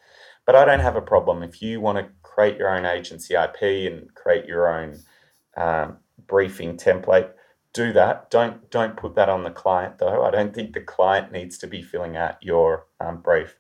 But 0.46 0.54
I 0.54 0.64
don't 0.64 0.80
have 0.80 0.96
a 0.96 1.02
problem 1.02 1.42
if 1.42 1.60
you 1.60 1.80
want 1.80 1.98
to 1.98 2.12
create 2.22 2.56
your 2.56 2.74
own 2.74 2.84
agency 2.84 3.34
IP 3.34 3.90
and 3.90 4.14
create 4.14 4.44
your 4.44 4.68
own 4.68 5.00
um, 5.56 5.96
briefing 6.26 6.76
template 6.76 7.30
do 7.74 7.92
that. 7.92 8.30
Don't 8.30 8.70
don't 8.70 8.96
put 8.96 9.16
that 9.16 9.28
on 9.28 9.42
the 9.42 9.50
client 9.50 9.98
though. 9.98 10.24
I 10.24 10.30
don't 10.30 10.54
think 10.54 10.72
the 10.72 10.80
client 10.80 11.32
needs 11.32 11.58
to 11.58 11.66
be 11.66 11.82
filling 11.82 12.16
out 12.16 12.42
your 12.42 12.86
um, 13.00 13.20
brief. 13.20 13.58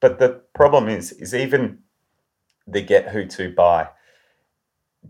But 0.00 0.18
the 0.18 0.42
problem 0.54 0.88
is 0.88 1.12
is 1.12 1.34
even 1.34 1.78
the 2.66 2.82
get 2.82 3.08
who 3.10 3.24
to 3.26 3.50
by 3.50 3.88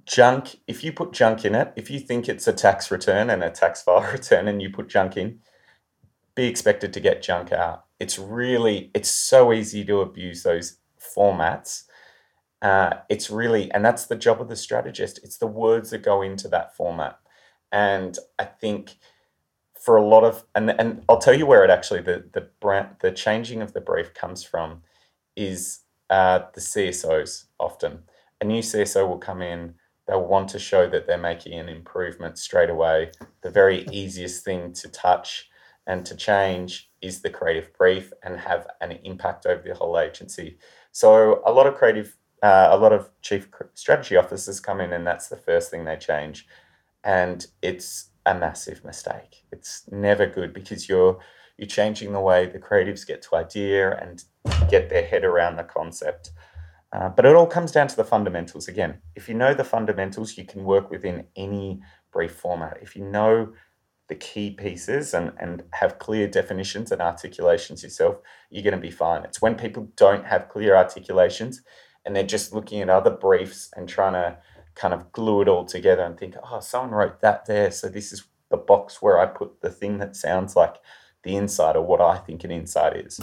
junk. 0.04 0.56
If 0.68 0.84
you 0.84 0.92
put 0.92 1.12
junk 1.12 1.44
in 1.44 1.54
it, 1.54 1.72
if 1.74 1.90
you 1.90 1.98
think 1.98 2.28
it's 2.28 2.46
a 2.46 2.52
tax 2.52 2.90
return 2.90 3.30
and 3.30 3.42
a 3.42 3.50
tax 3.50 3.82
file 3.82 4.02
return, 4.12 4.46
and 4.46 4.62
you 4.62 4.70
put 4.70 4.88
junk 4.88 5.16
in, 5.16 5.40
be 6.34 6.46
expected 6.46 6.92
to 6.92 7.00
get 7.00 7.22
junk 7.22 7.50
out. 7.50 7.86
It's 7.98 8.18
really 8.18 8.90
it's 8.94 9.10
so 9.10 9.52
easy 9.52 9.84
to 9.86 10.00
abuse 10.00 10.42
those 10.42 10.78
formats. 11.16 11.84
Uh, 12.60 12.98
it's 13.08 13.30
really 13.30 13.70
and 13.72 13.82
that's 13.84 14.06
the 14.06 14.16
job 14.16 14.42
of 14.42 14.48
the 14.48 14.56
strategist. 14.56 15.18
It's 15.24 15.38
the 15.38 15.46
words 15.46 15.90
that 15.90 16.02
go 16.02 16.20
into 16.20 16.48
that 16.48 16.76
format 16.76 17.18
and 17.74 18.16
I 18.38 18.44
think 18.44 18.94
for 19.78 19.96
a 19.96 20.06
lot 20.06 20.24
of 20.24 20.44
and 20.54 20.70
and 20.70 21.04
I'll 21.08 21.18
tell 21.18 21.34
you 21.34 21.44
where 21.44 21.64
it 21.64 21.70
actually 21.70 22.00
the 22.00 22.24
the 22.32 22.48
brand 22.60 22.96
the 23.00 23.10
changing 23.10 23.60
of 23.60 23.74
the 23.74 23.80
brief 23.80 24.14
comes 24.14 24.44
from 24.44 24.82
is 25.36 25.80
uh, 26.08 26.38
the 26.54 26.60
CSOs 26.60 27.46
often. 27.58 28.04
A 28.40 28.44
new 28.44 28.62
CSO 28.62 29.08
will 29.08 29.18
come 29.18 29.42
in, 29.42 29.74
they'll 30.06 30.24
want 30.24 30.48
to 30.50 30.58
show 30.58 30.88
that 30.88 31.06
they're 31.06 31.18
making 31.18 31.58
an 31.58 31.68
improvement 31.68 32.38
straight 32.38 32.70
away. 32.70 33.10
The 33.42 33.50
very 33.50 33.84
easiest 33.90 34.44
thing 34.44 34.72
to 34.74 34.88
touch 34.88 35.50
and 35.88 36.06
to 36.06 36.14
change 36.14 36.90
is 37.02 37.20
the 37.20 37.30
creative 37.30 37.76
brief 37.76 38.12
and 38.22 38.38
have 38.38 38.68
an 38.80 38.92
impact 39.02 39.46
over 39.46 39.62
the 39.62 39.74
whole 39.74 39.98
agency. 39.98 40.58
So 40.92 41.42
a 41.44 41.52
lot 41.52 41.66
of 41.66 41.74
creative, 41.74 42.16
uh, 42.42 42.68
a 42.70 42.78
lot 42.78 42.92
of 42.92 43.10
chief 43.22 43.48
strategy 43.74 44.16
officers 44.16 44.60
come 44.60 44.80
in, 44.80 44.92
and 44.92 45.06
that's 45.06 45.28
the 45.28 45.36
first 45.36 45.70
thing 45.70 45.84
they 45.84 45.96
change 45.96 46.46
and 47.04 47.46
it's 47.62 48.10
a 48.26 48.34
massive 48.34 48.84
mistake. 48.84 49.44
It's 49.52 49.84
never 49.90 50.26
good 50.26 50.52
because 50.52 50.88
you're 50.88 51.18
you're 51.56 51.68
changing 51.68 52.12
the 52.12 52.20
way 52.20 52.46
the 52.46 52.58
creatives 52.58 53.06
get 53.06 53.22
to 53.22 53.36
idea 53.36 53.96
and 53.98 54.24
get 54.68 54.90
their 54.90 55.04
head 55.04 55.24
around 55.24 55.56
the 55.56 55.62
concept. 55.62 56.32
Uh, 56.92 57.08
but 57.08 57.24
it 57.24 57.36
all 57.36 57.46
comes 57.46 57.70
down 57.70 57.86
to 57.86 57.96
the 57.96 58.04
fundamentals 58.04 58.66
again. 58.66 58.98
If 59.14 59.28
you 59.28 59.34
know 59.34 59.54
the 59.54 59.62
fundamentals, 59.62 60.36
you 60.36 60.44
can 60.44 60.64
work 60.64 60.90
within 60.90 61.26
any 61.36 61.80
brief 62.12 62.32
format. 62.32 62.78
If 62.82 62.96
you 62.96 63.04
know 63.04 63.52
the 64.08 64.14
key 64.16 64.50
pieces 64.50 65.14
and, 65.14 65.32
and 65.38 65.62
have 65.72 65.98
clear 65.98 66.26
definitions 66.26 66.90
and 66.90 67.00
articulations 67.00 67.82
yourself, 67.82 68.18
you're 68.50 68.64
going 68.64 68.74
to 68.74 68.80
be 68.80 68.90
fine. 68.90 69.24
It's 69.24 69.40
when 69.40 69.54
people 69.54 69.88
don't 69.96 70.26
have 70.26 70.48
clear 70.48 70.76
articulations 70.76 71.62
and 72.04 72.14
they're 72.14 72.24
just 72.24 72.52
looking 72.52 72.80
at 72.80 72.90
other 72.90 73.10
briefs 73.10 73.70
and 73.76 73.88
trying 73.88 74.12
to 74.12 74.36
kind 74.74 74.94
of 74.94 75.12
glue 75.12 75.42
it 75.42 75.48
all 75.48 75.64
together 75.64 76.02
and 76.02 76.18
think, 76.18 76.34
oh, 76.42 76.60
someone 76.60 76.90
wrote 76.90 77.20
that 77.20 77.46
there. 77.46 77.70
So 77.70 77.88
this 77.88 78.12
is 78.12 78.24
the 78.50 78.56
box 78.56 79.00
where 79.00 79.18
I 79.18 79.26
put 79.26 79.60
the 79.60 79.70
thing 79.70 79.98
that 79.98 80.16
sounds 80.16 80.56
like 80.56 80.76
the 81.22 81.36
inside 81.36 81.76
or 81.76 81.82
what 81.82 82.00
I 82.00 82.18
think 82.18 82.44
an 82.44 82.50
inside 82.50 82.96
is. 82.96 83.20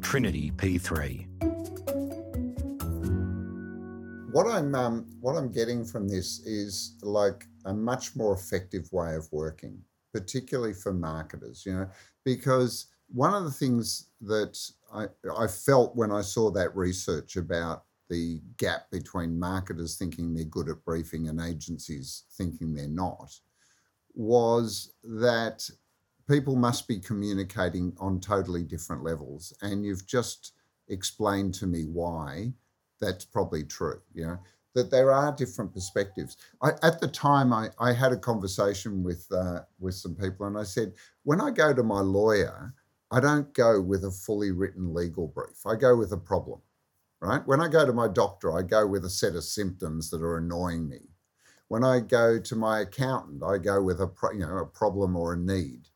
Trinity 0.00 0.50
P3. 0.52 1.26
What 4.32 4.46
I'm 4.46 4.74
um, 4.74 5.06
what 5.20 5.36
I'm 5.36 5.52
getting 5.52 5.84
from 5.84 6.08
this 6.08 6.40
is 6.40 6.96
like 7.02 7.46
a 7.66 7.72
much 7.72 8.16
more 8.16 8.34
effective 8.34 8.92
way 8.92 9.14
of 9.14 9.28
working, 9.30 9.78
particularly 10.12 10.74
for 10.74 10.92
marketers. 10.92 11.64
You 11.64 11.74
know, 11.74 11.88
because 12.24 12.86
one 13.08 13.32
of 13.32 13.44
the 13.44 13.50
things 13.52 14.08
that 14.22 14.58
I, 14.92 15.06
I 15.38 15.46
felt 15.46 15.94
when 15.94 16.10
I 16.10 16.22
saw 16.22 16.50
that 16.50 16.74
research 16.74 17.36
about 17.36 17.84
the 18.08 18.40
gap 18.58 18.90
between 18.90 19.38
marketers 19.38 19.96
thinking 19.96 20.34
they're 20.34 20.44
good 20.44 20.68
at 20.68 20.84
briefing 20.84 21.28
and 21.28 21.40
agencies 21.40 22.24
thinking 22.36 22.74
they're 22.74 22.88
not 22.88 23.32
was 24.14 24.92
that 25.02 25.68
people 26.28 26.56
must 26.56 26.86
be 26.86 26.98
communicating 26.98 27.92
on 27.98 28.20
totally 28.20 28.62
different 28.62 29.02
levels. 29.02 29.52
And 29.62 29.84
you've 29.84 30.06
just 30.06 30.52
explained 30.88 31.54
to 31.54 31.66
me 31.66 31.84
why 31.84 32.52
that's 33.00 33.24
probably 33.24 33.64
true, 33.64 34.00
you 34.12 34.26
know, 34.26 34.38
that 34.74 34.90
there 34.90 35.12
are 35.12 35.34
different 35.34 35.72
perspectives. 35.72 36.36
I, 36.62 36.70
at 36.82 37.00
the 37.00 37.08
time, 37.08 37.52
I, 37.52 37.70
I 37.78 37.92
had 37.92 38.12
a 38.12 38.16
conversation 38.16 39.02
with, 39.02 39.26
uh, 39.32 39.60
with 39.78 39.94
some 39.94 40.14
people 40.14 40.46
and 40.46 40.58
I 40.58 40.64
said, 40.64 40.94
when 41.22 41.40
I 41.40 41.50
go 41.50 41.74
to 41.74 41.82
my 41.82 42.00
lawyer, 42.00 42.72
I 43.10 43.20
don't 43.20 43.52
go 43.54 43.80
with 43.80 44.04
a 44.04 44.10
fully 44.10 44.50
written 44.50 44.92
legal 44.92 45.28
brief. 45.28 45.66
I 45.66 45.76
go 45.76 45.96
with 45.96 46.12
a 46.12 46.16
problem 46.16 46.60
right? 47.24 47.46
When 47.46 47.60
I 47.60 47.68
go 47.68 47.86
to 47.86 47.92
my 47.92 48.08
doctor, 48.08 48.56
I 48.56 48.62
go 48.62 48.86
with 48.86 49.04
a 49.04 49.10
set 49.10 49.34
of 49.34 49.44
symptoms 49.44 50.10
that 50.10 50.22
are 50.22 50.36
annoying 50.36 50.88
me. 50.88 51.08
When 51.68 51.82
I 51.82 52.00
go 52.00 52.38
to 52.38 52.56
my 52.56 52.80
accountant, 52.80 53.42
I 53.42 53.58
go 53.58 53.82
with 53.82 54.00
a 54.00 54.10
you 54.34 54.40
know 54.40 54.58
a 54.58 54.66
problem 54.66 55.16
or 55.16 55.32
a 55.32 55.38
need, 55.38 55.88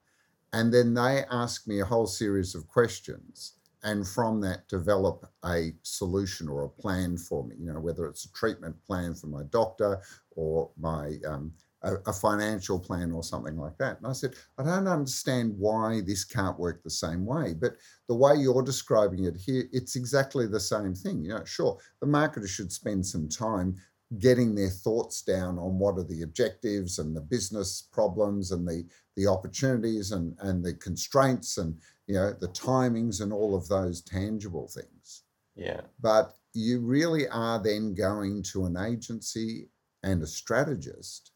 and 0.53 0.73
then 0.73 0.95
they 0.95 1.25
ask 1.31 1.67
me 1.67 1.81
a 1.81 1.85
whole 1.85 2.07
series 2.07 2.55
of 2.55 2.67
questions, 2.67 3.55
and 3.83 4.09
from 4.09 4.41
that 4.41 4.67
develop 4.69 5.31
a 5.45 5.75
solution 5.83 6.49
or 6.49 6.65
a 6.65 6.69
plan 6.71 7.19
for 7.19 7.45
me. 7.45 7.57
You 7.59 7.75
know 7.75 7.81
whether 7.81 8.07
it's 8.07 8.25
a 8.25 8.33
treatment 8.33 8.83
plan 8.87 9.15
for 9.15 9.27
my 9.27 9.43
doctor 9.51 10.01
or 10.35 10.71
my 10.79 11.19
um, 11.27 11.53
a, 11.83 11.95
a, 12.07 12.13
financial 12.13 12.79
plan 12.79 13.13
or 13.13 13.23
something 13.23 13.57
like 13.57 13.77
that. 13.79 13.99
And 13.99 14.07
I 14.07 14.13
said, 14.13 14.35
I 14.59 14.65
don't 14.65 14.89
understand 14.89 15.55
why 15.57 16.01
this 16.01 16.25
can't 16.25 16.59
work 16.59 16.83
the 16.83 16.91
same 16.91 17.25
way. 17.25 17.55
But 17.55 17.77
the 18.09 18.15
way 18.15 18.35
you're 18.37 18.63
describing 18.63 19.25
it 19.25 19.37
here, 19.37 19.65
it's 19.73 19.97
exactly 19.97 20.47
the 20.47 20.61
same 20.61 20.95
thing. 20.95 21.23
You 21.23 21.31
know, 21.31 21.45
sure, 21.45 21.79
the 22.01 22.07
marketer 22.07 22.49
should 22.49 22.73
spend 22.73 23.07
some 23.07 23.29
time 23.29 23.77
getting 24.19 24.55
their 24.55 24.71
thoughts 24.71 25.23
down 25.23 25.59
on 25.59 25.79
what 25.79 25.99
are 25.99 26.05
the 26.05 26.23
objectives 26.23 26.99
and 26.99 27.15
the 27.15 27.21
business 27.21 27.89
problems 27.93 28.53
and 28.53 28.67
the 28.67 28.85
the 29.17 29.27
opportunities 29.27 30.13
and 30.13 30.35
and 30.41 30.65
the 30.65 30.75
constraints 30.75 31.59
and 31.59 31.77
you 32.07 32.15
know 32.15 32.33
the 32.33 32.49
timings 32.49 33.21
and 33.21 33.33
all 33.33 33.55
of 33.55 33.69
those 33.69 34.01
tangible 34.01 34.69
things. 34.69 35.25
Yeah. 35.55 35.83
But 36.01 36.35
you 36.55 36.81
really 36.81 37.29
are 37.29 37.63
then 37.63 37.95
going 37.95 38.43
to 38.53 38.65
an 38.65 38.77
agency 38.77 39.69
and 40.03 40.23
a 40.23 40.27
strategist 40.27 41.33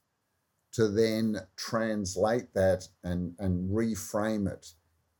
to 0.72 0.88
then 0.88 1.38
translate 1.56 2.52
that 2.54 2.88
and 3.04 3.34
and 3.38 3.70
reframe 3.70 4.50
it 4.50 4.72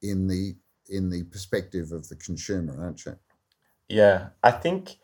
in 0.03 0.27
the 0.27 0.55
in 0.89 1.11
the 1.11 1.23
perspective 1.25 1.93
of 1.93 2.09
the 2.09 2.17
consumer, 2.17 2.83
aren't 2.83 3.05
you? 3.05 3.17
Yeah, 3.89 4.29
I 4.43 4.51
think 4.51 4.97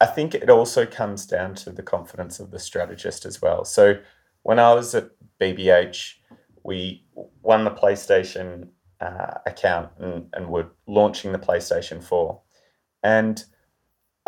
I 0.00 0.06
think 0.06 0.34
it 0.34 0.50
also 0.50 0.86
comes 0.86 1.26
down 1.26 1.54
to 1.56 1.70
the 1.70 1.82
confidence 1.82 2.38
of 2.38 2.50
the 2.50 2.58
strategist 2.58 3.24
as 3.24 3.42
well. 3.42 3.64
So 3.64 3.98
when 4.42 4.58
I 4.58 4.72
was 4.74 4.94
at 4.94 5.10
BBH, 5.40 6.14
we 6.62 7.04
won 7.42 7.64
the 7.64 7.70
PlayStation 7.70 8.68
uh, 9.00 9.34
account 9.46 9.90
and, 9.98 10.28
and 10.32 10.48
were 10.48 10.68
launching 10.86 11.32
the 11.32 11.38
PlayStation 11.38 12.02
4. 12.02 12.40
And 13.02 13.44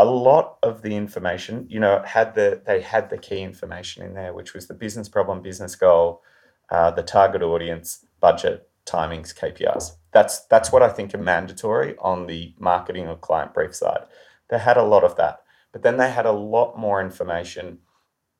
a 0.00 0.04
lot 0.04 0.56
of 0.62 0.80
the 0.80 0.96
information, 0.96 1.66
you 1.68 1.78
know, 1.78 2.02
had 2.06 2.34
the 2.34 2.62
they 2.64 2.80
had 2.80 3.10
the 3.10 3.18
key 3.18 3.42
information 3.42 4.02
in 4.02 4.14
there, 4.14 4.32
which 4.32 4.54
was 4.54 4.66
the 4.66 4.72
business 4.72 5.10
problem, 5.10 5.42
business 5.42 5.76
goal, 5.76 6.22
uh, 6.70 6.90
the 6.90 7.02
target 7.02 7.42
audience, 7.42 8.06
budget, 8.18 8.66
timings, 8.86 9.38
KPIs. 9.38 9.92
That's 10.12 10.46
that's 10.46 10.72
what 10.72 10.82
I 10.82 10.88
think 10.88 11.14
are 11.14 11.18
mandatory 11.18 11.96
on 11.98 12.26
the 12.26 12.54
marketing 12.58 13.08
or 13.08 13.16
client 13.16 13.52
brief 13.52 13.74
side. 13.74 14.04
They 14.48 14.58
had 14.58 14.78
a 14.78 14.84
lot 14.84 15.04
of 15.04 15.16
that, 15.16 15.42
but 15.70 15.82
then 15.82 15.98
they 15.98 16.10
had 16.10 16.24
a 16.24 16.32
lot 16.32 16.78
more 16.78 17.02
information 17.02 17.80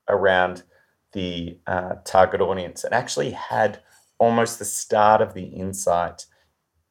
around 0.09 0.63
the 1.13 1.59
uh, 1.67 1.97
target 2.07 2.41
audience 2.41 2.85
and 2.85 2.95
actually 2.95 3.33
had 3.33 3.83
almost 4.19 4.59
the 4.59 4.65
start 4.65 5.21
of 5.21 5.35
the 5.35 5.45
insight 5.45 6.25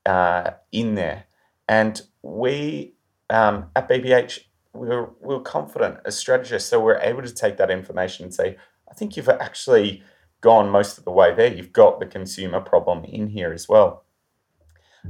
uh, 0.06 0.52
in 0.72 0.94
there. 0.94 1.26
And 1.68 2.00
we 2.22 2.94
um, 3.30 3.70
at 3.76 3.90
BBH, 3.90 4.40
we 4.74 4.88
were, 4.88 5.12
we 5.22 5.36
were 5.36 5.42
confident 5.42 5.98
as 6.06 6.18
strategists, 6.18 6.70
so 6.70 6.80
we're 6.80 7.00
able 7.00 7.22
to 7.22 7.34
take 7.34 7.58
that 7.58 7.72
information 7.72 8.26
and 8.26 8.34
say, 8.34 8.58
I 8.90 8.94
think 8.94 9.18
you've 9.18 9.30
actually 9.30 10.04
gone 10.42 10.70
most 10.70 10.98
of 10.98 11.06
the 11.06 11.12
way 11.12 11.34
there. 11.34 11.54
You've 11.54 11.74
got 11.74 12.00
the 12.00 12.06
consumer 12.06 12.62
problem 12.62 13.04
in 13.04 13.28
here 13.28 13.52
as 13.52 13.68
well, 13.68 14.06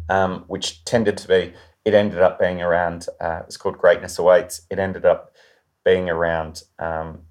um, 0.10 0.45
which 0.47 0.84
tended 0.86 1.18
to 1.18 1.28
be, 1.28 1.53
it 1.86 1.93
ended 1.93 2.20
up 2.20 2.39
being 2.39 2.62
around, 2.62 3.07
uh, 3.20 3.41
it's 3.45 3.57
called 3.57 3.78
Greatness 3.78 4.18
Awaits. 4.18 4.62
It 4.70 4.80
ended 4.80 5.05
up 5.05 5.36
being 5.86 6.10
around 6.10 6.64
um, 6.78 7.24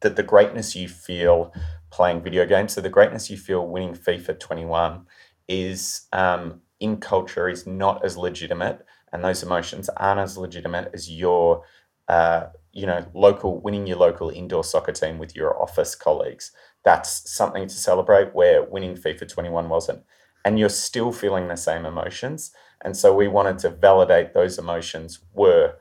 that 0.00 0.16
the 0.16 0.22
greatness 0.22 0.76
you 0.76 0.88
feel 0.88 1.52
playing 1.90 2.22
video 2.22 2.46
games, 2.46 2.72
so 2.72 2.80
the 2.80 2.88
greatness 2.88 3.30
you 3.30 3.36
feel 3.36 3.66
winning 3.66 3.94
FIFA 3.94 4.38
21 4.38 5.06
is 5.48 6.06
um, 6.12 6.60
in 6.80 6.96
culture 6.96 7.48
is 7.48 7.66
not 7.66 8.04
as 8.04 8.16
legitimate 8.16 8.84
and 9.14 9.24
those 9.24 9.42
emotions 9.42 9.88
aren't 9.96 10.20
as 10.20 10.36
legitimate 10.36 10.90
as 10.92 11.10
your 11.10 11.62
uh, 12.08 12.48
you 12.72 12.84
know 12.84 13.06
local 13.14 13.62
winning 13.62 13.86
your 13.86 13.96
local 13.96 14.28
indoor 14.28 14.62
soccer 14.62 14.92
team 14.92 15.18
with 15.18 15.34
your 15.34 15.58
office 15.62 15.94
colleagues 15.94 16.52
that's 16.84 17.28
something 17.30 17.66
to 17.66 17.74
celebrate 17.74 18.34
where 18.34 18.62
winning 18.62 18.94
FIFA 18.94 19.28
21 19.28 19.68
wasn't. 19.68 20.04
And 20.44 20.58
you're 20.58 20.68
still 20.68 21.10
feeling 21.10 21.48
the 21.48 21.56
same 21.56 21.86
emotions. 21.86 22.52
And 22.82 22.96
so 22.96 23.14
we 23.14 23.26
wanted 23.26 23.58
to 23.60 23.70
validate 23.70 24.34
those 24.34 24.58
emotions 24.58 25.20
were 25.32 25.76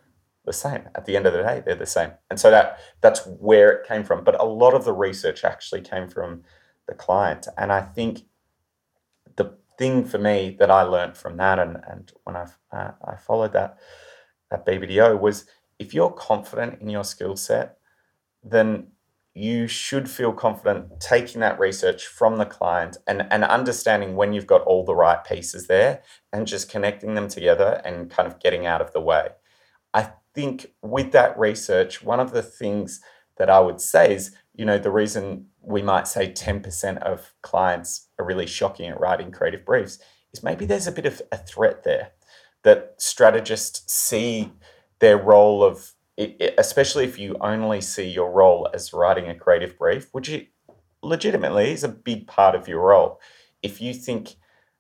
the 0.45 0.53
same. 0.53 0.87
At 0.95 1.05
the 1.05 1.17
end 1.17 1.27
of 1.27 1.33
the 1.33 1.43
day, 1.43 1.61
they're 1.63 1.75
the 1.75 1.85
same. 1.85 2.11
And 2.29 2.39
so 2.39 2.49
that 2.49 2.79
that's 3.01 3.25
where 3.27 3.71
it 3.71 3.87
came 3.87 4.05
from. 4.05 4.23
But 4.23 4.39
a 4.39 4.45
lot 4.45 4.73
of 4.73 4.85
the 4.85 4.93
research 4.93 5.43
actually 5.43 5.81
came 5.81 6.07
from 6.07 6.43
the 6.87 6.93
client. 6.93 7.47
And 7.57 7.73
I 7.73 7.81
think 7.81 8.21
the 9.35 9.57
thing 9.83 10.05
for 10.05 10.17
me 10.17 10.55
that 10.59 10.71
I 10.71 10.83
learned 10.83 11.17
from 11.17 11.35
that 11.35 11.59
and, 11.59 11.77
and 11.89 12.09
when 12.23 12.37
I, 12.37 12.45
uh, 12.71 12.91
I 13.05 13.17
followed 13.17 13.51
that 13.51 13.77
at 14.49 14.65
BBDO 14.65 15.19
was 15.19 15.45
if 15.77 15.93
you're 15.93 16.09
confident 16.09 16.81
in 16.81 16.87
your 16.87 17.03
skill 17.03 17.35
set, 17.35 17.79
then 18.41 18.87
you 19.33 19.67
should 19.67 20.09
feel 20.09 20.31
confident 20.31 21.01
taking 21.01 21.41
that 21.41 21.59
research 21.59 22.07
from 22.07 22.37
the 22.37 22.45
client 22.45 22.95
and, 23.07 23.27
and 23.29 23.43
understanding 23.43 24.15
when 24.15 24.31
you've 24.31 24.47
got 24.47 24.61
all 24.61 24.85
the 24.85 24.95
right 24.95 25.21
pieces 25.25 25.67
there 25.67 26.01
and 26.31 26.47
just 26.47 26.71
connecting 26.71 27.15
them 27.15 27.27
together 27.27 27.81
and 27.83 28.09
kind 28.09 28.27
of 28.27 28.39
getting 28.39 28.65
out 28.65 28.79
of 28.79 28.93
the 28.93 29.01
way. 29.01 29.31
I 29.93 30.11
think 30.33 30.67
with 30.81 31.11
that 31.11 31.37
research, 31.37 32.01
one 32.01 32.21
of 32.21 32.31
the 32.31 32.43
things 32.43 33.01
that 33.35 33.49
I 33.49 33.59
would 33.59 33.81
say 33.81 34.15
is, 34.15 34.33
you 34.53 34.63
know, 34.63 34.77
the 34.77 34.91
reason 34.91 35.47
we 35.63 35.81
might 35.81 36.07
say 36.07 36.31
10% 36.31 36.97
of 36.97 37.33
clients 37.41 38.09
are 38.19 38.25
really 38.25 38.47
shocking 38.47 38.89
at 38.89 38.99
writing 38.99 39.31
creative 39.31 39.65
briefs 39.65 39.97
is 40.33 40.43
maybe 40.43 40.65
there's 40.65 40.87
a 40.87 40.91
bit 40.91 41.05
of 41.05 41.21
a 41.31 41.37
threat 41.37 41.83
there 41.83 42.11
that 42.63 42.95
strategists 42.97 43.91
see 43.91 44.51
their 44.99 45.17
role 45.17 45.63
of 45.63 45.93
especially 46.17 47.05
if 47.05 47.17
you 47.17 47.35
only 47.41 47.81
see 47.81 48.07
your 48.07 48.31
role 48.31 48.69
as 48.73 48.93
writing 48.93 49.27
a 49.27 49.35
creative 49.35 49.77
brief, 49.77 50.09
which 50.11 50.29
it 50.29 50.49
legitimately 51.01 51.71
is 51.71 51.83
a 51.83 51.89
big 51.89 52.27
part 52.27 52.55
of 52.55 52.67
your 52.67 52.81
role. 52.81 53.19
If 53.61 53.81
you 53.81 53.93
think 53.93 54.35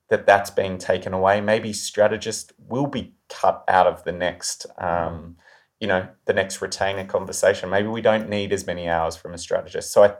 that 0.09 0.25
that's 0.27 0.51
being 0.51 0.77
taken 0.77 1.13
away, 1.13 1.41
maybe 1.41 1.73
strategists 1.73 2.53
will 2.59 2.85
be 2.85 3.15
cut 3.29 3.63
out 3.67 3.87
of 3.87 4.03
the 4.03 4.11
next, 4.11 4.65
um, 4.77 5.37
you 5.83 5.87
know, 5.87 6.07
the 6.23 6.33
next 6.33 6.61
retainer 6.61 7.03
conversation. 7.03 7.69
Maybe 7.69 7.89
we 7.89 7.99
don't 8.01 8.29
need 8.29 8.53
as 8.53 8.65
many 8.65 8.87
hours 8.87 9.17
from 9.17 9.33
a 9.33 9.37
strategist. 9.37 9.91
So 9.91 10.05
I, 10.05 10.13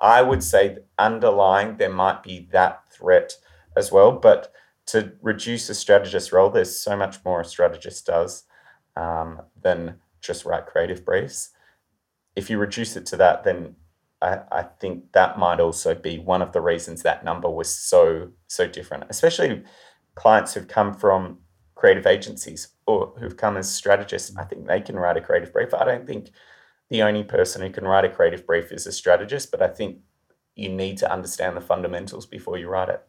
I 0.00 0.22
would 0.22 0.42
say 0.42 0.78
underlying 0.98 1.76
there 1.76 1.88
might 1.88 2.24
be 2.24 2.48
that 2.50 2.80
threat 2.90 3.32
as 3.76 3.92
well, 3.92 4.10
but 4.10 4.52
to 4.86 5.12
reduce 5.22 5.68
a 5.68 5.74
strategist 5.76 6.32
role, 6.32 6.50
there's 6.50 6.76
so 6.76 6.96
much 6.96 7.24
more 7.24 7.40
a 7.40 7.44
strategist 7.44 8.06
does 8.06 8.42
um, 8.96 9.42
than 9.62 10.00
just 10.20 10.44
write 10.44 10.66
creative 10.66 11.04
briefs. 11.04 11.50
If 12.34 12.50
you 12.50 12.58
reduce 12.58 12.96
it 12.96 13.06
to 13.06 13.16
that, 13.18 13.44
then 13.44 13.76
I, 14.20 14.40
I 14.50 14.62
think 14.80 15.12
that 15.12 15.38
might 15.38 15.60
also 15.60 15.94
be 15.94 16.18
one 16.18 16.42
of 16.42 16.50
the 16.50 16.60
reasons 16.60 17.02
that 17.02 17.24
number 17.24 17.48
was 17.48 17.72
so 17.72 18.30
so 18.48 18.66
different, 18.66 19.04
especially 19.10 19.62
clients 20.16 20.54
who've 20.54 20.66
come 20.66 20.92
from 20.92 21.38
creative 21.84 22.06
agencies 22.06 22.68
or 22.86 23.12
who've 23.18 23.36
come 23.36 23.58
as 23.58 23.70
strategists. 23.70 24.34
I 24.38 24.44
think 24.44 24.66
they 24.66 24.80
can 24.80 24.96
write 24.96 25.18
a 25.18 25.20
creative 25.20 25.52
brief. 25.52 25.74
I 25.74 25.84
don't 25.84 26.06
think 26.06 26.30
the 26.88 27.02
only 27.02 27.22
person 27.22 27.60
who 27.60 27.68
can 27.68 27.84
write 27.84 28.06
a 28.06 28.08
creative 28.08 28.46
brief 28.46 28.72
is 28.72 28.86
a 28.86 28.92
strategist, 28.92 29.50
but 29.50 29.60
I 29.60 29.68
think 29.68 29.98
you 30.56 30.70
need 30.70 30.96
to 30.98 31.12
understand 31.12 31.58
the 31.58 31.60
fundamentals 31.60 32.24
before 32.24 32.56
you 32.56 32.68
write 32.68 32.88
it. 32.88 33.06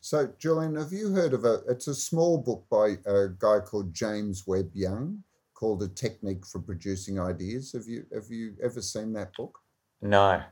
So, 0.00 0.32
Julian, 0.38 0.76
have 0.76 0.92
you 0.92 1.10
heard 1.10 1.32
of 1.32 1.44
a? 1.44 1.62
It's 1.68 1.88
a 1.88 1.96
small 1.96 2.38
book 2.38 2.64
by 2.70 2.96
a 3.04 3.26
guy 3.36 3.58
called 3.58 3.92
James 3.92 4.44
Webb 4.46 4.70
Young, 4.72 5.24
called 5.52 5.82
A 5.82 5.88
Technique 5.88 6.46
for 6.46 6.60
Producing 6.60 7.18
Ideas. 7.18 7.72
Have 7.72 7.88
you 7.88 8.06
have 8.14 8.30
you 8.30 8.54
ever 8.62 8.80
seen 8.80 9.12
that 9.14 9.34
book? 9.34 9.58
No. 10.00 10.42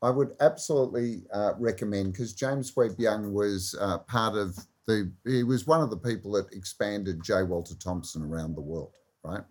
I 0.00 0.08
would 0.08 0.32
absolutely 0.40 1.24
uh, 1.30 1.52
recommend 1.58 2.12
because 2.12 2.32
James 2.32 2.74
Webb 2.74 2.94
Young 2.98 3.34
was 3.34 3.74
uh, 3.78 3.98
part 3.98 4.34
of 4.34 4.56
the. 4.86 5.10
He 5.24 5.42
was 5.42 5.66
one 5.66 5.80
of 5.80 5.90
the 5.90 5.96
people 5.96 6.32
that 6.32 6.52
expanded 6.52 7.22
J. 7.22 7.42
Walter 7.42 7.74
Thompson 7.76 8.22
around 8.22 8.54
the 8.54 8.60
world, 8.60 8.92
right? 9.22 9.44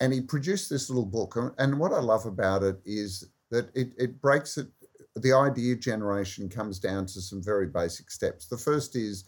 And 0.00 0.12
he 0.12 0.20
produced 0.20 0.68
this 0.68 0.90
little 0.90 1.06
book. 1.06 1.36
And 1.58 1.78
what 1.78 1.92
I 1.92 2.00
love 2.00 2.26
about 2.26 2.62
it 2.62 2.76
is 2.84 3.28
that 3.50 3.70
it, 3.74 3.92
it 3.96 4.20
breaks 4.20 4.58
it. 4.58 4.68
The 5.16 5.32
idea 5.32 5.76
generation 5.76 6.48
comes 6.48 6.78
down 6.80 7.06
to 7.06 7.20
some 7.20 7.42
very 7.42 7.66
basic 7.66 8.10
steps. 8.10 8.46
The 8.46 8.58
first 8.58 8.96
is 8.96 9.24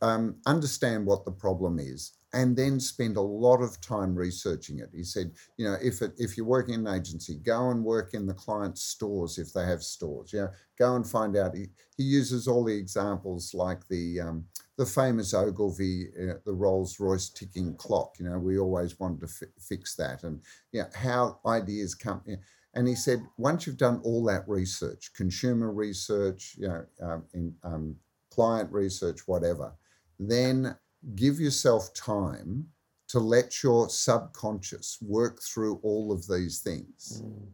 um, 0.00 0.36
understand 0.46 1.06
what 1.06 1.24
the 1.24 1.32
problem 1.32 1.78
is 1.78 2.18
and 2.34 2.56
then 2.56 2.78
spend 2.78 3.16
a 3.16 3.20
lot 3.22 3.62
of 3.62 3.80
time 3.80 4.14
researching 4.14 4.78
it. 4.80 4.90
He 4.94 5.02
said, 5.02 5.32
you 5.56 5.64
know, 5.64 5.76
if 5.82 6.02
it, 6.02 6.12
if 6.18 6.36
you're 6.36 6.46
working 6.46 6.74
in 6.74 6.86
an 6.86 6.94
agency, 6.94 7.36
go 7.36 7.70
and 7.70 7.82
work 7.82 8.12
in 8.12 8.26
the 8.26 8.34
client's 8.34 8.82
stores 8.82 9.38
if 9.38 9.52
they 9.52 9.64
have 9.64 9.82
stores. 9.82 10.32
You 10.32 10.40
know, 10.40 10.50
go 10.78 10.94
and 10.96 11.08
find 11.08 11.36
out. 11.36 11.54
He, 11.54 11.68
he 11.96 12.02
uses 12.02 12.46
all 12.46 12.64
the 12.64 12.76
examples 12.76 13.54
like 13.54 13.88
the 13.88 14.20
um, 14.20 14.44
the 14.76 14.84
famous 14.84 15.32
Ogilvy, 15.32 16.08
uh, 16.08 16.34
the 16.44 16.52
Rolls 16.52 17.00
Royce 17.00 17.30
ticking 17.30 17.74
clock. 17.76 18.16
You 18.18 18.26
know, 18.26 18.38
we 18.38 18.58
always 18.58 19.00
wanted 19.00 19.20
to 19.22 19.28
fi- 19.28 19.46
fix 19.58 19.94
that, 19.96 20.22
and 20.22 20.40
you 20.72 20.82
know, 20.82 20.88
how 20.94 21.40
ideas 21.46 21.94
come. 21.94 22.20
You 22.26 22.34
know, 22.34 22.42
and 22.74 22.86
he 22.86 22.94
said, 22.94 23.22
once 23.38 23.66
you've 23.66 23.78
done 23.78 24.00
all 24.04 24.22
that 24.24 24.46
research, 24.46 25.12
consumer 25.16 25.72
research, 25.72 26.54
you 26.58 26.68
know, 26.68 26.84
um, 27.00 27.24
in, 27.32 27.54
um, 27.64 27.96
client 28.30 28.70
research, 28.70 29.26
whatever, 29.26 29.72
then 30.18 30.76
give 31.14 31.38
yourself 31.38 31.94
time 31.94 32.66
to 33.08 33.18
let 33.18 33.62
your 33.62 33.88
subconscious 33.88 34.98
work 35.00 35.40
through 35.42 35.80
all 35.82 36.12
of 36.12 36.26
these 36.26 36.60
things. 36.60 37.22
Mm. 37.24 37.46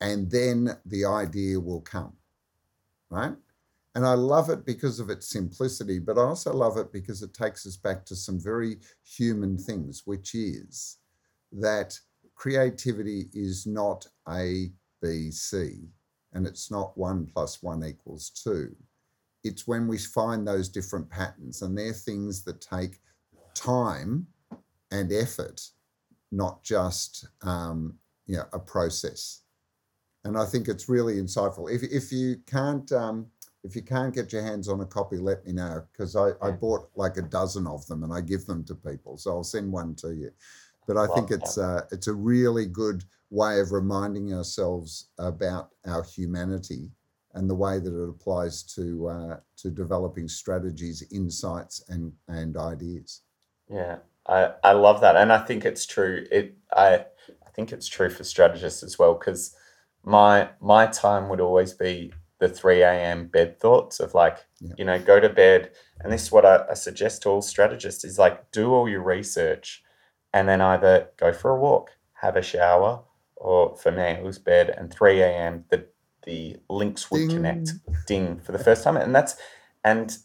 And 0.00 0.30
then 0.30 0.76
the 0.86 1.04
idea 1.04 1.60
will 1.60 1.80
come, 1.80 2.12
right? 3.10 3.34
And 3.94 4.06
I 4.06 4.14
love 4.14 4.48
it 4.48 4.64
because 4.64 5.00
of 5.00 5.10
its 5.10 5.28
simplicity, 5.28 5.98
but 5.98 6.18
I 6.18 6.22
also 6.22 6.52
love 6.52 6.76
it 6.78 6.92
because 6.92 7.22
it 7.22 7.34
takes 7.34 7.66
us 7.66 7.76
back 7.76 8.04
to 8.06 8.16
some 8.16 8.38
very 8.38 8.78
human 9.04 9.58
things, 9.58 10.02
which 10.04 10.34
is 10.34 10.98
that 11.52 11.98
creativity 12.36 13.28
is 13.34 13.66
not 13.66 14.06
A, 14.28 14.70
B, 15.02 15.30
C, 15.30 15.88
and 16.32 16.46
it's 16.46 16.70
not 16.70 16.96
one 16.96 17.26
plus 17.26 17.62
one 17.62 17.84
equals 17.84 18.30
two 18.30 18.76
it's 19.44 19.66
when 19.66 19.86
we 19.86 19.98
find 19.98 20.46
those 20.46 20.68
different 20.68 21.08
patterns, 21.10 21.62
and 21.62 21.76
they're 21.76 21.92
things 21.92 22.42
that 22.44 22.60
take 22.60 23.00
time 23.54 24.26
and 24.90 25.12
effort, 25.12 25.68
not 26.32 26.62
just 26.62 27.26
um, 27.42 27.94
you 28.26 28.36
know 28.36 28.44
a 28.52 28.58
process. 28.58 29.42
And 30.24 30.36
I 30.36 30.44
think 30.44 30.68
it's 30.68 30.88
really 30.88 31.16
insightful. 31.16 31.72
If 31.72 31.82
if 31.82 32.12
you 32.12 32.36
can't 32.46 32.90
um, 32.92 33.26
if 33.64 33.74
you 33.74 33.82
can't 33.82 34.14
get 34.14 34.32
your 34.32 34.42
hands 34.42 34.68
on 34.68 34.80
a 34.80 34.86
copy, 34.86 35.18
let 35.18 35.44
me 35.44 35.52
know 35.52 35.82
because 35.92 36.16
I, 36.16 36.30
I 36.40 36.50
bought 36.50 36.88
like 36.94 37.16
a 37.16 37.22
dozen 37.22 37.66
of 37.66 37.86
them 37.86 38.02
and 38.02 38.12
I 38.12 38.20
give 38.20 38.46
them 38.46 38.64
to 38.64 38.74
people. 38.74 39.18
So 39.18 39.30
I'll 39.30 39.44
send 39.44 39.70
one 39.70 39.94
to 39.96 40.14
you. 40.14 40.30
But 40.86 40.96
I 40.96 41.06
think 41.08 41.30
it's 41.30 41.58
uh, 41.58 41.82
it's 41.92 42.06
a 42.06 42.14
really 42.14 42.66
good 42.66 43.04
way 43.30 43.60
of 43.60 43.72
reminding 43.72 44.32
ourselves 44.32 45.08
about 45.18 45.70
our 45.86 46.02
humanity 46.02 46.90
and 47.34 47.48
the 47.48 47.54
way 47.54 47.78
that 47.78 47.94
it 47.94 48.08
applies 48.08 48.62
to 48.74 49.08
uh, 49.08 49.36
to 49.58 49.70
developing 49.70 50.28
strategies, 50.28 51.02
insights, 51.12 51.82
and 51.88 52.12
and 52.28 52.56
ideas. 52.56 53.22
Yeah, 53.68 53.98
I, 54.26 54.52
I 54.64 54.72
love 54.72 55.00
that, 55.02 55.16
and 55.16 55.32
I 55.32 55.38
think 55.38 55.64
it's 55.64 55.86
true. 55.86 56.26
It 56.30 56.56
I 56.72 57.04
I 57.46 57.50
think 57.54 57.72
it's 57.72 57.88
true 57.88 58.10
for 58.10 58.24
strategists 58.24 58.82
as 58.82 58.98
well 58.98 59.14
because 59.14 59.54
my 60.04 60.48
my 60.60 60.86
time 60.86 61.28
would 61.28 61.40
always 61.40 61.72
be 61.74 62.12
the 62.38 62.48
3 62.48 62.82
a.m. 62.82 63.26
bed 63.26 63.58
thoughts 63.58 64.00
of 64.00 64.14
like, 64.14 64.38
yeah. 64.60 64.72
you 64.78 64.84
know, 64.84 64.98
go 64.98 65.18
to 65.20 65.28
bed. 65.28 65.72
And 66.00 66.12
this 66.12 66.22
is 66.22 66.32
what 66.32 66.46
I, 66.46 66.64
I, 66.70 66.74
suggest 66.74 67.22
to 67.22 67.30
all 67.30 67.42
strategists 67.42 68.04
is 68.04 68.18
like, 68.18 68.50
do 68.52 68.72
all 68.72 68.88
your 68.88 69.02
research 69.02 69.82
and 70.32 70.48
then 70.48 70.60
either 70.60 71.08
go 71.16 71.32
for 71.32 71.50
a 71.50 71.58
walk, 71.58 71.90
have 72.20 72.36
a 72.36 72.42
shower, 72.42 73.02
or 73.36 73.76
for 73.76 73.90
me, 73.90 74.02
it 74.02 74.22
was 74.22 74.38
bed 74.38 74.70
and 74.70 74.92
3 74.92 75.20
a.m. 75.20 75.64
The 75.70 75.86
the 76.24 76.56
links 76.68 77.10
would 77.10 77.20
ding. 77.20 77.30
connect 77.30 77.72
ding 78.06 78.40
for 78.40 78.52
the 78.52 78.58
first 78.58 78.84
time 78.84 78.96
and 78.96 79.14
that's 79.14 79.36
and 79.84 80.18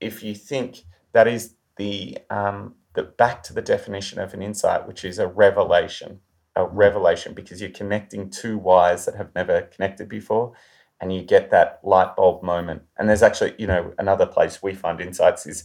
if 0.00 0.22
you 0.22 0.34
think 0.34 0.84
that 1.12 1.26
is 1.28 1.54
the 1.76 2.18
um, 2.28 2.74
the 2.94 3.04
back 3.04 3.42
to 3.44 3.54
the 3.54 3.62
definition 3.62 4.18
of 4.18 4.34
an 4.34 4.42
insight, 4.42 4.86
which 4.86 5.04
is 5.04 5.18
a 5.18 5.26
revelation, 5.26 6.20
a 6.56 6.66
revelation, 6.66 7.32
because 7.32 7.60
you're 7.60 7.70
connecting 7.70 8.28
two 8.28 8.58
wires 8.58 9.06
that 9.06 9.14
have 9.14 9.34
never 9.34 9.62
connected 9.62 10.08
before, 10.08 10.52
and 11.00 11.14
you 11.14 11.22
get 11.22 11.50
that 11.50 11.80
light 11.82 12.14
bulb 12.16 12.42
moment. 12.42 12.82
And 12.98 13.08
there's 13.08 13.22
actually, 13.22 13.54
you 13.58 13.66
know, 13.66 13.94
another 13.98 14.26
place 14.26 14.62
we 14.62 14.74
find 14.74 15.00
insights 15.00 15.46
is 15.46 15.64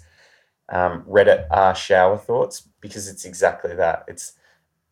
um, 0.70 1.04
Reddit 1.04 1.48
are 1.52 1.76
shower 1.76 2.18
thoughts 2.18 2.68
because 2.80 3.08
it's 3.10 3.26
exactly 3.26 3.76
that. 3.76 4.06
It's 4.08 4.34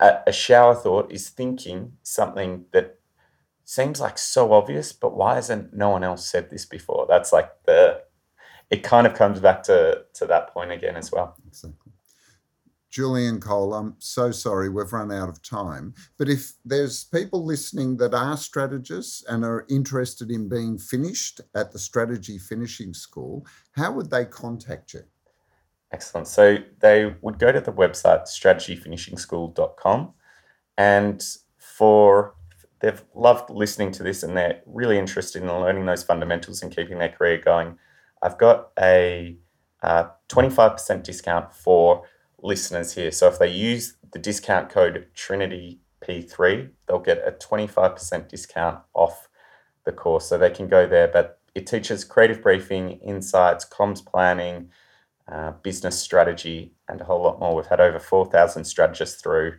a, 0.00 0.18
a 0.26 0.32
shower 0.32 0.74
thought 0.74 1.10
is 1.10 1.30
thinking 1.30 1.92
something 2.02 2.66
that 2.72 2.98
seems 3.66 4.00
like 4.00 4.16
so 4.16 4.52
obvious, 4.52 4.92
but 4.92 5.14
why 5.14 5.34
hasn't 5.34 5.74
no 5.74 5.90
one 5.90 6.04
else 6.04 6.26
said 6.26 6.48
this 6.48 6.64
before? 6.64 7.04
That's 7.06 7.32
like 7.32 7.50
the 7.66 8.00
it 8.70 8.82
kind 8.82 9.06
of 9.06 9.14
comes 9.14 9.40
back 9.40 9.62
to 9.64 10.04
to 10.14 10.26
that 10.26 10.54
point 10.54 10.72
again 10.72 10.96
as 10.96 11.12
well. 11.12 11.36
Exactly. 11.46 11.92
Julian 12.88 13.40
Cole, 13.40 13.74
I'm 13.74 13.94
so 13.98 14.30
sorry 14.30 14.70
we've 14.70 14.92
run 14.92 15.12
out 15.12 15.28
of 15.28 15.42
time. 15.42 15.92
But 16.16 16.30
if 16.30 16.54
there's 16.64 17.04
people 17.04 17.44
listening 17.44 17.98
that 17.98 18.14
are 18.14 18.38
strategists 18.38 19.22
and 19.28 19.44
are 19.44 19.66
interested 19.68 20.30
in 20.30 20.48
being 20.48 20.78
finished 20.78 21.42
at 21.54 21.72
the 21.72 21.78
Strategy 21.78 22.38
Finishing 22.38 22.94
School, 22.94 23.44
how 23.72 23.92
would 23.92 24.08
they 24.08 24.24
contact 24.24 24.94
you? 24.94 25.02
Excellent. 25.92 26.26
So 26.26 26.56
they 26.80 27.14
would 27.20 27.38
go 27.38 27.52
to 27.52 27.60
the 27.60 27.72
website 27.72 28.22
strategyfinishingschool.com 28.28 30.14
and 30.78 31.22
for 31.58 32.35
they've 32.80 33.02
loved 33.14 33.50
listening 33.50 33.90
to 33.92 34.02
this 34.02 34.22
and 34.22 34.36
they're 34.36 34.60
really 34.66 34.98
interested 34.98 35.42
in 35.42 35.48
learning 35.48 35.86
those 35.86 36.04
fundamentals 36.04 36.62
and 36.62 36.74
keeping 36.74 36.98
their 36.98 37.08
career 37.08 37.38
going. 37.38 37.78
I've 38.22 38.38
got 38.38 38.70
a 38.78 39.36
uh, 39.82 40.08
25% 40.28 41.02
discount 41.02 41.54
for 41.54 42.02
listeners 42.42 42.94
here. 42.94 43.10
So 43.10 43.28
if 43.28 43.38
they 43.38 43.50
use 43.50 43.96
the 44.12 44.18
discount 44.18 44.68
code 44.68 45.06
Trinity 45.14 45.80
P3, 46.02 46.70
they'll 46.86 46.98
get 46.98 47.18
a 47.18 47.32
25% 47.32 48.28
discount 48.28 48.80
off 48.94 49.28
the 49.84 49.92
course. 49.92 50.26
So 50.26 50.38
they 50.38 50.50
can 50.50 50.68
go 50.68 50.86
there. 50.86 51.08
But 51.08 51.40
it 51.54 51.66
teaches 51.66 52.04
creative 52.04 52.42
briefing, 52.42 52.92
insights, 53.00 53.64
comms 53.64 54.04
planning, 54.04 54.70
uh, 55.30 55.52
business 55.62 55.98
strategy, 55.98 56.74
and 56.88 57.00
a 57.00 57.04
whole 57.04 57.22
lot 57.22 57.40
more. 57.40 57.56
We've 57.56 57.66
had 57.66 57.80
over 57.80 57.98
4,000 57.98 58.64
strategists 58.64 59.20
through 59.20 59.54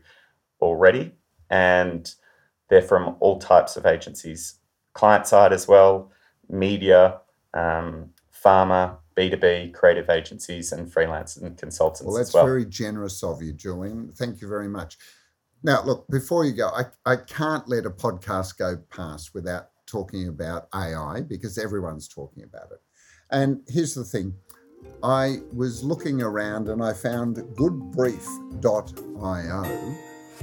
already, 0.62 1.14
and 1.50 2.14
they're 2.70 2.82
from 2.82 3.16
all 3.20 3.40
types 3.40 3.78
of 3.78 3.86
agencies, 3.86 4.56
client 4.94 5.28
side 5.28 5.54
as 5.54 5.68
well, 5.68 6.12
media, 6.50 7.20
um, 7.54 8.10
pharma, 8.44 8.98
B2B, 9.16 9.74
creative 9.74 10.10
agencies, 10.10 10.72
and 10.72 10.92
freelancers 10.92 11.42
and 11.42 11.58
consultants 11.58 12.04
Well, 12.04 12.16
that's 12.16 12.34
well. 12.34 12.46
very 12.46 12.66
generous 12.66 13.24
of 13.24 13.42
you, 13.42 13.54
Julian. 13.54 14.12
Thank 14.16 14.42
you 14.42 14.48
very 14.48 14.68
much. 14.68 14.98
Now, 15.64 15.84
look, 15.84 16.08
before 16.08 16.46
you 16.46 16.54
go, 16.54 16.70
I, 16.70 16.86
I 17.06 17.16
can't 17.16 17.68
let 17.68 17.86
a 17.86 17.90
podcast 17.90 18.58
go 18.58 18.78
past 18.90 19.34
without 19.34 19.70
talking 19.88 20.28
about 20.28 20.68
AI 20.74 21.22
because 21.22 21.58
everyone's 21.58 22.08
talking 22.08 22.44
about 22.44 22.72
it. 22.72 22.82
And 23.32 23.62
here's 23.68 23.96
the 23.96 24.04
thing 24.04 24.36
I 25.04 25.38
was 25.52 25.84
looking 25.84 26.22
around 26.22 26.70
and 26.70 26.84
I 26.84 26.94
found 26.94 27.38
goodbrief.io 27.38 29.96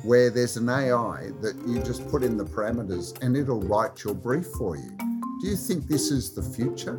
where 0.02 0.30
there's 0.30 0.56
an 0.56 0.68
AI 0.68 1.30
that 1.40 1.56
you 1.66 1.82
just 1.82 2.06
put 2.08 2.22
in 2.22 2.36
the 2.36 2.44
parameters 2.44 3.20
and 3.22 3.36
it'll 3.36 3.62
write 3.62 4.04
your 4.04 4.14
brief 4.14 4.46
for 4.58 4.76
you. 4.76 4.90
Do 5.40 5.48
you 5.48 5.56
think 5.56 5.86
this 5.86 6.10
is 6.10 6.32
the 6.34 6.42
future? 6.42 6.98